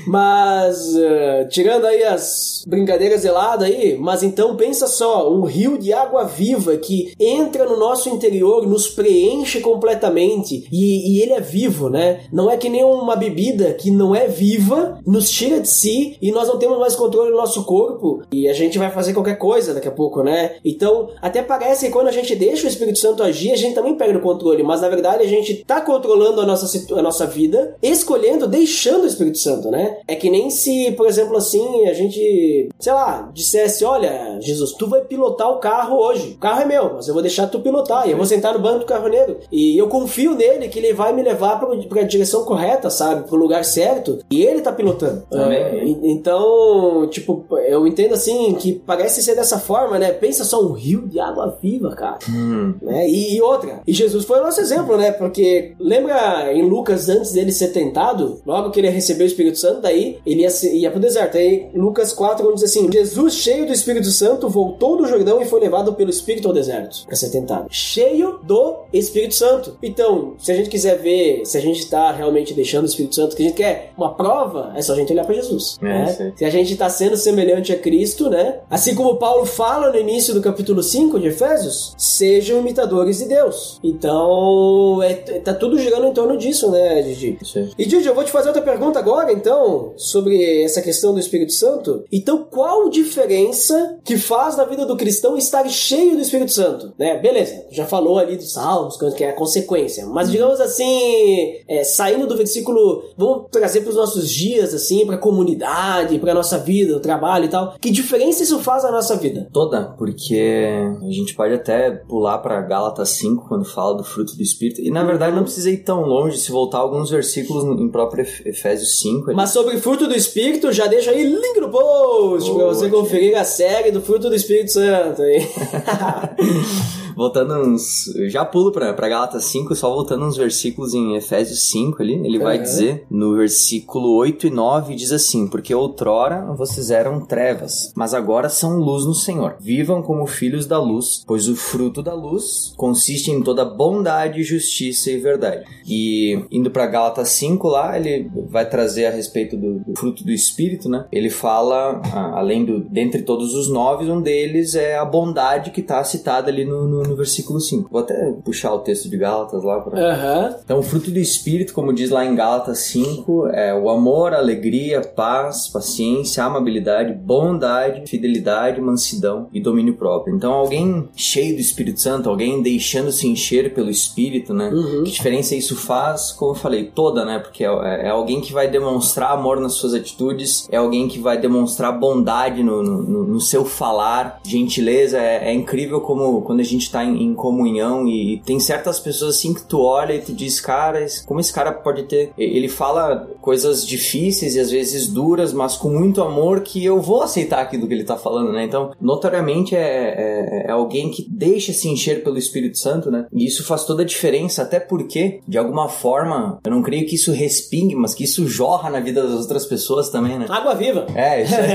Mas, 0.06 0.96
eh, 0.96 1.46
tirando 1.50 1.84
aí 1.86 2.02
as 2.04 2.64
brincadeiras 2.66 3.22
de 3.22 3.30
lado 3.30 3.64
aí, 3.64 3.96
mas 3.98 4.22
então 4.22 4.56
pensa 4.56 4.86
só, 4.86 5.30
um 5.32 5.44
rio 5.44 5.78
de 5.78 5.92
água 5.92 6.24
viva 6.24 6.76
que 6.76 7.12
entra 7.18 7.64
no 7.64 7.76
nosso 7.76 8.08
interior, 8.08 8.66
nos 8.66 8.88
preenche 8.88 9.60
completamente 9.60 10.66
e, 10.70 11.16
e 11.16 11.22
ele 11.22 11.32
é 11.32 11.40
vivo, 11.40 11.88
né? 11.88 12.20
Não 12.32 12.50
é 12.50 12.56
que 12.56 12.68
nem 12.68 12.84
uma 12.84 13.16
bebida 13.16 13.72
que 13.72 13.90
não 13.90 14.14
é 14.14 14.26
viva, 14.26 14.98
nos 15.06 15.30
tira 15.30 15.60
de 15.60 15.68
si 15.68 16.16
e 16.20 16.30
nós 16.30 16.48
não 16.48 16.58
temos 16.58 16.78
mais 16.78 16.96
controle 16.96 17.30
do 17.30 17.36
nosso 17.36 17.64
corpo 17.64 18.22
e 18.32 18.48
a 18.48 18.52
gente 18.52 18.78
vai 18.78 18.90
fazer 18.90 19.12
qualquer 19.12 19.36
coisa 19.36 19.74
daqui 19.74 19.88
a 19.88 19.92
pouco, 19.92 20.22
né? 20.22 20.49
Então, 20.64 21.10
até 21.20 21.42
parece 21.42 21.86
que 21.86 21.92
quando 21.92 22.08
a 22.08 22.12
gente 22.12 22.34
deixa 22.34 22.66
o 22.66 22.68
Espírito 22.68 22.98
Santo 22.98 23.22
agir, 23.22 23.52
a 23.52 23.56
gente 23.56 23.74
também 23.74 23.94
perde 23.94 24.18
o 24.18 24.22
controle, 24.22 24.62
mas 24.62 24.80
na 24.80 24.88
verdade 24.88 25.22
a 25.22 25.28
gente 25.28 25.64
tá 25.64 25.80
controlando 25.80 26.40
a 26.40 26.46
nossa, 26.46 26.94
a 26.98 27.02
nossa 27.02 27.26
vida, 27.26 27.76
escolhendo, 27.82 28.46
deixando 28.46 29.04
o 29.04 29.06
Espírito 29.06 29.38
Santo, 29.38 29.70
né? 29.70 29.98
É 30.06 30.14
que 30.14 30.30
nem 30.30 30.50
se, 30.50 30.92
por 30.92 31.06
exemplo, 31.06 31.36
assim, 31.36 31.86
a 31.86 31.94
gente, 31.94 32.68
sei 32.78 32.92
lá, 32.92 33.30
dissesse: 33.32 33.84
Olha, 33.84 34.38
Jesus, 34.40 34.72
tu 34.72 34.86
vai 34.86 35.02
pilotar 35.02 35.50
o 35.50 35.58
carro 35.58 35.98
hoje. 35.98 36.32
O 36.32 36.38
carro 36.38 36.62
é 36.62 36.64
meu, 36.64 36.94
mas 36.94 37.08
eu 37.08 37.14
vou 37.14 37.22
deixar 37.22 37.46
tu 37.46 37.60
pilotar. 37.60 38.06
E 38.06 38.12
eu 38.12 38.16
vou 38.16 38.26
sentar 38.26 38.54
no 38.54 38.60
banco 38.60 38.80
do 38.80 38.86
carro 38.86 39.08
negro. 39.08 39.38
E 39.50 39.76
eu 39.76 39.88
confio 39.88 40.34
nele 40.34 40.68
que 40.68 40.78
ele 40.78 40.92
vai 40.92 41.12
me 41.12 41.22
levar 41.22 41.58
pra, 41.58 41.76
pra 41.88 42.02
direção 42.02 42.44
correta, 42.44 42.90
sabe? 42.90 43.28
Pro 43.28 43.36
lugar 43.36 43.64
certo. 43.64 44.18
E 44.30 44.42
ele 44.42 44.60
tá 44.60 44.72
pilotando. 44.72 45.24
Amém. 45.32 45.62
Ah, 45.62 45.84
então, 46.02 47.06
tipo, 47.10 47.46
eu 47.66 47.86
entendo 47.86 48.14
assim 48.14 48.54
que 48.54 48.72
parece 48.72 49.22
ser 49.22 49.34
dessa 49.34 49.58
forma, 49.58 49.98
né? 49.98 50.12
Pensa 50.30 50.44
só 50.44 50.64
um 50.64 50.72
rio 50.72 51.08
de 51.08 51.18
água 51.18 51.58
viva, 51.60 51.90
cara. 51.96 52.20
Hum, 52.28 52.74
Né? 52.80 53.08
E, 53.08 53.34
e 53.34 53.42
outra, 53.42 53.80
e 53.84 53.92
Jesus 53.92 54.24
foi 54.24 54.38
o 54.38 54.44
nosso 54.44 54.60
exemplo, 54.60 54.96
né? 54.96 55.10
Porque 55.10 55.74
lembra 55.76 56.52
em 56.52 56.62
Lucas, 56.62 57.08
antes 57.08 57.32
dele 57.32 57.50
ser 57.50 57.72
tentado, 57.72 58.40
logo 58.46 58.70
que 58.70 58.78
ele 58.78 58.88
recebeu 58.88 59.24
o 59.24 59.28
Espírito 59.28 59.58
Santo, 59.58 59.80
daí 59.80 60.18
ele 60.24 60.42
ia, 60.42 60.66
ia 60.72 60.88
pro 60.88 61.00
deserto. 61.00 61.36
Aí 61.36 61.68
Lucas 61.74 62.12
4 62.12 62.44
vamos 62.44 62.60
dizer 62.60 62.66
assim: 62.78 62.92
Jesus, 62.92 63.34
cheio 63.34 63.66
do 63.66 63.72
Espírito 63.72 64.06
Santo, 64.10 64.48
voltou 64.48 64.96
do 64.96 65.08
Jordão 65.08 65.42
e 65.42 65.46
foi 65.46 65.58
levado 65.58 65.94
pelo 65.94 66.10
Espírito 66.10 66.46
ao 66.46 66.54
deserto 66.54 67.04
para 67.06 67.16
ser 67.16 67.30
tentado. 67.30 67.66
Cheio 67.70 68.38
do 68.44 68.84
Espírito 68.92 69.34
Santo. 69.34 69.76
Então, 69.82 70.34
se 70.38 70.52
a 70.52 70.54
gente 70.54 70.70
quiser 70.70 70.96
ver 70.98 71.42
se 71.44 71.58
a 71.58 71.60
gente 71.60 71.80
está 71.80 72.12
realmente 72.12 72.54
deixando 72.54 72.84
o 72.84 72.86
Espírito 72.86 73.16
Santo, 73.16 73.34
que 73.34 73.42
a 73.42 73.46
gente 73.46 73.56
quer 73.56 73.92
uma 73.98 74.14
prova, 74.14 74.72
é 74.76 74.82
só 74.82 74.92
a 74.92 74.96
gente 74.96 75.12
olhar 75.12 75.24
para 75.24 75.34
Jesus. 75.34 75.76
É, 75.82 75.86
né? 75.86 76.32
Se 76.36 76.44
a 76.44 76.50
gente 76.50 76.72
está 76.72 76.88
sendo 76.88 77.16
semelhante 77.16 77.72
a 77.72 77.78
Cristo, 77.78 78.30
né? 78.30 78.60
Assim 78.70 78.94
como 78.94 79.16
Paulo 79.16 79.44
fala 79.44 79.90
no 79.90 79.98
início 79.98 80.19
do 80.28 80.42
capítulo 80.42 80.82
5 80.82 81.18
de 81.18 81.28
Efésios, 81.28 81.94
sejam 81.96 82.60
imitadores 82.60 83.18
de 83.18 83.24
Deus. 83.24 83.80
Então, 83.82 85.02
é, 85.02 85.14
tá 85.14 85.54
tudo 85.54 85.78
girando 85.78 86.06
em 86.06 86.12
torno 86.12 86.36
disso, 86.36 86.70
né, 86.70 87.02
Didi? 87.02 87.38
aí. 87.56 87.70
E 87.78 87.86
Didi, 87.86 88.06
eu 88.06 88.14
vou 88.14 88.24
te 88.24 88.30
fazer 88.30 88.48
outra 88.48 88.62
pergunta 88.62 88.98
agora, 88.98 89.32
então, 89.32 89.92
sobre 89.96 90.62
essa 90.62 90.82
questão 90.82 91.12
do 91.12 91.20
Espírito 91.20 91.52
Santo. 91.52 92.04
Então, 92.12 92.46
qual 92.50 92.88
diferença 92.88 93.98
que 94.04 94.16
faz 94.16 94.56
na 94.56 94.64
vida 94.64 94.84
do 94.84 94.96
cristão 94.96 95.36
estar 95.36 95.68
cheio 95.68 96.16
do 96.16 96.22
Espírito 96.22 96.52
Santo? 96.52 96.92
Né? 96.98 97.18
Beleza, 97.18 97.64
já 97.70 97.86
falou 97.86 98.18
ali 98.18 98.36
dos 98.36 98.52
salmos, 98.52 98.96
que 99.16 99.24
é 99.24 99.30
a 99.30 99.34
consequência. 99.34 100.06
Mas 100.06 100.30
digamos 100.30 100.60
assim, 100.60 101.54
é, 101.68 101.84
saindo 101.84 102.26
do 102.26 102.36
versículo, 102.36 103.04
vamos 103.16 103.46
trazer 103.50 103.80
para 103.80 103.90
os 103.90 103.96
nossos 103.96 104.30
dias, 104.30 104.74
assim, 104.74 105.06
para 105.06 105.16
a 105.16 105.18
comunidade, 105.18 106.18
para 106.18 106.34
nossa 106.34 106.58
vida, 106.58 106.96
o 106.96 107.00
trabalho 107.00 107.46
e 107.46 107.48
tal. 107.48 107.74
Que 107.80 107.90
diferença 107.90 108.42
isso 108.42 108.58
faz 108.60 108.82
na 108.82 108.90
nossa 108.90 109.16
vida? 109.16 109.48
Toda, 109.52 109.84
porque 110.10 110.66
a 111.02 111.10
gente 111.10 111.34
pode 111.34 111.54
até 111.54 111.90
pular 111.90 112.38
pra 112.38 112.60
Gálatas 112.62 113.10
5 113.10 113.46
quando 113.48 113.64
fala 113.64 113.96
do 113.96 114.04
fruto 114.04 114.36
do 114.36 114.42
Espírito. 114.42 114.80
E 114.80 114.90
na 114.90 115.04
verdade 115.04 115.34
não 115.36 115.44
precisa 115.44 115.70
ir 115.70 115.78
tão 115.78 116.02
longe 116.02 116.36
se 116.38 116.50
voltar 116.50 116.78
alguns 116.78 117.10
versículos 117.10 117.64
em 117.80 117.88
próprio 117.88 118.22
Ef- 118.22 118.44
Efésios 118.46 118.98
5. 119.00 119.26
ali. 119.28 119.36
Mas 119.36 119.50
sobre 119.50 119.78
fruto 119.78 120.06
do 120.06 120.14
Espírito, 120.14 120.72
já 120.72 120.86
deixa 120.86 121.10
aí 121.10 121.24
link 121.24 121.60
no 121.60 121.68
post 121.70 122.50
pra 122.50 122.58
Boa, 122.64 122.74
você 122.74 122.88
conferir 122.90 123.38
a 123.38 123.44
série 123.44 123.90
do 123.90 124.00
fruto 124.00 124.28
do 124.28 124.34
Espírito 124.34 124.72
Santo 124.72 125.22
aí. 125.22 125.46
voltando 127.20 127.54
uns. 127.54 128.06
Já 128.28 128.44
pulo 128.44 128.72
pra, 128.72 128.94
pra 128.94 129.08
Gálatas 129.08 129.44
5, 129.44 129.74
só 129.74 129.92
voltando 129.92 130.24
uns 130.24 130.36
versículos 130.36 130.94
em 130.94 131.14
Efésios 131.14 131.68
5 131.70 132.02
ali. 132.02 132.14
Ele 132.14 132.38
vai 132.38 132.58
dizer 132.58 133.04
no 133.10 133.36
versículo 133.36 134.16
8 134.16 134.46
e 134.46 134.50
9: 134.50 134.94
diz 134.94 135.12
assim: 135.12 135.46
Porque 135.46 135.74
outrora 135.74 136.52
vocês 136.56 136.90
eram 136.90 137.20
trevas, 137.20 137.92
mas 137.94 138.14
agora 138.14 138.48
são 138.48 138.78
luz 138.78 139.04
no 139.04 139.14
Senhor. 139.14 139.56
Vivam 139.60 140.02
como 140.02 140.26
filhos 140.26 140.66
da 140.66 140.80
luz, 140.80 141.22
pois 141.26 141.46
o 141.46 141.54
fruto 141.54 142.02
da 142.02 142.14
luz 142.14 142.72
consiste 142.76 143.30
em 143.30 143.42
toda 143.42 143.64
bondade, 143.64 144.42
justiça 144.42 145.10
e 145.10 145.18
verdade. 145.18 145.64
E 145.86 146.42
indo 146.50 146.70
pra 146.70 146.86
Gálatas 146.86 147.28
5 147.30 147.68
lá, 147.68 147.98
ele 147.98 148.30
vai 148.48 148.68
trazer 148.68 149.06
a 149.06 149.10
respeito 149.10 149.56
do, 149.56 149.80
do 149.80 149.94
fruto 149.94 150.24
do 150.24 150.30
Espírito, 150.30 150.88
né? 150.88 151.04
Ele 151.12 151.28
fala, 151.28 152.00
ah, 152.12 152.38
além 152.38 152.64
do, 152.64 152.80
dentre 152.80 153.22
todos 153.22 153.54
os 153.54 153.68
nove, 153.68 154.10
um 154.10 154.22
deles 154.22 154.74
é 154.74 154.96
a 154.96 155.04
bondade 155.04 155.70
que 155.70 155.82
tá 155.82 156.02
citada 156.02 156.50
ali 156.50 156.64
no, 156.64 156.86
no, 156.86 157.09
no 157.10 157.16
versículo 157.16 157.60
5. 157.60 157.88
Vou 157.90 158.00
até 158.00 158.32
puxar 158.44 158.72
o 158.72 158.78
texto 158.80 159.08
de 159.08 159.16
Gálatas 159.16 159.62
lá 159.62 159.80
pra, 159.80 159.98
Aham. 159.98 160.56
então, 160.64 160.78
o 160.78 160.82
fruto 160.82 161.10
do 161.10 161.18
Espírito, 161.18 161.72
como 161.74 161.92
diz 161.92 162.10
lá 162.10 162.24
em 162.24 162.34
Gálatas 162.34 162.78
5, 162.80 163.48
é 163.48 163.74
o 163.74 163.90
amor, 163.90 164.32
alegria, 164.34 165.00
paz, 165.00 165.68
paciência, 165.68 166.44
amabilidade, 166.44 167.12
bondade, 167.12 168.08
fidelidade, 168.08 168.80
mansidão 168.80 169.48
e 169.52 169.60
domínio 169.60 169.94
próprio. 169.94 170.34
Então, 170.34 170.52
alguém 170.52 171.08
cheio 171.14 171.54
do 171.54 171.60
Espírito 171.60 172.00
Santo, 172.00 172.28
alguém 172.28 172.62
deixando-se 172.62 173.26
encher 173.26 173.74
pelo 173.74 173.90
Espírito, 173.90 174.54
né? 174.54 174.68
Uhum. 174.70 175.04
Que 175.04 175.10
diferença 175.10 175.54
isso 175.54 175.76
faz? 175.76 176.32
Como 176.32 176.52
eu 176.52 176.54
falei, 176.54 176.84
toda, 176.94 177.24
né? 177.24 177.38
Porque 177.38 177.64
é, 177.64 177.68
é 178.06 178.08
alguém 178.10 178.40
que 178.40 178.52
vai 178.52 178.68
demonstrar 178.70 179.32
amor 179.32 179.58
nas 179.60 179.74
suas 179.74 179.94
atitudes, 179.94 180.68
é 180.70 180.76
alguém 180.76 181.08
que 181.08 181.18
vai 181.18 181.38
demonstrar 181.38 181.98
bondade 181.98 182.62
no, 182.62 182.82
no, 182.82 183.02
no- 183.02 183.24
no 183.30 183.40
seu 183.40 183.64
falar, 183.64 184.40
gentileza. 184.44 185.18
É, 185.18 185.50
é 185.50 185.52
incrível 185.54 186.00
como 186.00 186.42
quando 186.42 186.60
a 186.60 186.64
gente 186.64 186.89
tá 186.90 187.04
em, 187.04 187.22
em 187.22 187.34
comunhão 187.34 188.06
e, 188.06 188.40
tem 188.44 188.58
certas 188.58 188.98
pessoas 188.98 189.36
assim 189.36 189.54
que 189.54 189.62
tu 189.62 189.80
olha 189.80 190.14
e 190.14 190.20
tu 190.20 190.32
diz, 190.32 190.60
cara, 190.60 191.02
esse- 191.02 191.24
como 191.26 191.40
esse 191.40 191.52
cara 191.52 191.72
pode 191.72 192.04
ter. 192.04 192.32
Ele 192.36 192.68
fala 192.68 193.28
coisas 193.40 193.86
difíceis 193.86 194.54
e 194.54 194.60
às 194.60 194.70
vezes 194.70 195.06
duras, 195.08 195.52
mas 195.52 195.76
com 195.76 195.88
muito 195.90 196.22
amor 196.22 196.60
que 196.60 196.84
eu 196.84 197.00
vou 197.00 197.22
aceitar 197.22 197.60
aquilo 197.60 197.86
que 197.86 197.94
ele 197.94 198.04
tá 198.04 198.16
falando, 198.16 198.52
né? 198.52 198.64
Então, 198.64 198.92
notoriamente 199.00 199.74
é, 199.74 199.80
é, 199.80 200.66
é 200.68 200.70
alguém 200.70 201.10
que 201.10 201.26
deixa 201.28 201.72
se 201.72 201.88
encher 201.88 202.22
pelo 202.22 202.38
Espírito 202.38 202.78
Santo, 202.78 203.10
né? 203.10 203.26
E 203.32 203.46
isso 203.46 203.64
faz 203.64 203.84
toda 203.84 204.02
a 204.02 204.06
diferença, 204.06 204.62
até 204.62 204.80
porque, 204.80 205.40
de 205.46 205.58
alguma 205.58 205.88
forma, 205.88 206.58
eu 206.64 206.70
não 206.70 206.82
creio 206.82 207.06
que 207.06 207.14
isso 207.14 207.32
respingue, 207.32 207.94
mas 207.94 208.14
que 208.14 208.24
isso 208.24 208.46
jorra 208.46 208.90
na 208.90 209.00
vida 209.00 209.22
das 209.22 209.40
outras 209.40 209.66
pessoas 209.66 210.08
também, 210.10 210.38
né? 210.38 210.46
Água 210.48 210.74
viva. 210.74 211.06
É, 211.14 211.42
isso 211.42 211.54
aí. 211.54 211.70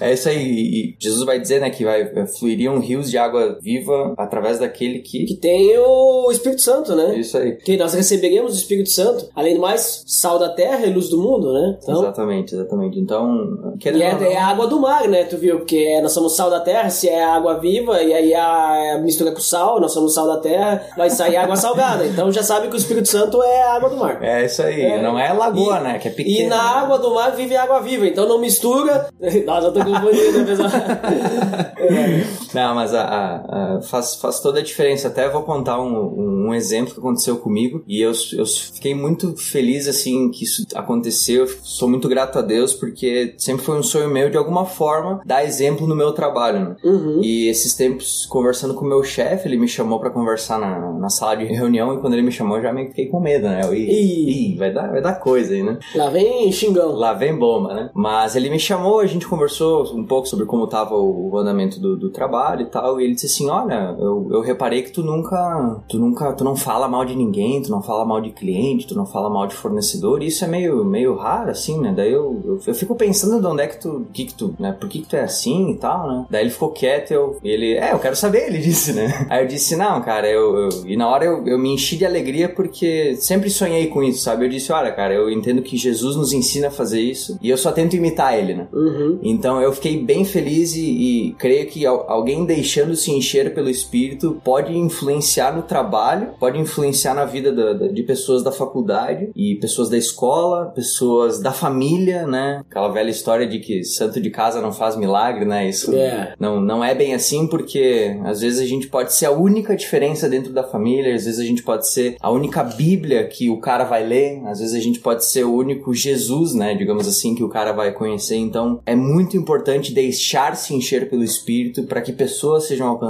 é 0.00 0.12
isso 0.12 0.28
aí. 0.28 0.40
E 0.40 0.96
Jesus 0.98 1.24
vai 1.24 1.38
dizer, 1.40 1.60
né, 1.60 1.70
que 1.70 1.84
vai 1.84 2.26
fluiriam 2.38 2.78
rios 2.78 3.10
de 3.10 3.18
água 3.18 3.49
viva 3.60 4.14
através 4.16 4.58
daquele 4.58 4.98
que. 5.00 5.24
que 5.24 5.34
tem 5.36 5.76
o 5.78 6.30
Espírito 6.30 6.62
Santo, 6.62 6.94
né? 6.94 7.18
Isso 7.18 7.36
aí. 7.38 7.56
Que 7.56 7.76
nós 7.76 7.94
receberíamos 7.94 8.52
o 8.52 8.56
Espírito 8.56 8.90
Santo, 8.90 9.28
além 9.34 9.54
do 9.54 9.60
mais, 9.60 10.02
sal 10.06 10.38
da 10.38 10.48
terra 10.50 10.86
e 10.86 10.92
luz 10.92 11.08
do 11.08 11.18
mundo, 11.20 11.52
né? 11.52 11.78
Então, 11.82 12.02
Exatamente, 12.02 12.54
exatamente. 12.54 12.98
Então, 12.98 13.74
e 13.84 13.90
não- 13.90 14.00
é, 14.00 14.32
é 14.32 14.36
a 14.36 14.46
água 14.46 14.66
do 14.66 14.80
mar, 14.80 15.08
né? 15.08 15.24
Tu 15.24 15.36
viu? 15.36 15.58
Porque 15.58 16.00
nós 16.00 16.12
somos 16.12 16.36
sal 16.36 16.50
da 16.50 16.60
terra, 16.60 16.90
se 16.90 17.08
é 17.08 17.22
água 17.24 17.58
viva, 17.58 18.02
e 18.02 18.12
aí 18.12 18.34
a 18.34 19.00
mistura 19.02 19.32
com 19.32 19.40
sal, 19.40 19.80
nós 19.80 19.92
somos 19.92 20.14
sal 20.14 20.26
da 20.26 20.38
terra, 20.38 20.82
vai 20.96 21.10
sair 21.10 21.36
água 21.36 21.56
salgada. 21.56 22.06
Então 22.06 22.30
já 22.32 22.42
sabe 22.42 22.68
que 22.68 22.74
o 22.74 22.78
Espírito 22.78 23.08
Santo 23.08 23.42
é 23.42 23.62
a 23.62 23.74
água 23.74 23.88
do 23.90 23.96
mar. 23.96 24.22
É 24.22 24.44
isso 24.44 24.62
aí, 24.62 24.80
É. 24.82 25.02
não 25.02 25.18
é 25.18 25.32
lagoa, 25.32 25.78
E- 25.78 25.82
né? 25.82 25.98
Que 25.98 26.08
é 26.08 26.10
pequena. 26.10 26.38
E 26.38 26.46
na 26.48 26.60
água 26.60 26.98
do 26.98 27.14
mar 27.14 27.30
vive 27.34 27.56
água 27.56 27.80
viva, 27.80 28.06
então 28.06 28.26
não 28.28 28.38
mistura. 28.38 29.08
Nossa, 29.46 29.68
eu 29.68 29.72
tô 29.72 29.80
confundindo, 29.84 30.44
pessoal? 30.44 30.68
Não, 32.54 32.74
mas 32.74 32.94
a, 32.94 33.02
a- 33.04 33.39
a- 33.48 33.80
faz, 33.82 34.16
faz 34.16 34.40
toda 34.40 34.60
a 34.60 34.62
diferença. 34.62 35.08
Até 35.08 35.28
vou 35.28 35.42
contar 35.42 35.80
um, 35.80 36.46
um, 36.46 36.54
exemplo 36.54 36.94
que 36.94 37.00
aconteceu 37.00 37.36
comigo. 37.38 37.82
E 37.86 38.00
eu, 38.00 38.12
eu 38.36 38.46
fiquei 38.46 38.94
muito 38.94 39.36
feliz, 39.36 39.86
assim, 39.88 40.30
que 40.30 40.44
isso 40.44 40.66
aconteceu. 40.74 41.44
Eu 41.44 41.50
Sou 41.62 41.88
muito 41.88 42.08
grato 42.08 42.38
a 42.38 42.42
Deus, 42.42 42.74
porque 42.74 43.34
sempre 43.38 43.64
foi 43.64 43.78
um 43.78 43.82
sonho 43.82 44.10
meu, 44.10 44.28
de 44.30 44.36
alguma 44.36 44.64
forma, 44.64 45.20
dar 45.24 45.44
exemplo 45.44 45.86
no 45.86 45.94
meu 45.94 46.12
trabalho, 46.12 46.60
né? 46.60 46.76
Uhum. 46.84 47.20
E 47.22 47.48
esses 47.48 47.74
tempos, 47.74 48.26
conversando 48.26 48.74
com 48.74 48.84
o 48.84 48.88
meu 48.88 49.02
chefe, 49.02 49.48
ele 49.48 49.56
me 49.56 49.68
chamou 49.68 49.98
pra 50.00 50.10
conversar 50.10 50.58
na, 50.58 50.92
na 50.92 51.08
sala 51.08 51.36
de 51.36 51.44
reunião. 51.44 51.94
E 51.94 51.98
quando 52.00 52.14
ele 52.14 52.22
me 52.22 52.32
chamou, 52.32 52.56
eu 52.56 52.62
já 52.62 52.72
meio 52.72 52.86
que 52.86 52.92
fiquei 52.94 53.06
com 53.06 53.20
medo, 53.20 53.48
né? 53.48 53.60
Eu, 53.64 53.74
Ih. 53.74 54.52
ih, 54.52 54.56
vai, 54.56 54.72
dar, 54.72 54.90
vai 54.90 55.00
dar 55.00 55.14
coisa 55.14 55.54
aí, 55.54 55.62
né? 55.62 55.78
Lá 55.94 56.08
vem 56.10 56.50
xingão. 56.52 56.92
Lá 56.92 57.12
vem 57.12 57.36
bomba, 57.38 57.74
né? 57.74 57.90
Mas 57.94 58.36
ele 58.36 58.50
me 58.50 58.58
chamou, 58.58 59.00
a 59.00 59.06
gente 59.06 59.26
conversou 59.26 59.84
um 59.96 60.04
pouco 60.04 60.26
sobre 60.28 60.44
como 60.46 60.66
tava 60.66 60.94
o, 60.94 61.30
o 61.30 61.38
andamento 61.38 61.78
do, 61.80 61.96
do 61.96 62.10
trabalho 62.10 62.62
e 62.62 62.66
tal, 62.66 63.00
e 63.00 63.04
ele 63.04 63.14
disse 63.14 63.29
assim, 63.30 63.48
olha, 63.48 63.96
eu, 63.98 64.28
eu 64.30 64.40
reparei 64.40 64.82
que 64.82 64.90
tu 64.90 65.02
nunca, 65.02 65.80
tu 65.88 65.98
nunca, 65.98 66.32
tu 66.32 66.44
não 66.44 66.56
fala 66.56 66.88
mal 66.88 67.04
de 67.04 67.14
ninguém, 67.16 67.62
tu 67.62 67.70
não 67.70 67.82
fala 67.82 68.04
mal 68.04 68.20
de 68.20 68.30
cliente, 68.30 68.86
tu 68.86 68.94
não 68.96 69.06
fala 69.06 69.30
mal 69.30 69.46
de 69.46 69.54
fornecedor, 69.54 70.22
e 70.22 70.26
isso 70.26 70.44
é 70.44 70.48
meio, 70.48 70.84
meio 70.84 71.14
raro, 71.16 71.50
assim, 71.50 71.80
né? 71.80 71.92
Daí 71.96 72.12
eu, 72.12 72.40
eu, 72.44 72.60
eu 72.66 72.74
fico 72.74 72.94
pensando 72.94 73.40
de 73.40 73.46
onde 73.46 73.62
é 73.62 73.66
que 73.66 73.80
tu, 73.80 74.06
que 74.12 74.24
que 74.24 74.34
tu, 74.34 74.54
né? 74.58 74.72
Por 74.78 74.88
que 74.88 75.00
que 75.00 75.08
tu 75.08 75.16
é 75.16 75.22
assim 75.22 75.70
e 75.70 75.76
tal, 75.76 76.08
né? 76.08 76.26
Daí 76.30 76.42
ele 76.44 76.50
ficou 76.50 76.70
quieto, 76.70 77.10
eu, 77.12 77.36
ele, 77.44 77.74
é, 77.74 77.92
eu 77.92 77.98
quero 77.98 78.16
saber, 78.16 78.46
ele 78.48 78.58
disse, 78.62 78.92
né? 78.92 79.26
Aí 79.30 79.42
eu 79.44 79.48
disse, 79.48 79.76
não, 79.76 80.00
cara, 80.02 80.28
eu, 80.28 80.56
eu- 80.56 80.68
e 80.86 80.96
na 80.96 81.08
hora 81.08 81.24
eu, 81.24 81.46
eu 81.46 81.58
me 81.58 81.72
enchi 81.74 81.96
de 81.96 82.04
alegria 82.06 82.48
porque 82.48 83.16
sempre 83.16 83.50
sonhei 83.50 83.86
com 83.88 84.02
isso, 84.02 84.20
sabe? 84.22 84.44
Eu 84.44 84.48
disse, 84.50 84.72
olha, 84.72 84.90
cara, 84.92 85.14
eu 85.14 85.30
entendo 85.30 85.62
que 85.62 85.76
Jesus 85.76 86.16
nos 86.16 86.32
ensina 86.32 86.68
a 86.68 86.70
fazer 86.70 87.00
isso, 87.00 87.38
e 87.42 87.48
eu 87.50 87.56
só 87.56 87.70
tento 87.72 87.94
imitar 87.96 88.38
ele, 88.38 88.54
né? 88.54 88.68
Uhum. 88.72 89.18
Então 89.22 89.60
eu 89.60 89.72
fiquei 89.72 90.02
bem 90.02 90.24
feliz 90.24 90.74
e, 90.74 90.80
e 91.28 91.32
creio 91.38 91.66
que 91.66 91.84
al- 91.86 92.04
alguém 92.08 92.44
deixando-se 92.44 93.10
encher 93.20 93.54
pelo 93.54 93.68
Espírito 93.70 94.40
pode 94.44 94.76
influenciar 94.76 95.54
no 95.54 95.62
trabalho, 95.62 96.28
pode 96.38 96.58
influenciar 96.58 97.14
na 97.14 97.24
vida 97.24 97.52
da- 97.52 97.72
da- 97.74 97.88
de 97.88 98.02
pessoas 98.02 98.42
da 98.42 98.50
faculdade 98.52 99.30
e 99.36 99.54
pessoas 99.56 99.88
da 99.88 99.96
escola, 99.96 100.66
pessoas 100.74 101.40
da 101.40 101.52
família, 101.52 102.26
né? 102.26 102.62
Aquela 102.68 102.88
velha 102.88 103.10
história 103.10 103.46
de 103.46 103.58
que 103.58 103.84
santo 103.84 104.20
de 104.20 104.30
casa 104.30 104.60
não 104.60 104.72
faz 104.72 104.96
milagre, 104.96 105.44
né? 105.44 105.68
Isso 105.68 105.94
É. 105.94 106.34
não, 106.38 106.60
não 106.60 106.82
é 106.84 106.94
bem 106.94 107.14
assim 107.14 107.46
porque 107.46 108.16
às 108.24 108.40
vezes 108.40 108.60
a 108.60 108.66
gente 108.66 108.86
pode 108.88 109.12
ser 109.12 109.26
a 109.26 109.30
única 109.30 109.76
diferença 109.76 110.28
dentro 110.28 110.52
da 110.52 110.62
família, 110.62 111.14
às 111.14 111.24
vezes 111.24 111.38
a 111.40 111.44
gente 111.44 111.62
pode 111.62 111.88
ser 111.88 112.16
a 112.20 112.30
única 112.30 112.62
Bíblia 112.64 113.26
que 113.26 113.50
o 113.50 113.58
cara 113.58 113.84
vai 113.84 114.04
ler, 114.06 114.40
às 114.46 114.60
vezes 114.60 114.74
a 114.74 114.80
gente 114.80 114.98
pode 115.00 115.24
ser 115.26 115.44
o 115.44 115.54
único 115.54 115.92
Jesus, 115.94 116.54
né, 116.54 116.74
digamos 116.74 117.06
assim, 117.06 117.34
que 117.34 117.44
o 117.44 117.48
cara 117.48 117.72
vai 117.72 117.92
conhecer. 117.92 118.36
Então 118.36 118.80
é 118.86 118.94
muito 118.96 119.36
importante 119.36 119.92
deixar-se 119.92 120.74
encher 120.74 121.08
pelo 121.10 121.22
Espírito 121.24 121.82
para 121.84 122.00
que 122.00 122.12
pessoas 122.12 122.64
sejam 122.66 122.86
alcançadas, 122.88 123.09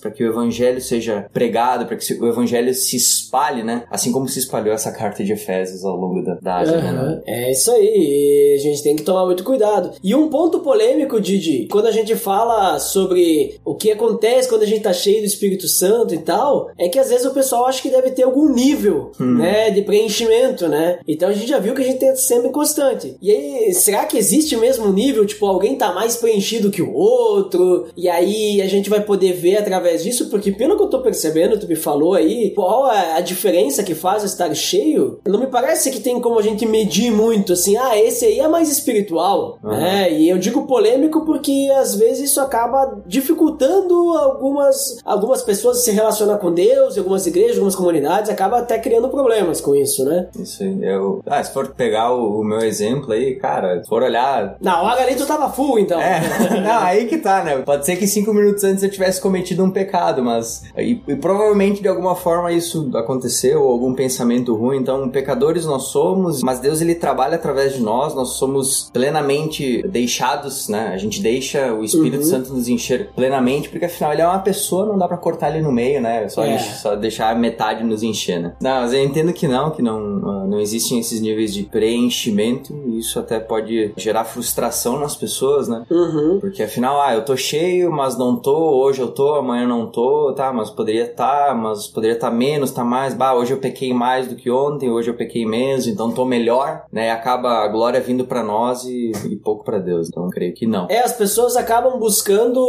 para 0.00 0.10
que 0.10 0.24
o 0.24 0.28
evangelho 0.28 0.80
seja 0.80 1.26
pregado, 1.32 1.86
para 1.86 1.96
que 1.96 2.12
o 2.14 2.28
evangelho 2.28 2.72
se 2.74 2.96
espalhe, 2.96 3.62
né, 3.62 3.84
assim 3.90 4.12
como 4.12 4.28
se 4.28 4.38
espalhou 4.38 4.74
essa 4.74 4.92
carta 4.92 5.24
de 5.24 5.32
Efésios 5.32 5.84
ao 5.84 5.96
longo 5.96 6.22
da, 6.22 6.34
da 6.34 6.56
Ásia, 6.58 6.78
né? 6.78 6.90
Aham, 6.90 7.22
É 7.26 7.50
isso 7.50 7.70
aí, 7.70 7.84
e 7.84 8.54
a 8.56 8.62
gente 8.62 8.82
tem 8.82 8.96
que 8.96 9.02
tomar 9.02 9.24
muito 9.24 9.44
cuidado. 9.44 9.92
E 10.02 10.14
um 10.14 10.28
ponto 10.28 10.60
polêmico, 10.60 11.20
Didi, 11.20 11.68
quando 11.70 11.86
a 11.86 11.92
gente 11.92 12.14
fala 12.16 12.78
sobre 12.78 13.58
o 13.64 13.74
que 13.74 13.90
acontece 13.90 14.48
quando 14.48 14.62
a 14.62 14.66
gente 14.66 14.82
tá 14.82 14.92
cheio 14.92 15.20
do 15.20 15.26
Espírito 15.26 15.68
Santo 15.68 16.14
e 16.14 16.18
tal, 16.18 16.70
é 16.78 16.88
que 16.88 16.98
às 16.98 17.08
vezes 17.08 17.26
o 17.26 17.34
pessoal 17.34 17.66
acha 17.66 17.82
que 17.82 17.90
deve 17.90 18.10
ter 18.10 18.22
algum 18.22 18.52
nível, 18.52 19.12
né, 19.18 19.70
de 19.70 19.82
preenchimento, 19.82 20.68
né? 20.68 20.98
Então 21.06 21.28
a 21.28 21.32
gente 21.32 21.48
já 21.48 21.58
viu 21.58 21.74
que 21.74 21.82
a 21.82 21.84
gente 21.84 21.98
tem 21.98 22.14
sempre 22.16 22.50
constante. 22.50 23.16
E 23.20 23.30
aí, 23.30 23.74
será 23.74 24.04
que 24.04 24.16
existe 24.16 24.56
mesmo 24.56 24.86
um 24.86 24.92
nível, 24.92 25.26
tipo, 25.26 25.46
alguém 25.46 25.76
tá 25.76 25.92
mais 25.92 26.16
preenchido 26.16 26.70
que 26.70 26.82
o 26.82 26.92
outro? 26.92 27.86
E 27.96 28.08
aí 28.08 28.60
a 28.62 28.66
gente 28.66 28.88
vai 28.90 29.00
poder 29.00 29.32
ver 29.38 29.56
através 29.56 30.02
disso, 30.02 30.28
porque 30.28 30.52
pelo 30.52 30.76
que 30.76 30.82
eu 30.82 30.88
tô 30.88 31.00
percebendo, 31.00 31.58
tu 31.58 31.66
me 31.66 31.76
falou 31.76 32.14
aí, 32.14 32.52
qual 32.54 32.90
é 32.90 33.16
a 33.16 33.20
diferença 33.20 33.82
que 33.82 33.94
faz 33.94 34.24
estar 34.24 34.52
cheio? 34.54 35.20
Não 35.26 35.40
me 35.40 35.46
parece 35.46 35.90
que 35.90 36.00
tem 36.00 36.20
como 36.20 36.38
a 36.38 36.42
gente 36.42 36.66
medir 36.66 37.10
muito, 37.10 37.52
assim, 37.52 37.76
ah, 37.76 37.98
esse 37.98 38.24
aí 38.24 38.40
é 38.40 38.48
mais 38.48 38.70
espiritual, 38.70 39.58
Aham. 39.64 39.78
né? 39.78 40.12
E 40.12 40.28
eu 40.28 40.38
digo 40.38 40.66
polêmico 40.66 41.24
porque 41.24 41.70
às 41.76 41.94
vezes 41.94 42.30
isso 42.30 42.40
acaba 42.40 43.00
dificultando 43.06 43.94
algumas, 44.16 44.98
algumas 45.04 45.42
pessoas 45.42 45.84
se 45.84 45.90
relacionar 45.90 46.38
com 46.38 46.52
Deus, 46.52 46.98
algumas 46.98 47.26
igrejas, 47.26 47.56
algumas 47.56 47.76
comunidades, 47.76 48.30
acaba 48.30 48.58
até 48.58 48.78
criando 48.78 49.08
problemas 49.08 49.60
com 49.60 49.74
isso, 49.74 50.04
né? 50.04 50.28
Isso 50.38 50.62
aí. 50.62 50.78
Eu, 50.82 51.22
ah, 51.26 51.42
se 51.42 51.52
for 51.52 51.68
pegar 51.68 52.12
o, 52.12 52.40
o 52.40 52.44
meu 52.44 52.60
exemplo 52.60 53.12
aí, 53.12 53.36
cara, 53.36 53.82
se 53.82 53.88
for 53.88 54.02
olhar 54.02 54.56
Na 54.60 54.82
hora 54.82 55.02
ali 55.02 55.14
tu 55.14 55.26
tava 55.26 55.50
full, 55.50 55.78
então. 55.78 56.00
É, 56.00 56.20
não, 56.60 56.82
aí 56.82 57.06
que 57.06 57.18
tá, 57.18 57.44
né? 57.44 57.56
Pode 57.58 57.84
ser 57.86 57.96
que 57.96 58.06
cinco 58.06 58.32
minutos 58.32 58.64
antes 58.64 58.82
eu 58.82 58.90
tivesse 58.90 59.20
cometido 59.28 59.62
um 59.64 59.70
pecado, 59.70 60.22
mas. 60.24 60.64
E, 60.76 61.00
e 61.06 61.16
provavelmente 61.16 61.80
de 61.82 61.88
alguma 61.88 62.14
forma 62.14 62.52
isso 62.52 62.90
aconteceu, 62.94 63.62
ou 63.62 63.72
algum 63.72 63.94
pensamento 63.94 64.54
ruim. 64.54 64.78
Então, 64.78 65.08
pecadores 65.08 65.64
nós 65.64 65.84
somos, 65.84 66.42
mas 66.42 66.60
Deus 66.60 66.80
ele 66.80 66.94
trabalha 66.94 67.36
através 67.36 67.74
de 67.74 67.82
nós, 67.82 68.14
nós 68.14 68.30
somos 68.30 68.90
plenamente 68.92 69.82
deixados, 69.88 70.68
né? 70.68 70.90
A 70.92 70.96
gente 70.96 71.20
deixa 71.20 71.72
o 71.72 71.84
Espírito 71.84 72.18
Uhum. 72.18 72.22
Santo 72.24 72.52
nos 72.52 72.68
encher 72.68 73.10
plenamente, 73.14 73.68
porque 73.68 73.84
afinal 73.84 74.12
ele 74.12 74.22
é 74.22 74.26
uma 74.26 74.38
pessoa, 74.40 74.86
não 74.86 74.98
dá 74.98 75.06
pra 75.06 75.16
cortar 75.16 75.50
ele 75.50 75.62
no 75.62 75.70
meio, 75.72 76.00
né? 76.00 76.28
Só, 76.28 76.44
É. 76.44 76.58
só 76.58 76.96
deixar 76.96 77.30
a 77.30 77.34
metade 77.34 77.84
nos 77.84 78.02
encher, 78.02 78.40
né? 78.40 78.54
Não, 78.60 78.80
mas 78.80 78.92
eu 78.92 79.02
entendo 79.04 79.32
que 79.32 79.46
não, 79.46 79.70
que 79.70 79.82
não, 79.82 79.96
ah, 79.98 80.46
não 80.46 80.58
existem 80.60 80.98
esses 80.98 81.20
níveis 81.20 81.52
de 81.54 81.62
preenchimento, 81.64 82.74
e 82.86 82.98
isso 82.98 83.18
até 83.18 83.38
pode 83.38 83.92
gerar 83.96 84.24
frustração 84.24 84.98
nas 84.98 85.14
pessoas, 85.16 85.68
né? 85.68 85.84
Uhum. 85.90 86.38
Porque 86.40 86.62
afinal, 86.62 87.00
ah, 87.02 87.14
eu 87.14 87.24
tô 87.24 87.36
cheio, 87.36 87.90
mas 87.92 88.16
não 88.18 88.36
tô, 88.36 88.56
hoje 88.82 89.00
eu 89.00 89.08
tô, 89.18 89.34
amanhã 89.34 89.66
não 89.66 89.90
tô, 89.90 90.32
tá, 90.32 90.52
mas 90.52 90.70
poderia 90.70 91.02
estar, 91.02 91.48
tá, 91.48 91.54
mas 91.54 91.88
poderia 91.88 92.14
estar 92.14 92.30
tá 92.30 92.36
menos, 92.36 92.70
tá 92.70 92.84
mais, 92.84 93.14
bah, 93.14 93.34
hoje 93.34 93.52
eu 93.52 93.58
pequei 93.58 93.92
mais 93.92 94.28
do 94.28 94.36
que 94.36 94.48
ontem, 94.48 94.88
hoje 94.88 95.10
eu 95.10 95.14
pequei 95.14 95.44
menos, 95.44 95.88
então 95.88 96.12
tô 96.12 96.24
melhor, 96.24 96.84
né? 96.92 97.10
Acaba 97.10 97.64
a 97.64 97.68
glória 97.68 98.00
vindo 98.00 98.24
para 98.24 98.44
nós 98.44 98.84
e, 98.84 99.10
e 99.28 99.36
pouco 99.36 99.64
para 99.64 99.80
Deus. 99.80 100.08
Então 100.08 100.30
creio 100.30 100.54
que 100.54 100.66
não. 100.68 100.86
É, 100.88 101.00
as 101.00 101.12
pessoas 101.12 101.56
acabam 101.56 101.98
buscando 101.98 102.60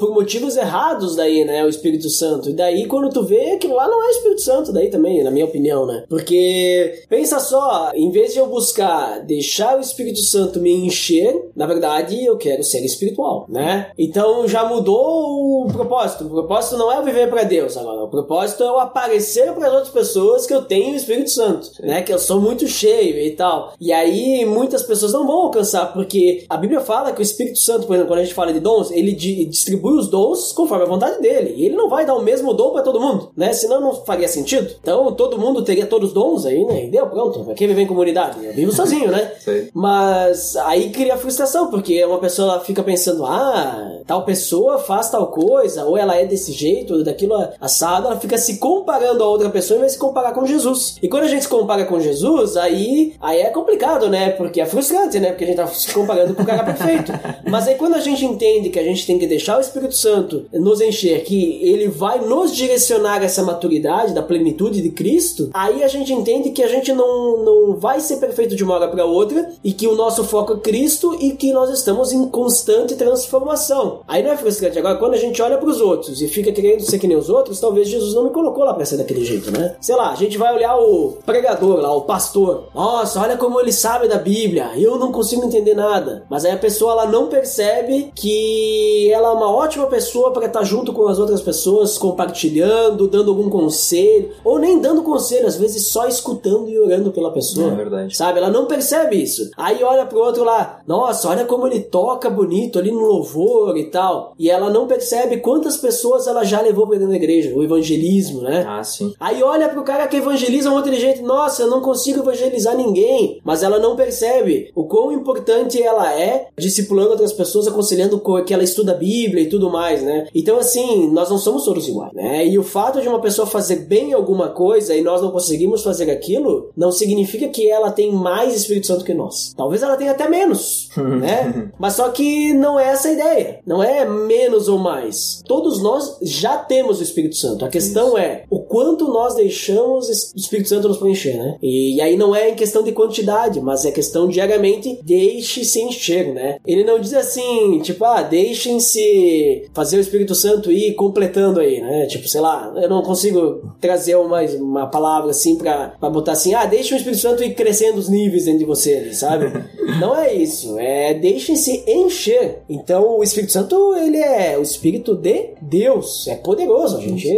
por 0.00 0.14
motivos 0.14 0.56
errados 0.56 1.16
daí, 1.16 1.44
né, 1.44 1.62
o 1.64 1.68
Espírito 1.68 2.08
Santo. 2.08 2.48
E 2.48 2.54
daí 2.54 2.86
quando 2.86 3.10
tu 3.10 3.22
vê 3.22 3.52
aquilo 3.52 3.74
lá 3.74 3.86
não 3.86 4.02
é 4.02 4.10
Espírito 4.10 4.40
Santo 4.40 4.72
daí 4.72 4.88
também, 4.88 5.22
na 5.22 5.30
minha 5.30 5.44
opinião, 5.44 5.84
né? 5.84 6.04
Porque 6.08 7.04
pensa 7.10 7.38
só, 7.38 7.92
em 7.94 8.10
vez 8.10 8.32
de 8.32 8.38
eu 8.38 8.46
buscar 8.46 9.20
deixar 9.20 9.76
o 9.76 9.80
Espírito 9.80 10.20
Santo 10.20 10.60
me 10.60 10.72
encher, 10.86 11.50
na 11.54 11.66
verdade 11.66 12.24
eu 12.24 12.38
quero 12.38 12.62
ser 12.64 12.82
espiritual, 12.86 13.44
né? 13.50 13.90
Então 13.98 14.48
já 14.48 14.64
mudou 14.64 15.66
o 15.66 15.68
propósito. 15.80 16.26
O 16.26 16.30
propósito 16.30 16.76
não 16.76 16.92
é 16.92 17.02
viver 17.02 17.28
para 17.28 17.42
Deus 17.42 17.76
agora. 17.76 18.04
O 18.04 18.08
propósito 18.08 18.62
é 18.62 18.66
eu 18.66 18.78
aparecer 18.78 19.52
para 19.52 19.66
as 19.66 19.72
outras 19.72 19.92
pessoas 19.92 20.46
que 20.46 20.54
eu 20.54 20.62
tenho 20.62 20.92
o 20.92 20.96
Espírito 20.96 21.30
Santo, 21.30 21.70
né? 21.80 22.02
Que 22.02 22.12
eu 22.12 22.18
sou 22.18 22.40
muito 22.40 22.66
cheio 22.66 23.18
e 23.18 23.30
tal. 23.32 23.72
E 23.80 23.92
aí 23.92 24.44
muitas 24.44 24.82
pessoas 24.82 25.12
não 25.12 25.26
vão 25.26 25.42
alcançar 25.42 25.92
porque 25.92 26.44
a 26.48 26.56
Bíblia 26.56 26.80
fala 26.80 27.12
que 27.12 27.20
o 27.20 27.22
Espírito 27.22 27.58
Santo, 27.58 27.86
por 27.86 27.94
exemplo, 27.94 28.12
quando 28.12 28.20
a 28.20 28.24
gente 28.24 28.34
fala 28.34 28.52
de 28.52 28.60
dons, 28.60 28.90
ele 28.90 29.12
distribui 29.12 29.94
os 29.94 30.08
dons 30.08 30.52
conforme 30.52 30.84
a 30.84 30.88
vontade 30.88 31.20
dele. 31.20 31.54
E 31.56 31.66
ele 31.66 31.76
não 31.76 31.88
vai 31.88 32.04
dar 32.04 32.14
o 32.14 32.22
mesmo 32.22 32.52
dom 32.52 32.72
para 32.72 32.82
todo 32.82 33.00
mundo, 33.00 33.30
né? 33.36 33.52
Senão 33.52 33.80
não 33.80 33.94
faria 34.04 34.28
sentido. 34.28 34.74
Então 34.80 35.12
todo 35.12 35.38
mundo 35.38 35.62
teria 35.62 35.86
todos 35.86 36.08
os 36.08 36.14
dons 36.14 36.46
aí, 36.46 36.64
né? 36.64 36.86
E 36.86 36.90
deu, 36.90 37.06
pronto. 37.06 37.54
Quem 37.54 37.68
viver 37.68 37.82
em 37.82 37.86
comunidade? 37.86 38.44
Eu 38.44 38.52
vivo 38.52 38.72
sozinho, 38.72 39.10
né? 39.10 39.32
Mas 39.74 40.56
aí 40.56 40.90
cria 40.90 41.16
frustração, 41.16 41.68
porque 41.68 42.04
uma 42.04 42.18
pessoa 42.18 42.60
fica 42.60 42.82
pensando, 42.82 43.24
ah, 43.24 44.00
tal 44.06 44.24
pessoa 44.24 44.78
faz 44.78 45.10
tal 45.10 45.28
coisa, 45.28 45.69
ou 45.76 45.96
ela 45.96 46.16
é 46.16 46.24
desse 46.24 46.52
jeito, 46.52 46.94
ou 46.94 47.04
daquilo 47.04 47.34
assado, 47.60 48.06
ela 48.06 48.20
fica 48.20 48.38
se 48.38 48.58
comparando 48.58 49.22
a 49.22 49.28
outra 49.28 49.50
pessoa 49.50 49.80
vez 49.80 49.92
de 49.92 49.94
se 49.94 49.98
comparar 49.98 50.32
com 50.32 50.46
Jesus. 50.46 50.96
E 51.02 51.08
quando 51.08 51.24
a 51.24 51.28
gente 51.28 51.42
se 51.42 51.48
compara 51.48 51.84
com 51.84 52.00
Jesus, 52.00 52.56
aí, 52.56 53.14
aí 53.20 53.40
é 53.40 53.50
complicado, 53.50 54.08
né? 54.08 54.30
Porque 54.30 54.60
é 54.60 54.66
frustrante, 54.66 55.18
né? 55.18 55.30
Porque 55.30 55.44
a 55.44 55.46
gente 55.46 55.56
tá 55.56 55.66
se 55.66 55.92
comparando 55.92 56.34
com 56.34 56.42
o 56.42 56.46
cara 56.46 56.62
perfeito. 56.62 57.12
Mas 57.48 57.66
aí 57.66 57.74
quando 57.74 57.94
a 57.94 58.00
gente 58.00 58.24
entende 58.24 58.70
que 58.70 58.78
a 58.78 58.84
gente 58.84 59.06
tem 59.06 59.18
que 59.18 59.26
deixar 59.26 59.58
o 59.58 59.60
Espírito 59.60 59.94
Santo 59.94 60.46
nos 60.52 60.80
encher, 60.80 61.24
que 61.24 61.60
ele 61.62 61.88
vai 61.88 62.20
nos 62.20 62.54
direcionar 62.54 63.20
a 63.20 63.24
essa 63.24 63.42
maturidade 63.42 64.14
da 64.14 64.22
plenitude 64.22 64.82
de 64.82 64.90
Cristo, 64.90 65.50
aí 65.52 65.82
a 65.82 65.88
gente 65.88 66.12
entende 66.12 66.50
que 66.50 66.62
a 66.62 66.68
gente 66.68 66.92
não, 66.92 67.44
não 67.44 67.76
vai 67.76 68.00
ser 68.00 68.16
perfeito 68.16 68.54
de 68.54 68.62
uma 68.62 68.74
hora 68.74 68.88
para 68.88 69.04
outra 69.04 69.50
e 69.64 69.72
que 69.72 69.86
o 69.86 69.94
nosso 69.94 70.24
foco 70.24 70.54
é 70.54 70.58
Cristo 70.58 71.16
e 71.20 71.32
que 71.32 71.52
nós 71.52 71.70
estamos 71.70 72.12
em 72.12 72.28
constante 72.28 72.94
transformação. 72.94 74.00
Aí 74.06 74.22
não 74.22 74.32
é 74.32 74.36
frustrante. 74.36 74.78
Agora, 74.78 74.98
quando 74.98 75.14
a 75.14 75.18
gente 75.18 75.40
olha 75.40 75.58
para 75.60 75.68
os 75.68 75.80
outros 75.80 76.20
e 76.20 76.28
fica 76.28 76.50
querendo 76.52 76.80
ser 76.80 76.98
que 76.98 77.06
nem 77.06 77.16
os 77.16 77.28
outros, 77.28 77.60
talvez 77.60 77.88
Jesus 77.88 78.14
não 78.14 78.24
me 78.24 78.30
colocou 78.30 78.64
lá 78.64 78.74
para 78.74 78.84
ser 78.84 78.96
daquele 78.96 79.24
jeito, 79.24 79.50
né? 79.50 79.76
Sei 79.80 79.94
lá, 79.94 80.10
a 80.10 80.16
gente 80.16 80.36
vai 80.36 80.54
olhar 80.54 80.76
o 80.76 81.18
pregador 81.24 81.80
lá, 81.80 81.94
o 81.94 82.02
pastor. 82.02 82.64
Nossa, 82.74 83.20
olha 83.20 83.36
como 83.36 83.60
ele 83.60 83.72
sabe 83.72 84.08
da 84.08 84.18
Bíblia. 84.18 84.70
Eu 84.76 84.98
não 84.98 85.12
consigo 85.12 85.44
entender 85.44 85.74
nada. 85.74 86.24
Mas 86.28 86.44
aí 86.44 86.52
a 86.52 86.58
pessoa 86.58 86.92
ela 86.92 87.06
não 87.06 87.28
percebe 87.28 88.10
que 88.14 89.10
ela 89.12 89.28
é 89.28 89.32
uma 89.32 89.50
ótima 89.50 89.86
pessoa 89.86 90.32
para 90.32 90.46
estar 90.46 90.64
junto 90.64 90.92
com 90.92 91.06
as 91.06 91.18
outras 91.18 91.40
pessoas, 91.40 91.98
compartilhando, 91.98 93.08
dando 93.08 93.30
algum 93.30 93.48
conselho, 93.48 94.30
ou 94.44 94.58
nem 94.58 94.80
dando 94.80 95.02
conselho, 95.02 95.46
às 95.46 95.56
vezes 95.56 95.86
só 95.88 96.06
escutando 96.06 96.68
e 96.68 96.78
orando 96.78 97.10
pela 97.10 97.32
pessoa. 97.32 97.72
É 97.72 97.76
verdade. 97.76 98.16
Sabe? 98.16 98.38
Ela 98.38 98.50
não 98.50 98.66
percebe 98.66 99.22
isso. 99.22 99.50
Aí 99.56 99.82
olha 99.82 100.06
pro 100.06 100.20
outro 100.20 100.44
lá, 100.44 100.80
nossa, 100.86 101.28
olha 101.28 101.44
como 101.44 101.66
ele 101.66 101.80
toca 101.80 102.30
bonito 102.30 102.78
ali 102.78 102.90
no 102.90 103.00
louvor 103.00 103.76
e 103.76 103.84
tal. 103.84 104.34
E 104.38 104.50
ela 104.50 104.70
não 104.70 104.86
percebe 104.86 105.38
quantas 105.50 105.76
pessoas 105.78 106.28
ela 106.28 106.44
já 106.44 106.60
levou 106.60 106.86
pra 106.86 106.96
dentro 106.96 107.10
da 107.10 107.16
igreja, 107.16 107.52
o 107.52 107.64
evangelismo, 107.64 108.40
né? 108.40 108.64
Ah, 108.68 108.84
sim. 108.84 109.12
Aí 109.18 109.42
olha 109.42 109.68
pro 109.68 109.82
cara 109.82 110.06
que 110.06 110.16
evangeliza 110.16 110.70
um 110.70 110.76
outro 110.76 110.94
jeito, 110.94 111.24
nossa, 111.24 111.62
eu 111.62 111.68
não 111.68 111.80
consigo 111.80 112.20
evangelizar 112.20 112.76
ninguém. 112.76 113.40
Mas 113.42 113.64
ela 113.64 113.80
não 113.80 113.96
percebe 113.96 114.70
o 114.76 114.84
quão 114.84 115.10
importante 115.10 115.82
ela 115.82 116.14
é 116.14 116.46
discipulando 116.56 117.10
outras 117.10 117.32
pessoas, 117.32 117.66
aconselhando 117.66 118.22
que 118.46 118.54
ela 118.54 118.62
estuda 118.62 118.92
a 118.92 118.94
Bíblia 118.94 119.42
e 119.42 119.48
tudo 119.48 119.68
mais, 119.70 120.04
né? 120.04 120.28
Então, 120.32 120.56
assim, 120.56 121.10
nós 121.10 121.28
não 121.28 121.38
somos 121.38 121.64
todos 121.64 121.88
iguais, 121.88 122.12
né? 122.12 122.46
E 122.46 122.56
o 122.56 122.62
fato 122.62 123.00
de 123.00 123.08
uma 123.08 123.20
pessoa 123.20 123.44
fazer 123.44 123.86
bem 123.86 124.12
alguma 124.12 124.50
coisa 124.50 124.94
e 124.94 125.02
nós 125.02 125.20
não 125.20 125.32
conseguimos 125.32 125.82
fazer 125.82 126.12
aquilo, 126.12 126.70
não 126.76 126.92
significa 126.92 127.48
que 127.48 127.68
ela 127.68 127.90
tem 127.90 128.12
mais 128.12 128.54
Espírito 128.54 128.86
Santo 128.86 129.04
que 129.04 129.14
nós. 129.14 129.52
Talvez 129.56 129.82
ela 129.82 129.96
tenha 129.96 130.12
até 130.12 130.28
menos, 130.28 130.90
né? 130.96 131.72
Mas 131.76 131.94
só 131.94 132.08
que 132.10 132.52
não 132.52 132.78
é 132.78 132.90
essa 132.90 133.08
a 133.08 133.12
ideia. 133.12 133.60
Não 133.66 133.82
é 133.82 134.04
menos 134.08 134.68
ou 134.68 134.78
mais. 134.78 135.39
Todos 135.44 135.82
nós 135.82 136.18
já 136.22 136.56
temos 136.56 137.00
o 137.00 137.02
Espírito 137.02 137.36
Santo. 137.36 137.64
A 137.64 137.68
questão 137.68 138.08
Isso. 138.08 138.18
é 138.18 138.44
o 138.50 138.60
quanto 138.60 139.08
nós 139.08 139.34
deixamos 139.34 140.08
o 140.08 140.38
Espírito 140.38 140.68
Santo 140.68 140.88
nos 140.88 140.98
preencher, 140.98 141.36
né? 141.36 141.56
E, 141.62 141.96
e 141.96 142.00
aí 142.00 142.16
não 142.16 142.34
é 142.34 142.50
em 142.50 142.54
questão 142.54 142.82
de 142.82 142.92
quantidade, 142.92 143.60
mas 143.60 143.84
é 143.84 143.90
questão 143.90 144.28
diariamente 144.28 144.98
deixe-se 145.02 145.80
encher, 145.80 146.32
né? 146.32 146.58
Ele 146.66 146.84
não 146.84 147.00
diz 147.00 147.14
assim, 147.14 147.80
tipo, 147.80 148.04
ah, 148.04 148.22
deixem-se 148.22 149.68
fazer 149.74 149.98
o 149.98 150.00
Espírito 150.00 150.34
Santo 150.34 150.70
ir 150.70 150.94
completando 150.94 151.60
aí, 151.60 151.80
né? 151.80 152.06
Tipo, 152.06 152.28
sei 152.28 152.40
lá, 152.40 152.72
eu 152.76 152.88
não 152.88 153.02
consigo 153.02 153.72
trazer 153.80 154.16
uma, 154.16 154.42
uma 154.42 154.86
palavra 154.86 155.30
assim 155.30 155.56
pra, 155.56 155.94
pra 155.98 156.10
botar 156.10 156.32
assim, 156.32 156.54
ah, 156.54 156.66
deixe 156.66 156.94
o 156.94 156.96
Espírito 156.96 157.22
Santo 157.22 157.42
ir 157.42 157.54
crescendo 157.54 157.98
os 157.98 158.08
níveis 158.08 158.44
dentro 158.44 158.60
de 158.60 158.64
você, 158.64 159.12
sabe? 159.14 159.46
não 160.00 160.16
é 160.16 160.34
isso, 160.34 160.78
é 160.78 161.14
deixem-se 161.14 161.84
encher. 161.86 162.62
Então 162.68 163.18
o 163.18 163.22
Espírito 163.22 163.52
Santo, 163.52 163.96
ele 163.96 164.18
é 164.18 164.58
o 164.58 164.62
Espírito 164.62 165.14
de 165.14 165.29
Deus, 165.60 166.26
é 166.28 166.36
poderoso, 166.36 166.96
a 166.96 167.00
gente 167.00 167.28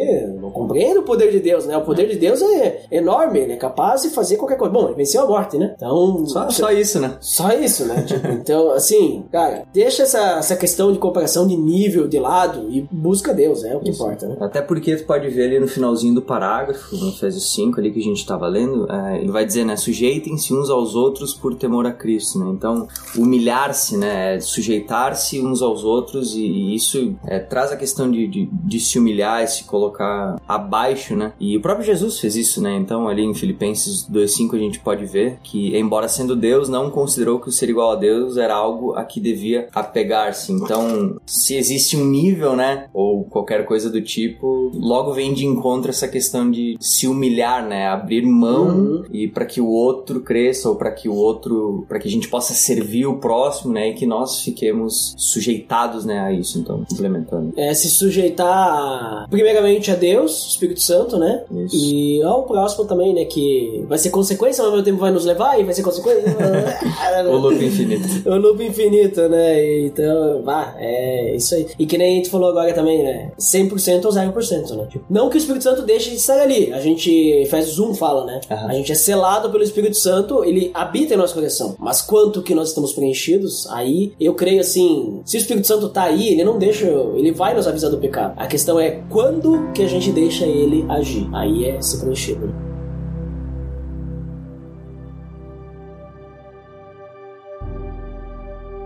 não 0.41 0.51
compreende 0.51 0.99
o 0.99 1.03
poder 1.03 1.31
de 1.31 1.41
Deus, 1.41 1.67
né? 1.67 1.77
O 1.77 1.83
poder 1.83 2.09
de 2.09 2.17
Deus 2.17 2.41
é 2.43 2.83
enorme, 2.91 3.41
ele 3.41 3.53
é 3.53 3.57
capaz 3.57 4.03
de 4.03 4.11
fazer 4.11 4.37
qualquer 4.37 4.57
coisa. 4.57 4.73
Bom, 4.73 4.87
ele 4.87 4.95
venceu 4.95 5.23
a 5.23 5.27
morte, 5.27 5.57
né? 5.59 5.75
Então... 5.77 6.27
Só, 6.27 6.51
só 6.51 6.71
isso, 6.71 7.01
né? 7.01 7.17
Só 7.21 7.53
isso, 7.53 7.85
né? 7.87 8.03
tipo, 8.07 8.27
então, 8.29 8.71
assim, 8.73 9.25
cara, 9.31 9.65
deixa 9.73 10.03
essa, 10.03 10.39
essa 10.39 10.57
questão 10.57 10.93
de 10.93 10.99
comparação 10.99 11.47
de 11.47 11.57
nível 11.57 12.07
de 12.09 12.19
lado 12.19 12.69
e 12.71 12.87
busca 12.91 13.35
Deus, 13.35 13.65
é 13.65 13.77
o 13.77 13.81
que 13.81 13.91
isso. 13.91 14.03
importa, 14.03 14.27
né? 14.27 14.37
Até 14.41 14.63
porque 14.63 14.97
tu 14.97 15.05
pode 15.05 15.29
ver 15.29 15.45
ali 15.45 15.61
no 15.61 15.69
finalzinho 15.69 16.15
do 16.15 16.23
parágrafo, 16.23 16.97
no 16.97 17.09
Efésios 17.09 17.53
5 17.55 17.81
ali 17.81 17.93
que 17.93 18.01
a 18.01 18.03
gente 18.03 18.25
tava 18.27 18.47
lendo, 18.47 18.91
é, 18.91 19.19
ele 19.21 19.31
vai 19.31 19.45
dizer, 19.45 19.65
né? 19.65 19.77
Sujeitem-se 19.77 20.55
uns 20.55 20.71
aos 20.71 20.95
outros 20.95 21.35
por 21.35 21.55
temor 21.55 21.87
a 21.87 21.93
Cristo, 21.93 22.39
né? 22.39 22.51
Então, 22.51 22.87
humilhar-se, 23.17 23.97
né? 23.97 24.37
É 24.37 24.41
sujeitar-se 24.41 25.41
uns 25.41 25.63
aos 25.63 25.85
outros 25.85 26.35
e, 26.35 26.41
e 26.41 26.75
isso 26.75 27.15
é, 27.27 27.39
traz 27.39 27.73
a 27.73 27.77
questão 27.83 28.09
de, 28.09 28.29
de, 28.29 28.49
de, 28.53 28.79
se 28.79 28.97
humilhar 28.97 29.43
e 29.43 29.49
se 29.49 29.65
colocar 29.65 30.41
abaixo, 30.47 31.17
né? 31.17 31.33
E 31.41 31.57
o 31.57 31.61
próprio 31.61 31.85
Jesus 31.85 32.21
fez 32.21 32.37
isso, 32.37 32.63
né? 32.63 32.77
Então, 32.77 33.09
ali 33.09 33.25
em 33.25 33.35
Filipenses 33.35 34.09
2,5 34.09 34.55
a 34.55 34.59
gente 34.59 34.79
pode 34.79 35.05
ver 35.05 35.39
que, 35.43 35.77
embora 35.77 36.07
sendo 36.07 36.37
Deus, 36.37 36.69
não 36.69 36.91
considerou 36.91 37.41
que 37.41 37.49
o 37.49 37.53
ser 37.53 37.69
igual 37.69 37.91
a 37.91 37.97
Deus 37.97 38.37
era 38.37 38.55
algo 38.55 38.95
a 38.95 39.05
que 39.05 39.19
devia 39.19 39.69
apegar-se. 39.75 40.53
Então, 40.53 41.17
se 41.27 41.57
existe 41.57 41.97
um 41.97 42.05
nível, 42.05 42.55
né? 42.55 42.87
Ou 42.95 43.25
qualquer 43.25 43.67
coisa 43.67 43.91
do 43.91 44.01
tipo, 44.01 44.71
logo 44.75 45.13
vem 45.13 45.35
de 45.35 45.45
encontro 45.45 45.91
essa 45.91 46.07
questão 46.07 46.49
de 46.49 46.77
se 46.81 47.09
humilhar, 47.09 47.67
né? 47.67 47.89
Abrir 47.89 48.23
mão 48.23 48.69
uhum. 48.69 49.05
e 49.11 49.27
para 49.27 49.45
que 49.45 49.61
o 49.61 49.69
outro 49.69 50.21
cresça 50.21 50.69
ou 50.69 50.77
para 50.77 50.93
que 50.93 51.09
o 51.09 51.15
outro, 51.15 51.85
para 51.89 51.99
que 51.99 52.07
a 52.07 52.11
gente 52.11 52.29
possa 52.29 52.55
servir 52.55 53.07
o 53.07 53.19
próximo, 53.19 53.73
né? 53.73 53.91
E 53.91 53.95
que 53.95 54.07
nós 54.07 54.41
fiquemos 54.41 55.15
sujeitados, 55.19 56.05
né? 56.05 56.21
A 56.21 56.33
isso. 56.33 56.59
Então, 56.59 56.85
complementando. 56.89 57.53
É 57.57 57.72
se 57.75 57.91
sujeitar 57.91 59.27
primeiramente 59.31 59.91
a 59.91 59.95
Deus, 59.95 60.49
Espírito 60.49 60.81
Santo, 60.81 61.19
né? 61.19 61.45
Isso. 61.51 61.77
E 61.77 62.23
ao 62.23 62.45
próximo 62.45 62.85
também, 62.85 63.15
né? 63.15 63.25
Que 63.25 63.85
vai 63.89 63.99
ser 63.99 64.11
consequência, 64.11 64.65
ao 64.65 64.71
mesmo 64.71 64.85
tempo 64.85 64.99
vai 64.99 65.11
nos 65.11 65.25
levar 65.25 65.59
e 65.59 65.65
vai 65.65 65.75
ser 65.75 65.83
consequência. 65.83 66.23
o 67.29 67.37
loop 67.37 67.65
infinito. 67.65 68.29
o 68.29 68.37
loop 68.37 68.65
infinito, 68.65 69.29
né? 69.29 69.81
Então, 69.85 70.43
vá, 70.43 70.75
é 70.79 71.35
isso 71.37 71.55
aí. 71.55 71.67
E 71.79 71.87
que 71.87 71.99
nem 71.99 72.15
a 72.15 72.17
gente 72.17 72.31
falou 72.31 72.51
agora 72.51 72.73
também, 72.73 73.03
né? 73.03 73.33
100% 73.39 74.05
ou 74.05 74.13
0%, 74.13 74.77
né? 74.77 74.87
Tipo, 74.91 75.05
não 75.09 75.29
que 75.29 75.37
o 75.37 75.39
Espírito 75.39 75.65
Santo 75.65 75.83
deixe 75.83 76.11
de 76.11 76.17
estar 76.17 76.41
ali. 76.41 76.73
A 76.73 76.81
gente, 76.81 77.11
Efésios 77.11 77.79
1 77.79 77.95
fala, 77.95 78.25
né? 78.25 78.41
A 78.49 78.75
gente 78.75 78.93
é 78.93 78.95
selado 78.95 79.51
pelo 79.51 79.63
Espírito 79.63 79.97
Santo, 79.97 80.45
ele 80.45 80.71
habita 80.75 81.15
em 81.15 81.17
nosso 81.17 81.35
coração. 81.35 81.77
Mas 81.79 82.01
quanto 82.03 82.43
que 82.43 82.55
nós 82.55 82.69
estamos 82.69 82.93
preenchidos, 82.93 83.67
aí 83.71 84.13
eu 84.21 84.35
creio 84.35 84.61
assim, 84.61 85.21
se 85.25 85.37
o 85.37 85.39
Espírito 85.39 85.67
Santo 85.67 85.89
tá 85.89 86.05
aí, 86.05 86.29
ele 86.29 86.45
não 86.45 86.59
deixa, 86.59 86.87
ele 87.17 87.33
vai 87.33 87.52
nos 87.55 87.67
avisar 87.67 87.91
do 87.91 87.99
pecado. 87.99 88.35
A 88.37 88.47
questão 88.47 88.79
é 88.79 89.03
quando 89.09 89.73
que 89.73 89.83
a 89.83 89.89
gente 89.89 90.11
deixa 90.11 90.45
ele 90.45 90.85
agir. 90.89 91.29
Aí 91.33 91.65
é 91.65 91.81
se 91.81 91.99
preenchido. 92.01 92.72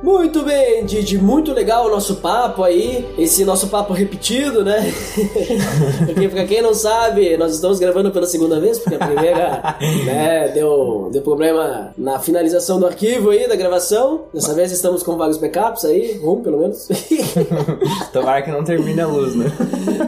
Muito 0.06 0.44
bem, 0.44 0.84
Didi, 0.84 1.18
muito 1.18 1.52
legal 1.52 1.86
o 1.86 1.90
nosso 1.90 2.18
papo 2.18 2.62
aí, 2.62 3.04
esse 3.18 3.44
nosso 3.44 3.66
papo 3.66 3.92
repetido, 3.92 4.64
né? 4.64 4.94
porque 6.06 6.28
pra 6.28 6.44
quem 6.44 6.62
não 6.62 6.72
sabe, 6.72 7.36
nós 7.36 7.52
estamos 7.52 7.80
gravando 7.80 8.12
pela 8.12 8.24
segunda 8.24 8.60
vez, 8.60 8.78
porque 8.78 8.94
a 8.94 9.04
primeira, 9.04 9.76
né, 10.06 10.48
deu, 10.54 11.08
deu 11.10 11.22
problema 11.22 11.92
na 11.98 12.20
finalização 12.20 12.78
do 12.78 12.86
arquivo 12.86 13.30
aí, 13.30 13.48
da 13.48 13.56
gravação. 13.56 14.26
Dessa 14.32 14.54
vez 14.54 14.70
estamos 14.70 15.02
com 15.02 15.16
vários 15.16 15.38
backups 15.38 15.84
aí, 15.84 16.20
um 16.22 16.40
pelo 16.40 16.60
menos. 16.60 16.86
Tomara 18.12 18.42
que 18.42 18.50
não 18.52 18.62
termine 18.62 19.00
a 19.00 19.08
luz, 19.08 19.34
né? 19.34 19.46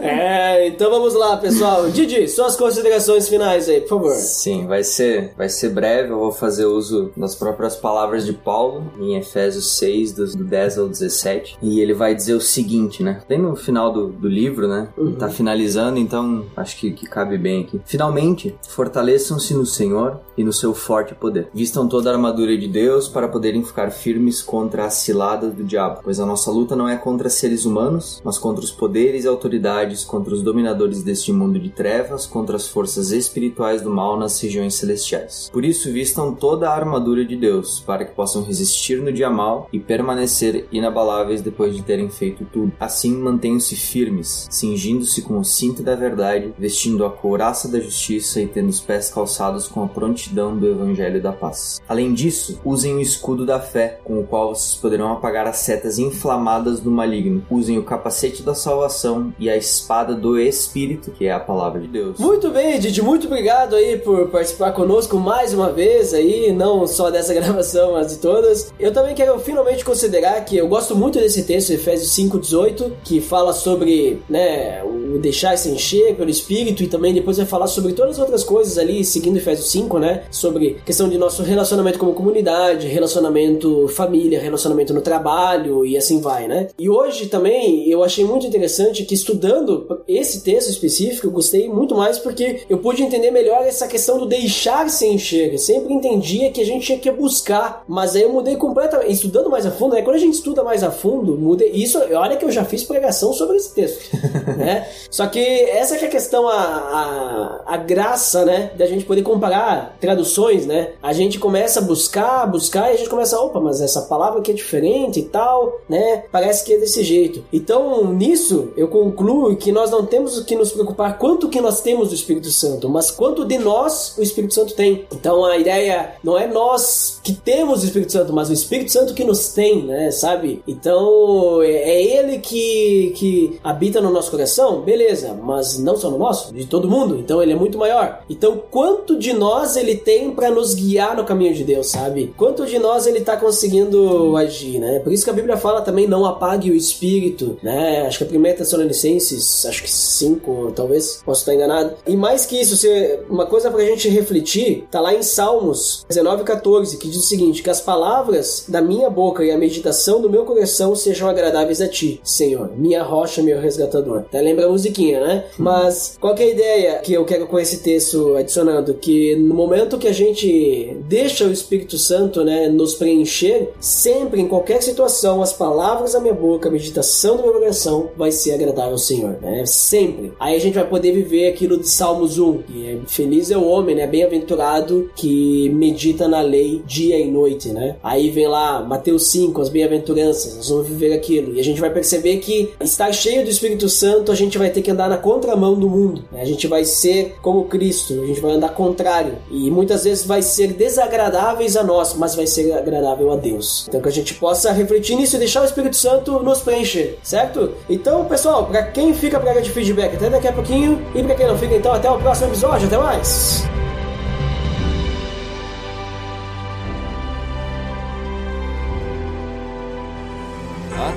é, 0.01 0.69
então 0.69 0.91
vamos 0.93 1.13
lá, 1.13 1.39
pessoal. 1.39 1.91
Didi, 1.91 2.29
suas 2.29 2.55
considerações 2.55 3.29
finais 3.29 3.69
aí, 3.69 3.81
por 3.81 3.89
favor. 3.89 4.15
Sim, 4.15 4.65
vai 4.69 4.85
ser, 4.85 5.33
vai 5.37 5.49
ser 5.49 5.71
breve, 5.71 6.13
eu 6.13 6.21
vou 6.21 6.31
fazer 6.31 6.67
uso 6.67 7.11
das 7.17 7.35
próprias 7.35 7.75
palavras 7.75 8.25
de 8.25 8.33
Paulo 8.33 8.93
em 9.01 9.17
Efésios 9.17 9.77
6, 9.77 9.88
do, 10.15 10.27
do 10.37 10.45
10 10.45 10.79
ao 10.79 10.89
17. 10.89 11.59
E 11.63 11.81
ele 11.81 11.95
vai 11.95 12.15
dizer 12.15 12.35
o 12.35 12.41
seguinte, 12.41 13.03
né? 13.03 13.23
Tem 13.27 13.39
no 13.39 13.57
final 13.57 13.93
do, 13.93 14.09
do 14.09 14.29
livro, 14.29 14.69
né? 14.69 14.89
Uhum. 14.97 15.13
Tá 15.13 15.29
finalizando, 15.29 15.99
então 15.99 16.47
acho 16.57 16.77
que, 16.77 16.91
que 16.93 17.07
cabe 17.07 17.39
bem 17.39 17.63
aqui. 17.63 17.81
Finalmente, 17.85 18.55
fortaleçam-se 18.69 19.55
no 19.55 19.67
Senhor 19.67 20.21
e 20.37 20.45
no 20.45 20.53
seu 20.53 20.75
forte 20.75 21.15
poder. 21.15 21.49
Vistam 21.53 21.89
toda 21.89 22.11
a 22.11 22.13
armadura 22.15 22.57
de 22.57 22.69
Deus 22.69 23.09
para 23.09 23.29
poderem 23.29 23.65
ficar 23.65 23.91
firmes 23.91 24.43
contra 24.43 24.87
as 24.87 24.95
ciladas 24.95 25.53
do 25.55 25.65
diabo, 25.65 26.01
pois 26.03 26.21
a 26.21 26.27
nossa 26.27 26.51
luta 26.51 26.77
não 26.77 26.89
é 26.89 26.97
contra 26.97 27.29
seres 27.29 27.65
humanos, 27.65 28.21
mas 28.25 28.39
contra 28.39 28.65
os 28.65 28.71
poderes 28.71 29.25
e 29.25 29.29
autoridades, 29.29 30.05
contra 30.05 30.33
os 30.33 30.43
dominadores 30.43 31.03
deste 31.03 31.33
mundo 31.33 31.59
de 31.59 31.71
trevas, 31.71 32.27
contra 32.27 32.57
as 32.57 32.69
forças 32.69 33.11
espirituais 33.11 33.83
do 33.83 33.91
mal 33.91 34.19
nas 34.19 34.41
regiões 34.41 34.75
celestiais. 34.75 35.51
Por 35.53 35.65
isso, 35.65 35.93
vistam 35.93 36.35
toda 36.35 36.69
a 36.69 36.75
armadura 36.75 37.25
de 37.25 37.37
Deus, 37.37 37.81
para 37.81 38.05
que 38.05 38.15
possam 38.15 38.43
resistir 38.43 39.03
no 39.03 39.13
dia 39.13 39.31
mal 39.31 39.69
e 39.73 39.78
permanecer 39.79 40.67
inabaláveis 40.71 41.43
depois 41.43 41.75
de 41.75 41.83
terem 41.83 42.09
feito 42.09 42.45
tudo. 42.53 42.73
Assim, 42.79 43.17
mantenham-se 43.17 43.77
firmes, 43.77 44.47
cingindo-se 44.51 45.23
com 45.23 45.39
o 45.39 45.45
cinto 45.45 45.83
da 45.83 45.95
verdade, 45.95 46.53
vestindo 46.59 47.05
a 47.05 47.11
couraça 47.11 47.69
da 47.69 47.81
justiça 47.81 48.41
e 48.41 48.47
tendo 48.47 48.69
os 48.69 48.81
pés 48.81 49.11
calçados 49.11 49.69
com 49.69 49.83
a 49.83 49.89
prontidão 49.89 50.57
do 50.57 50.67
evangelho 50.67 51.23
da 51.23 51.33
paz. 51.33 51.81
Além 51.89 52.13
disso, 52.13 52.61
usem 52.65 52.95
o 52.95 53.01
escudo 53.01 53.45
da 53.45 53.61
fé, 53.61 54.01
com 54.05 54.21
o 54.21 54.25
qual 54.25 54.55
vocês 54.55 54.75
poderão 54.75 55.13
apagar 55.13 55.47
as 55.47 55.59
setas 55.59 55.99
inflamadas 55.99 56.81
do 56.81 56.91
maligno. 56.91 57.45
Usem 57.51 57.79
o 57.79 57.85
capacete 57.85 58.43
da 58.43 58.55
salvação 58.55 59.33
e 59.39 59.49
a 59.49 59.57
espada 59.57 60.15
do 60.15 60.39
Espírito, 60.39 61.11
que 61.11 61.27
é 61.27 61.33
a 61.33 61.41
palavra 61.41 61.81
de 61.81 61.89
Deus. 61.89 62.19
Muito 62.19 62.51
bem, 62.51 62.79
Didi, 62.79 63.03
muito 63.03 63.27
obrigado 63.27 63.75
aí 63.75 63.99
por 63.99 64.29
participar 64.29 64.73
conosco 64.73 65.17
mais 65.19 65.53
uma 65.53 65.73
vez 65.73 66.15
aí, 66.15 66.53
não 66.53 66.87
só 66.87 67.11
dessa 67.11 67.33
gravação, 67.35 67.93
mas 67.93 68.09
de 68.09 68.19
todas. 68.19 68.73
Eu 68.79 68.93
também 68.93 69.15
quero 69.15 69.39
finalmente 69.39 69.68
considerar 69.77 70.45
que 70.45 70.57
eu 70.57 70.69
gosto 70.69 70.95
muito 70.95 71.19
desse 71.19 71.43
texto, 71.45 71.71
Efésios 71.73 72.11
5:18, 72.13 72.93
que 73.05 73.21
fala 73.21 73.53
sobre, 73.53 74.23
né, 74.29 74.83
o 74.85 75.19
deixar 75.19 75.57
se 75.57 75.69
encher 75.71 76.15
pelo 76.17 76.31
Espírito 76.31 76.83
e 76.83 76.87
também 76.87 77.15
depois 77.15 77.37
vai 77.37 77.47
falar 77.47 77.67
sobre 77.67 77.93
todas 77.93 78.17
as 78.17 78.19
outras 78.19 78.45
coisas 78.45 78.79
ali, 78.79 79.05
seguindo 79.05 79.37
Efésios 79.37 79.71
5, 79.71 79.99
né, 79.99 80.25
sobre 80.31 80.77
questão 80.85 81.09
de 81.09 81.17
nosso 81.17 81.43
relacionamento 81.43 81.99
como 81.99 82.13
comunidade, 82.13 82.87
relacionamento 82.87 83.89
família, 83.89 84.41
relacionamento 84.41 84.93
no 84.93 85.01
trabalho 85.01 85.85
e 85.85 85.97
assim 85.97 86.21
vai, 86.21 86.47
né? 86.47 86.69
E 86.79 86.89
hoje 86.89 87.27
também 87.27 87.89
eu 87.89 88.03
achei 88.03 88.25
muito 88.25 88.47
interessante 88.47 89.05
que 89.05 89.15
estudando 89.15 90.03
esse 90.07 90.43
texto 90.43 90.69
específico, 90.69 91.27
eu 91.27 91.31
gostei 91.31 91.69
muito 91.69 91.95
mais 91.95 92.19
porque 92.19 92.63
eu 92.69 92.79
pude 92.79 93.03
entender 93.03 93.31
melhor 93.31 93.63
essa 93.63 93.87
questão 93.87 94.19
do 94.19 94.27
deixar 94.27 94.89
se 94.89 95.07
encher. 95.07 95.53
Eu 95.53 95.59
sempre 95.59 95.93
entendia 95.93 96.51
que 96.51 96.61
a 96.61 96.67
gente 96.67 96.87
tinha 96.87 96.99
que 96.99 97.11
buscar, 97.11 97.85
mas 97.89 98.15
aí 98.15 98.23
eu 98.23 98.33
mudei 98.33 98.57
completamente, 98.57 99.13
estudando 99.13 99.51
mais 99.51 99.58
a 99.67 99.71
fundo, 99.71 99.95
né? 99.95 100.03
Quando 100.03 100.17
a 100.17 100.21
gente 100.21 100.35
estuda 100.35 100.63
mais 100.63 100.83
a 100.83 100.91
fundo, 100.91 101.37
mudei. 101.37 101.71
Isso, 101.71 101.99
olha 101.99 102.37
que 102.37 102.45
eu 102.45 102.51
já 102.51 102.65
fiz 102.65 102.85
pregação 102.85 103.33
sobre 103.33 103.57
esse 103.57 103.75
texto, 103.75 104.11
né? 104.57 104.89
Só 105.11 105.27
que 105.27 105.41
essa 105.41 105.97
que 105.97 106.05
é 106.05 106.09
a 106.09 106.11
questão, 106.11 106.49
a, 106.49 106.55
a, 106.55 107.75
a 107.75 107.77
graça, 107.77 108.45
né? 108.45 108.73
Da 108.77 108.87
gente 108.87 109.05
poder 109.05 109.23
comparar 109.23 109.97
traduções, 110.01 110.67
né? 110.67 110.93
A 111.03 111.13
gente 111.13 111.39
começa 111.39 111.81
a 111.81 111.83
buscar, 111.83 112.47
buscar 112.47 112.91
e 112.91 112.95
a 112.95 112.97
gente 112.97 113.11
começa, 113.11 113.41
opa, 113.41 113.61
mas 113.61 113.81
essa 113.81 114.03
palavra 114.03 114.41
aqui 114.41 114.51
é 114.51 114.55
diferente 114.55 115.21
e 115.21 115.25
tal, 115.25 115.81
né? 115.89 116.25
Parece 116.31 116.65
que 116.65 116.75
é 116.75 116.79
desse 116.79 117.03
jeito. 117.03 117.45
Então, 117.53 118.13
nisso, 118.13 118.73
eu 118.77 118.89
concluo 118.89 119.57
que 119.57 119.73
nós 119.73 119.91
não 119.91 120.05
temos 120.05 120.41
que 120.41 120.57
nos 120.57 120.73
preocupar 120.73 121.19
quanto 121.19 121.49
que 121.49 121.61
nós 121.61 121.81
temos 121.81 122.09
do 122.09 122.15
Espírito 122.15 122.51
Santo, 122.51 122.89
mas 122.89 123.11
quanto 123.11 123.45
de 123.45 123.59
nós 123.59 124.17
o 124.17 124.23
Espírito 124.23 124.55
Santo 124.55 124.75
tem. 124.75 125.07
Então, 125.13 125.45
a 125.45 125.57
ideia 125.57 126.15
não 126.23 126.39
é 126.39 126.47
nós 126.47 127.21
que 127.23 127.33
temos 127.33 127.83
o 127.83 127.87
Espírito 127.87 128.13
Santo, 128.13 128.33
mas 128.33 128.51
o 128.51 128.53
Espírito 128.53 128.93
Santo 128.93 129.15
que 129.15 129.25
nos 129.25 129.38
tem, 129.47 129.85
né? 129.85 130.11
Sabe? 130.11 130.63
Então, 130.67 131.63
é 131.63 132.03
ele 132.03 132.39
que, 132.39 133.13
que 133.17 133.61
habita 133.63 134.01
no 134.01 134.11
nosso 134.11 134.31
coração, 134.31 134.81
beleza, 134.81 135.39
mas 135.41 135.79
não 135.79 135.97
só 135.97 136.11
no 136.11 136.19
nosso, 136.19 136.53
de 136.53 136.67
todo 136.67 136.91
mundo. 136.91 137.17
Então, 137.19 137.41
ele 137.41 137.53
é 137.53 137.57
muito 137.57 137.79
maior. 137.79 138.25
Então, 138.29 138.61
quanto 138.71 139.17
de 139.17 139.33
nós 139.33 139.77
ele 139.77 139.95
tem 139.95 140.31
para 140.31 140.51
nos 140.51 140.75
guiar 140.75 141.17
no 141.17 141.25
caminho 141.25 141.55
de 141.55 141.65
Deus, 141.65 141.89
sabe? 141.89 142.35
Quanto 142.37 142.67
de 142.67 142.79
nós 142.79 143.07
ele 143.07 143.21
tá 143.21 143.37
conseguindo 143.37 144.37
agir, 144.37 144.79
né? 144.79 144.99
Por 144.99 145.13
isso 145.13 145.25
que 145.25 145.31
a 145.31 145.35
Bíblia 145.35 145.57
fala 145.57 145.81
também 145.81 146.07
não 146.07 146.25
apague 146.25 146.71
o 146.71 146.75
espírito, 146.75 147.59
né? 147.63 148.07
Acho 148.07 148.19
que 148.19 148.25
a 148.25 148.29
primeira 148.29 148.59
Tessalonicenses, 148.59 149.65
acho 149.67 149.83
que 149.83 149.91
5, 149.91 150.73
talvez, 150.75 151.23
posso 151.25 151.41
estar 151.41 151.55
enganado. 151.55 151.95
E 152.07 152.17
mais 152.17 152.47
que 152.47 152.61
isso, 152.61 152.77
se, 152.77 153.21
uma 153.29 153.47
coisa 153.47 153.71
pra 153.71 153.85
gente 153.85 154.09
refletir, 154.09 154.87
tá 154.91 155.01
lá 155.01 155.15
em 155.15 155.23
Salmos 155.23 156.05
19, 156.09 156.45
14, 156.45 156.97
que 156.97 157.09
diz 157.09 157.19
o 157.19 157.27
seguinte: 157.27 157.63
que 157.63 157.71
as 157.71 157.81
palavras 157.81 158.65
da 158.69 158.81
minha 158.81 159.11
boca 159.11 159.28
e 159.45 159.51
a 159.51 159.59
meditação 159.59 160.21
do 160.21 160.31
meu 160.31 160.45
coração 160.45 160.95
sejam 160.95 161.29
agradáveis 161.29 161.81
a 161.81 161.89
ti, 161.89 162.21
Senhor, 162.25 162.71
minha 162.77 163.03
rocha, 163.03 163.43
meu 163.43 163.61
resgatador. 163.61 164.19
Até 164.19 164.41
lembra 164.41 164.67
a 164.67 164.69
musiquinha, 164.69 165.21
né? 165.21 165.45
Mas 165.57 166.17
qual 166.21 166.35
é 166.37 166.43
a 166.43 166.51
ideia 166.51 166.99
que 166.99 167.13
eu 167.13 167.25
quero 167.25 167.47
com 167.47 167.59
esse 167.59 167.79
texto 167.79 168.35
adicionando? 168.37 168.95
Que 168.95 169.37
no 169.37 169.55
momento 169.55 169.99
que 169.99 170.09
a 170.09 170.13
gente 170.13 170.97
deixa 171.07 171.45
o 171.45 171.53
Espírito 171.53 171.99
Santo, 171.99 172.45
né, 172.45 172.69
nos 172.69 172.95
preencher, 172.95 173.71
sempre, 173.81 174.41
em 174.41 174.49
qualquer 174.49 174.83
situação, 174.83 175.43
as 175.43 175.53
palavras 175.53 176.13
da 176.13 176.21
minha 176.21 176.35
boca, 176.35 176.69
a 176.69 176.73
meditação 176.73 177.37
do 177.37 177.43
meu 177.43 177.53
coração 177.53 178.11
vai 178.17 178.33
ser 178.33 178.53
agradável 178.53 178.93
ao 178.93 178.99
Senhor, 178.99 179.39
né? 179.41 179.65
Sempre. 179.67 180.33
Aí 180.39 180.57
a 180.57 180.61
gente 180.61 180.75
vai 180.75 180.87
poder 180.87 181.13
viver 181.13 181.49
aquilo 181.49 181.79
de 181.79 181.89
Salmos 181.89 182.39
1, 182.39 182.63
que 182.63 182.87
é 182.87 182.99
feliz 183.07 183.51
é 183.51 183.57
o 183.57 183.67
homem, 183.67 183.95
né? 183.95 184.07
Bem-aventurado 184.07 185.11
que 185.15 185.69
medita 185.71 186.29
na 186.29 186.41
lei 186.41 186.83
dia 186.87 187.19
e 187.19 187.31
noite, 187.31 187.69
né? 187.71 187.97
Aí 188.03 188.31
vem 188.31 188.47
lá 188.47 188.83
Mateus 188.83 189.18
5, 189.19 189.61
as 189.61 189.69
bem-aventuranças, 189.69 190.57
nós 190.57 190.69
vamos 190.69 190.89
viver 190.89 191.13
aquilo. 191.13 191.55
E 191.55 191.61
a 191.61 191.65
gente 191.65 191.81
vai 191.81 191.91
perceber 191.91 192.39
que 192.39 192.73
estar 192.81 193.13
cheio 193.13 193.45
do 193.45 193.51
Espírito 193.51 193.89
Santo, 193.89 194.31
a 194.31 194.35
gente 194.35 194.57
vai 194.59 194.71
ter 194.71 194.83
que 194.83 194.91
andar 194.91 195.09
na 195.09 195.17
contramão 195.17 195.75
do 195.75 195.89
mundo. 195.89 196.25
Né? 196.31 196.43
A 196.43 196.45
gente 196.45 196.67
vai 196.67 196.85
ser 196.85 197.37
como 197.43 197.65
Cristo, 197.65 198.15
a 198.23 198.27
gente 198.27 198.41
vai 198.41 198.53
andar 198.53 198.71
contrário. 198.71 199.35
E 199.51 199.71
muitas 199.71 200.05
vezes 200.05 200.25
vai 200.25 200.43
ser 200.43 200.73
desagradáveis 200.73 201.77
a 201.77 201.83
nós, 201.83 202.15
mas 202.15 202.35
vai 202.35 202.47
ser 202.47 202.73
agradável 202.73 203.33
a 203.33 203.37
Deus. 203.37 203.87
Então 203.89 204.01
que 204.01 204.09
a 204.09 204.13
gente 204.13 204.35
possa 204.35 204.73
refletir 204.73 205.17
nisso 205.17 205.37
e 205.37 205.39
deixar 205.39 205.63
o 205.63 205.65
Espírito 205.65 205.97
Santo 205.97 206.43
nos 206.43 206.61
preencher, 206.61 207.19
certo? 207.23 207.73
Então, 207.89 208.25
pessoal, 208.25 208.67
para 208.67 208.85
quem 208.85 209.15
fica 209.15 209.39
área 209.49 209.63
de 209.63 209.71
feedback, 209.71 210.17
até 210.17 210.31
daqui 210.31 210.49
a 210.49 210.53
pouquinho. 210.53 211.01
E 211.15 211.23
pra 211.23 211.35
quem 211.35 211.47
não 211.47 211.57
fica, 211.57 211.75
então, 211.75 211.93
até 211.93 212.11
o 212.11 212.19
próximo 212.19 212.49
episódio. 212.49 212.87
Até 212.87 212.99
mais! 212.99 213.88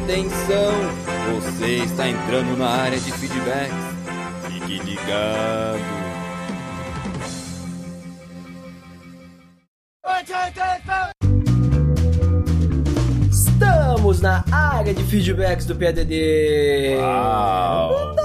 Atenção! 0.04 0.74
Você 1.36 1.84
está 1.84 2.10
entrando 2.10 2.58
na 2.58 2.68
área 2.68 3.00
de 3.00 3.12
feedback. 3.12 3.72
Fique 4.48 4.80
ligado. 4.80 5.80
Estamos 13.32 14.22
na 14.22 14.44
área 14.52 14.94
de 14.94 15.04
feedbacks 15.04 15.66
do 15.66 15.76
PDD. 15.76 16.98
Uau! 16.98 18.16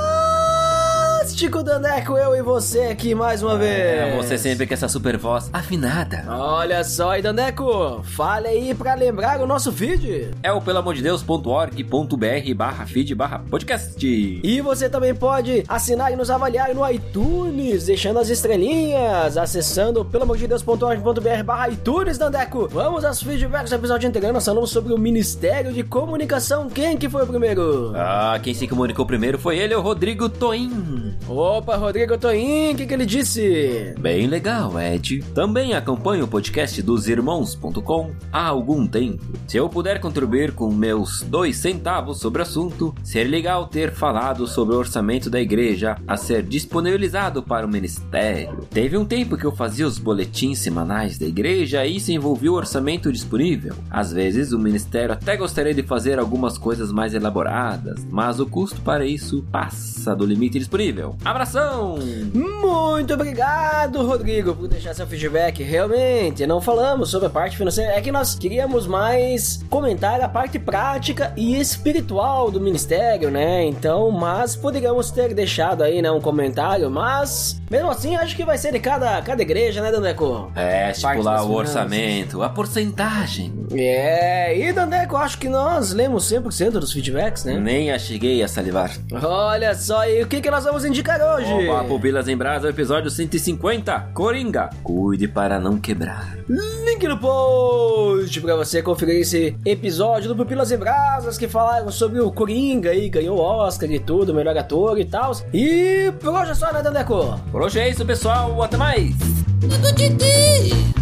Fantástico, 1.36 1.62
Dandeco, 1.62 2.16
eu 2.16 2.34
e 2.34 2.40
você 2.40 2.84
aqui 2.84 3.14
mais 3.14 3.42
uma 3.42 3.58
vez. 3.58 3.70
É, 3.70 4.16
você 4.16 4.38
sempre 4.38 4.66
com 4.66 4.72
essa 4.72 4.88
super 4.88 5.18
voz 5.18 5.50
afinada. 5.52 6.24
Olha 6.30 6.82
só, 6.82 7.14
e 7.14 7.20
Dandeco, 7.20 8.02
fale 8.04 8.48
aí 8.48 8.74
pra 8.74 8.94
lembrar 8.94 9.42
o 9.42 9.46
nosso 9.46 9.70
feed. 9.70 10.30
É 10.42 10.50
o 10.50 10.62
pelamordedeus.org.br 10.62 12.54
barra 12.56 12.86
feed 12.86 13.14
barra 13.14 13.42
podcast. 13.50 14.06
E 14.42 14.60
você 14.62 14.88
também 14.88 15.14
pode 15.14 15.62
assinar 15.68 16.10
e 16.10 16.16
nos 16.16 16.30
avaliar 16.30 16.74
no 16.74 16.90
iTunes, 16.90 17.84
deixando 17.84 18.18
as 18.18 18.30
estrelinhas, 18.30 19.36
acessando 19.36 20.06
pelamordedeus.org.br 20.06 21.42
barra 21.44 21.68
iTunes, 21.68 22.16
Dandeco. 22.16 22.66
Vamos 22.68 23.04
aos 23.04 23.22
feedbacks 23.22 23.68
do 23.68 23.76
episódio 23.76 24.08
integrante, 24.08 24.32
nós 24.32 24.46
falamos 24.46 24.70
sobre 24.70 24.94
o 24.94 24.98
Ministério 24.98 25.70
de 25.70 25.82
Comunicação. 25.82 26.70
Quem 26.70 26.96
que 26.96 27.10
foi 27.10 27.24
o 27.24 27.26
primeiro? 27.26 27.92
Ah, 27.94 28.40
quem 28.42 28.54
se 28.54 28.66
comunicou 28.66 29.04
primeiro 29.04 29.38
foi 29.38 29.58
ele, 29.58 29.74
o 29.74 29.82
Rodrigo 29.82 30.30
Toim. 30.30 31.14
Opa, 31.28 31.74
Rodrigo 31.74 32.16
Toim, 32.16 32.72
o 32.72 32.76
que, 32.76 32.86
que 32.86 32.94
ele 32.94 33.04
disse? 33.04 33.92
Bem 33.98 34.28
legal, 34.28 34.80
Ed. 34.80 35.24
Também 35.34 35.74
acompanho 35.74 36.24
o 36.24 36.28
podcast 36.28 36.80
dos 36.80 37.08
irmãos.com 37.08 38.12
há 38.32 38.46
algum 38.46 38.86
tempo. 38.86 39.24
Se 39.48 39.56
eu 39.56 39.68
puder 39.68 40.00
contribuir 40.00 40.52
com 40.52 40.72
meus 40.72 41.22
dois 41.22 41.56
centavos 41.56 42.20
sobre 42.20 42.38
o 42.38 42.42
assunto, 42.42 42.94
seria 43.02 43.28
legal 43.28 43.66
ter 43.66 43.92
falado 43.92 44.46
sobre 44.46 44.76
o 44.76 44.78
orçamento 44.78 45.28
da 45.28 45.40
igreja 45.40 45.96
a 46.06 46.16
ser 46.16 46.44
disponibilizado 46.44 47.42
para 47.42 47.66
o 47.66 47.68
ministério. 47.68 48.64
Teve 48.70 48.96
um 48.96 49.04
tempo 49.04 49.36
que 49.36 49.44
eu 49.44 49.52
fazia 49.52 49.86
os 49.86 49.98
boletins 49.98 50.60
semanais 50.60 51.18
da 51.18 51.26
igreja 51.26 51.84
e 51.84 51.96
isso 51.96 52.12
envolvia 52.12 52.52
o 52.52 52.56
orçamento 52.56 53.10
disponível. 53.10 53.74
Às 53.90 54.12
vezes 54.12 54.52
o 54.52 54.60
ministério 54.60 55.14
até 55.14 55.36
gostaria 55.36 55.74
de 55.74 55.82
fazer 55.82 56.20
algumas 56.20 56.56
coisas 56.56 56.92
mais 56.92 57.14
elaboradas, 57.14 58.06
mas 58.08 58.38
o 58.38 58.46
custo 58.46 58.80
para 58.82 59.04
isso 59.04 59.44
passa 59.50 60.14
do 60.14 60.24
limite 60.24 60.60
disponível. 60.60 61.15
Abração! 61.24 61.98
Muito 62.32 63.14
obrigado, 63.14 64.06
Rodrigo, 64.06 64.54
por 64.54 64.68
deixar 64.68 64.94
seu 64.94 65.06
feedback. 65.06 65.62
Realmente, 65.62 66.46
não 66.46 66.60
falamos 66.60 67.10
sobre 67.10 67.26
a 67.26 67.30
parte 67.30 67.56
financeira. 67.56 67.92
É 67.92 68.00
que 68.00 68.12
nós 68.12 68.34
queríamos 68.34 68.86
mais 68.86 69.60
comentar 69.68 70.20
a 70.20 70.28
parte 70.28 70.58
prática 70.58 71.32
e 71.36 71.58
espiritual 71.60 72.50
do 72.50 72.60
ministério, 72.60 73.30
né? 73.30 73.64
Então, 73.64 74.10
mas 74.10 74.54
poderíamos 74.54 75.10
ter 75.10 75.34
deixado 75.34 75.82
aí, 75.82 76.00
né, 76.00 76.10
um 76.10 76.20
comentário, 76.20 76.90
mas 76.90 77.60
mesmo 77.70 77.90
assim, 77.90 78.14
acho 78.14 78.36
que 78.36 78.44
vai 78.44 78.56
ser 78.56 78.72
de 78.72 78.78
cada, 78.78 79.20
cada 79.22 79.42
igreja, 79.42 79.82
né, 79.82 79.90
Dandeco? 79.90 80.52
É, 80.54 80.90
estipular 80.90 81.44
o 81.44 81.52
orçamento, 81.52 82.42
a 82.42 82.48
porcentagem. 82.48 83.52
É, 83.72 84.56
e 84.56 84.72
Dandeco, 84.72 85.16
acho 85.16 85.38
que 85.38 85.48
nós 85.48 85.92
lemos 85.92 86.30
100% 86.30 86.70
dos 86.72 86.92
feedbacks, 86.92 87.44
né? 87.44 87.58
Nem 87.58 87.90
a 87.90 87.98
cheguei 87.98 88.42
a 88.42 88.48
salivar. 88.48 88.92
Olha 89.22 89.74
só, 89.74 90.06
e 90.06 90.22
o 90.22 90.26
que, 90.28 90.40
que 90.40 90.50
nós 90.50 90.64
vamos 90.64 90.84
indicar 90.84 91.05
hoje? 91.14 91.68
Opa, 91.68 91.84
Pupilas 91.84 92.28
em 92.28 92.36
Brasa, 92.36 92.68
episódio 92.68 93.10
150. 93.10 94.10
Coringa, 94.12 94.70
cuide 94.82 95.28
para 95.28 95.60
não 95.60 95.78
quebrar. 95.78 96.36
Link 96.48 97.06
no 97.06 97.18
post 97.18 98.40
pra 98.40 98.56
você 98.56 98.82
conferir 98.82 99.20
esse 99.20 99.56
episódio 99.64 100.28
do 100.28 100.36
Pupilas 100.36 100.70
e 100.70 100.76
Brasas 100.76 101.38
que 101.38 101.48
falaram 101.48 101.90
sobre 101.90 102.20
o 102.20 102.32
Coringa 102.32 102.90
aí, 102.90 103.08
ganhou 103.08 103.38
Oscar 103.38 103.90
e 103.90 104.00
tudo, 104.00 104.34
melhor 104.34 104.56
ator 104.56 104.98
e 104.98 105.04
tal. 105.04 105.32
E 105.52 106.12
por 106.20 106.30
hoje 106.30 106.50
é 106.50 106.54
só, 106.54 106.72
né, 106.72 106.82
Dandeco? 106.82 107.40
Por 107.50 107.62
hoje 107.62 107.78
é 107.80 107.88
isso, 107.88 108.04
pessoal. 108.04 108.62
Até 108.62 108.76
mais. 108.76 109.14
Tudo 109.60 109.92
de 109.92 110.08
Deus. 110.10 110.95